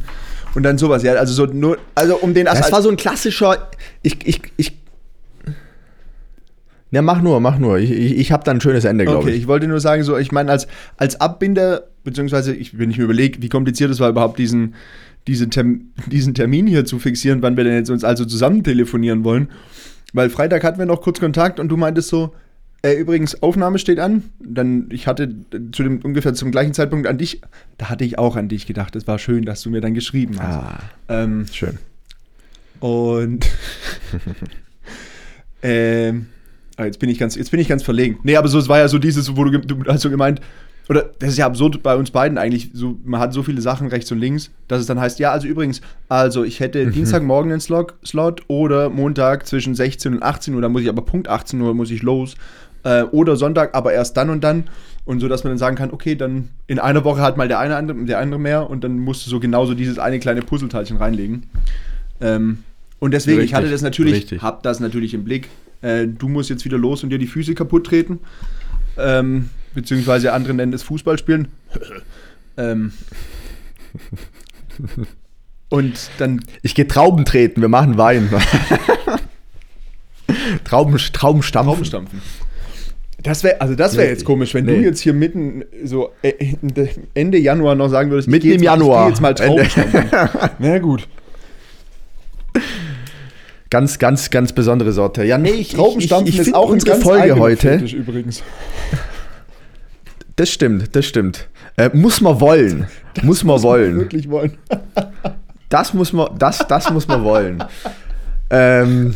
und 0.55 0.63
dann 0.63 0.79
sowas. 0.79 1.03
Ja, 1.03 1.15
also 1.15 1.33
so 1.33 1.47
nur, 1.53 1.79
also 1.97 2.17
um 2.17 2.33
den 2.35 2.45
das 2.45 2.71
war 2.71 2.83
so 2.83 2.91
ein 2.91 2.97
klassischer. 2.97 3.71
Ich, 4.03 4.25
ich, 4.25 4.43
ich. 4.57 4.79
Ja, 6.93 7.03
mach 7.03 7.23
nur, 7.23 7.41
mach 7.41 7.59
nur. 7.59 7.79
Ich, 7.79 7.91
ich, 7.91 8.17
ich 8.19 8.31
habe 8.33 8.45
da 8.45 8.53
ein 8.53 8.61
schönes 8.61 8.85
Ende, 8.85 9.05
glaube 9.05 9.19
Okay, 9.23 9.31
ich. 9.31 9.39
ich 9.43 9.47
wollte 9.49 9.67
nur 9.67 9.81
sagen, 9.81 10.03
so, 10.05 10.17
ich 10.17 10.31
meine, 10.33 10.51
als, 10.53 10.69
als 10.97 11.21
Abbinder, 11.21 11.85
beziehungsweise, 12.05 12.55
ich, 12.55 12.79
wenn 12.79 12.91
ich 12.91 12.99
mir 12.99 13.05
überlege, 13.05 13.43
wie 13.43 13.49
kompliziert 13.49 13.91
es 13.91 14.01
war, 14.01 14.09
überhaupt 14.09 14.39
diesen, 14.39 14.75
diesen, 15.27 15.51
Term, 15.51 15.83
diesen 16.07 16.35
Termin 16.35 16.67
hier 16.67 16.85
zu 16.85 16.99
fixieren, 16.99 17.43
wann 17.43 17.57
wir 17.57 17.65
denn 17.65 17.75
jetzt 17.75 17.91
uns 17.91 18.05
also 18.05 18.25
zusammen 18.25 18.65
telefonieren 18.65 19.25
wollen. 19.25 19.49
Weil 20.13 20.31
Freitag 20.31 20.65
hatten 20.65 20.79
wir 20.79 20.87
noch 20.87 21.03
kurz 21.03 21.21
Kontakt 21.21 21.61
und 21.61 21.69
du 21.69 21.77
meintest 21.77 22.09
so, 22.09 22.35
äh, 22.83 22.95
übrigens, 22.95 23.43
Aufnahme 23.43 23.79
steht 23.79 23.99
an. 23.99 24.25
Dann, 24.41 24.89
ich 24.91 25.07
hatte 25.07 25.35
zu 25.73 25.83
dem 25.83 26.01
ungefähr 26.01 26.33
zum 26.35 26.51
gleichen 26.51 26.73
Zeitpunkt 26.73 27.07
an 27.07 27.19
dich, 27.19 27.43
da 27.79 27.91
hatte 27.91 28.05
ich 28.05 28.19
auch 28.19 28.37
an 28.37 28.49
dich 28.49 28.67
gedacht. 28.67 28.97
Es 28.97 29.07
war 29.07 29.19
schön, 29.19 29.45
dass 29.45 29.63
du 29.63 29.71
mir 29.71 29.81
dann 29.81 29.95
geschrieben 29.95 30.37
hast. 30.41 30.57
Ah, 30.57 30.81
Ähm, 31.09 31.47
schön. 31.53 31.79
und 32.81 33.47
ähm, 35.63 36.27
ah, 36.77 36.87
jetzt 36.87 36.99
bin 36.99 37.11
ich 37.11 37.19
ganz, 37.19 37.37
jetzt 37.37 37.51
bin 37.51 37.61
ich 37.61 37.69
ganz 37.69 37.83
verlegen. 37.83 38.19
Nee, 38.23 38.37
aber 38.37 38.49
so, 38.49 38.59
es 38.59 38.69
war 38.69 38.79
ja 38.79 38.89
so 38.89 38.99
dieses, 38.99 39.37
wo 39.37 39.45
du, 39.45 39.59
du 39.59 39.85
hast 39.87 40.01
so 40.01 40.11
gemeint, 40.11 40.41
oder 40.91 41.09
das 41.21 41.31
ist 41.31 41.39
ja 41.39 41.47
absurd 41.47 41.85
bei 41.85 41.95
uns 41.95 42.11
beiden 42.11 42.37
eigentlich, 42.37 42.71
so, 42.73 42.99
man 43.05 43.21
hat 43.21 43.33
so 43.33 43.45
viele 43.45 43.61
Sachen 43.61 43.87
rechts 43.87 44.11
und 44.11 44.19
links, 44.19 44.51
dass 44.67 44.81
es 44.81 44.87
dann 44.87 44.99
heißt, 44.99 45.21
ja, 45.21 45.31
also 45.31 45.47
übrigens, 45.47 45.81
also 46.09 46.43
ich 46.43 46.59
hätte 46.59 46.85
Dienstagmorgen 46.91 47.53
einen 47.53 47.61
Slot, 47.61 47.95
Slot 48.05 48.43
oder 48.49 48.91
Montag 48.91 49.47
zwischen 49.47 49.77
16 49.77 50.15
und 50.15 50.23
18 50.25 50.53
Uhr, 50.53 50.61
da 50.61 50.69
muss 50.69 50.83
ich 50.83 50.89
aber 50.89 51.03
Punkt 51.03 51.29
18 51.29 51.61
Uhr 51.61 51.75
muss 51.75 51.93
ich 51.93 52.03
los. 52.03 52.35
Äh, 52.83 53.05
oder 53.05 53.37
Sonntag, 53.37 53.77
aber 53.77 53.93
erst 53.93 54.17
dann 54.17 54.31
und 54.31 54.43
dann. 54.43 54.65
Und 55.05 55.21
so, 55.21 55.29
dass 55.29 55.45
man 55.45 55.53
dann 55.53 55.59
sagen 55.59 55.77
kann, 55.77 55.93
okay, 55.93 56.17
dann 56.17 56.49
in 56.67 56.81
einer 56.81 57.05
Woche 57.05 57.21
hat 57.21 57.37
mal 57.37 57.47
der 57.47 57.61
eine 57.61 57.77
andere, 57.77 58.05
der 58.05 58.19
andere 58.19 58.41
mehr 58.41 58.69
und 58.69 58.83
dann 58.83 58.99
musst 58.99 59.25
du 59.25 59.31
so 59.31 59.39
genauso 59.39 59.75
dieses 59.75 60.01
eine 60.01 60.19
kleine 60.19 60.43
Puzzleteilchen 60.43 60.97
reinlegen. 60.97 61.45
Ähm, 62.21 62.65
und 62.99 63.13
deswegen, 63.13 63.39
ich 63.39 63.43
Richtig, 63.45 63.55
hatte 63.55 63.71
das 63.71 63.83
natürlich, 63.83 64.15
richtig. 64.15 64.43
hab 64.43 64.65
das 64.65 64.81
natürlich 64.81 65.15
im 65.15 65.23
Blick. 65.23 65.51
Äh, 65.83 66.09
du 66.09 66.29
musst 66.29 66.51
jetzt 66.51 66.65
wieder 66.65 66.79
los 66.79 67.05
und 67.05 67.11
dir 67.11 67.19
die 67.19 67.29
Füße 67.29 67.55
kaputt 67.55 67.87
treten. 67.87 68.19
Ähm, 68.99 69.51
beziehungsweise 69.75 70.33
andere 70.33 70.55
nennen 70.55 70.73
es 70.73 70.83
Fußballspielen. 70.83 71.49
ähm, 72.57 72.93
und 75.69 76.11
dann, 76.19 76.41
Ich 76.63 76.75
gehe 76.75 76.89
Trauben 76.89 77.25
treten, 77.25 77.61
wir 77.61 77.69
machen 77.69 77.97
Wein. 77.99 78.31
Trauben, 80.65 80.97
Traubenstampfen. 80.97 81.73
Traubenstampfen. 81.75 82.21
Das 83.23 83.45
wäre, 83.45 83.61
also 83.61 83.75
das 83.75 83.97
wäre 83.97 84.07
Nee, 84.07 84.13
jetzt 84.13 84.25
komisch, 84.25 84.55
wenn 84.55 84.67
du 84.67 84.73
nee. 84.73 84.83
jetzt 84.85 85.01
hier 85.01 85.13
mitten 85.13 85.65
so 85.85 86.11
äh, 86.23 86.33
Ende 87.13 87.37
Januar 87.39 87.75
noch 87.75 87.89
sagen 87.89 88.11
würdest, 88.11 88.29
Mitten 88.29 88.51
im 88.51 88.57
mal- 88.59 88.65
Januar. 88.65 89.05
Geh 89.05 89.11
jetzt 89.11 89.21
mal 89.21 89.35
Traubenstampfen. 89.35 90.09
Na 90.59 90.79
gut. 90.79 91.07
Ganz, 93.69 93.99
ganz, 93.99 94.31
ganz 94.31 94.53
besondere 94.53 94.93
Sorte. 94.93 95.25
Ja, 95.25 95.37
nee, 95.39 95.51
ich, 95.51 95.75
Traubenstampfen 95.75 96.29
ich, 96.29 96.41
ich, 96.41 96.49
ist 96.49 96.55
auch 96.55 96.71
unsere 96.71 96.97
Folge 97.01 97.37
heute. 97.37 97.77
Übrigens. 97.77 98.43
Das 100.41 100.49
stimmt, 100.49 100.97
das 100.97 101.05
stimmt. 101.05 101.49
Äh, 101.77 101.91
muss 101.93 102.23
man 102.23 102.41
wollen. 102.41 102.87
muss 103.23 103.45
man 103.45 103.63
wollen. 103.63 103.99
Wirklich 103.99 104.31
wollen. 104.31 104.57
Das 105.69 105.93
muss 105.93 106.15
man, 106.15 106.31
das, 106.39 106.67
das 106.67 106.91
muss 106.91 107.07
man 107.07 107.25
wollen. 107.25 107.63
ähm, 108.49 109.15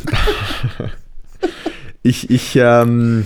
ich, 2.02 2.28
ich, 2.28 2.56
ähm, 2.56 3.24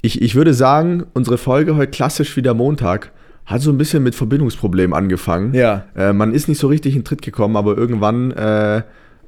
ich, 0.00 0.20
ich 0.20 0.34
würde 0.34 0.52
sagen, 0.52 1.04
unsere 1.14 1.38
Folge 1.38 1.76
heute 1.76 1.92
klassisch 1.92 2.36
wie 2.36 2.42
der 2.42 2.54
Montag 2.54 3.12
hat 3.46 3.60
so 3.60 3.70
ein 3.70 3.78
bisschen 3.78 4.02
mit 4.02 4.16
Verbindungsproblemen 4.16 4.92
angefangen. 4.92 5.54
Ja. 5.54 5.84
Äh, 5.94 6.12
man 6.12 6.34
ist 6.34 6.48
nicht 6.48 6.58
so 6.58 6.66
richtig 6.66 6.96
in 6.96 7.04
Tritt 7.04 7.22
gekommen, 7.22 7.54
aber 7.54 7.78
irgendwann 7.78 8.32
äh, 8.32 8.82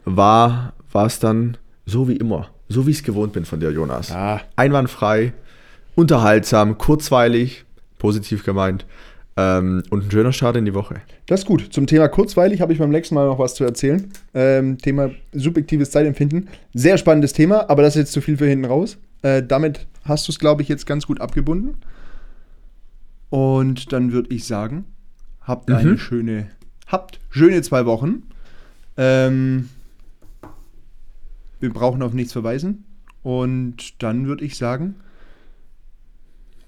war 0.05 0.73
war 0.91 1.07
es 1.07 1.21
dann 1.21 1.59
so 1.87 2.09
wie 2.09 2.17
immer. 2.17 2.49
So 2.69 2.89
wie 2.89 2.91
ich 2.91 2.97
es 2.97 3.03
gewohnt 3.05 3.35
bin 3.35 3.45
von 3.45 3.61
dir, 3.61 3.71
Jonas. 3.71 4.11
Ah. 4.11 4.41
Einwandfrei, 4.57 5.33
unterhaltsam, 5.95 6.77
kurzweilig, 6.77 7.64
positiv 8.05 8.45
gemeint 8.45 8.85
ähm, 9.39 9.83
und 9.89 10.05
ein 10.05 10.11
schöner 10.11 10.35
Start 10.35 10.57
in 10.57 10.67
die 10.67 10.75
Woche. 10.75 10.97
Das 11.25 11.41
ist 11.41 11.47
gut. 11.47 11.73
Zum 11.73 11.87
Thema 11.87 12.07
kurzweilig 12.09 12.61
habe 12.61 12.75
ich 12.75 12.79
beim 12.79 12.93
letzten 12.93 13.15
Mal 13.15 13.27
noch 13.27 13.39
was 13.39 13.55
zu 13.55 13.65
erzählen. 13.65 14.11
Ähm, 14.35 14.77
Thema 14.77 15.11
subjektives 15.33 15.91
Zeitempfinden. 15.91 16.51
Sehr 16.75 16.99
spannendes 16.99 17.33
Thema, 17.33 17.71
aber 17.71 17.81
das 17.81 17.95
ist 17.97 18.01
jetzt 18.01 18.13
zu 18.13 18.21
viel 18.21 18.37
für 18.37 18.47
hinten 18.47 18.67
raus. 18.67 18.99
Äh, 19.23 19.43
damit 19.43 19.87
hast 20.05 20.29
du 20.29 20.33
es, 20.33 20.39
glaube 20.39 20.61
ich, 20.61 20.69
jetzt 20.69 20.85
ganz 20.87 21.07
gut 21.07 21.19
abgebunden. 21.23 21.77
Und 23.31 23.91
dann 23.95 24.13
würde 24.13 24.35
ich 24.35 24.45
sagen, 24.45 24.85
habt 25.41 25.71
Mhm. 25.71 25.75
eine 25.77 25.97
schöne, 25.99 26.47
habt 26.87 27.21
schöne 27.31 27.63
zwei 27.63 27.87
Wochen. 27.87 28.25
Ähm, 28.99 29.71
wir 31.59 31.73
brauchen 31.73 32.03
auf 32.03 32.13
nichts 32.13 32.35
verweisen. 32.35 32.85
Und 33.23 34.03
dann 34.03 34.27
würde 34.27 34.45
ich 34.45 34.59
sagen, 34.59 34.97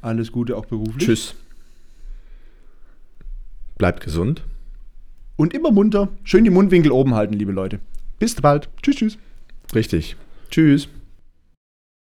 alles 0.06 0.32
Gute 0.32 0.56
auch 0.56 0.66
beruflich. 0.66 1.04
Tschüss. 1.04 1.34
Bleibt 3.76 4.02
gesund. 4.02 4.42
Und 5.36 5.52
immer 5.52 5.70
munter. 5.70 6.08
Schön 6.24 6.44
die 6.44 6.50
Mundwinkel 6.50 6.92
oben 6.92 7.14
halten, 7.14 7.34
liebe 7.34 7.52
Leute. 7.52 7.80
Bis 8.18 8.34
bald. 8.36 8.70
Tschüss, 8.82 8.96
tschüss. 8.96 9.18
Richtig. 9.74 10.16
Tschüss. 10.50 10.88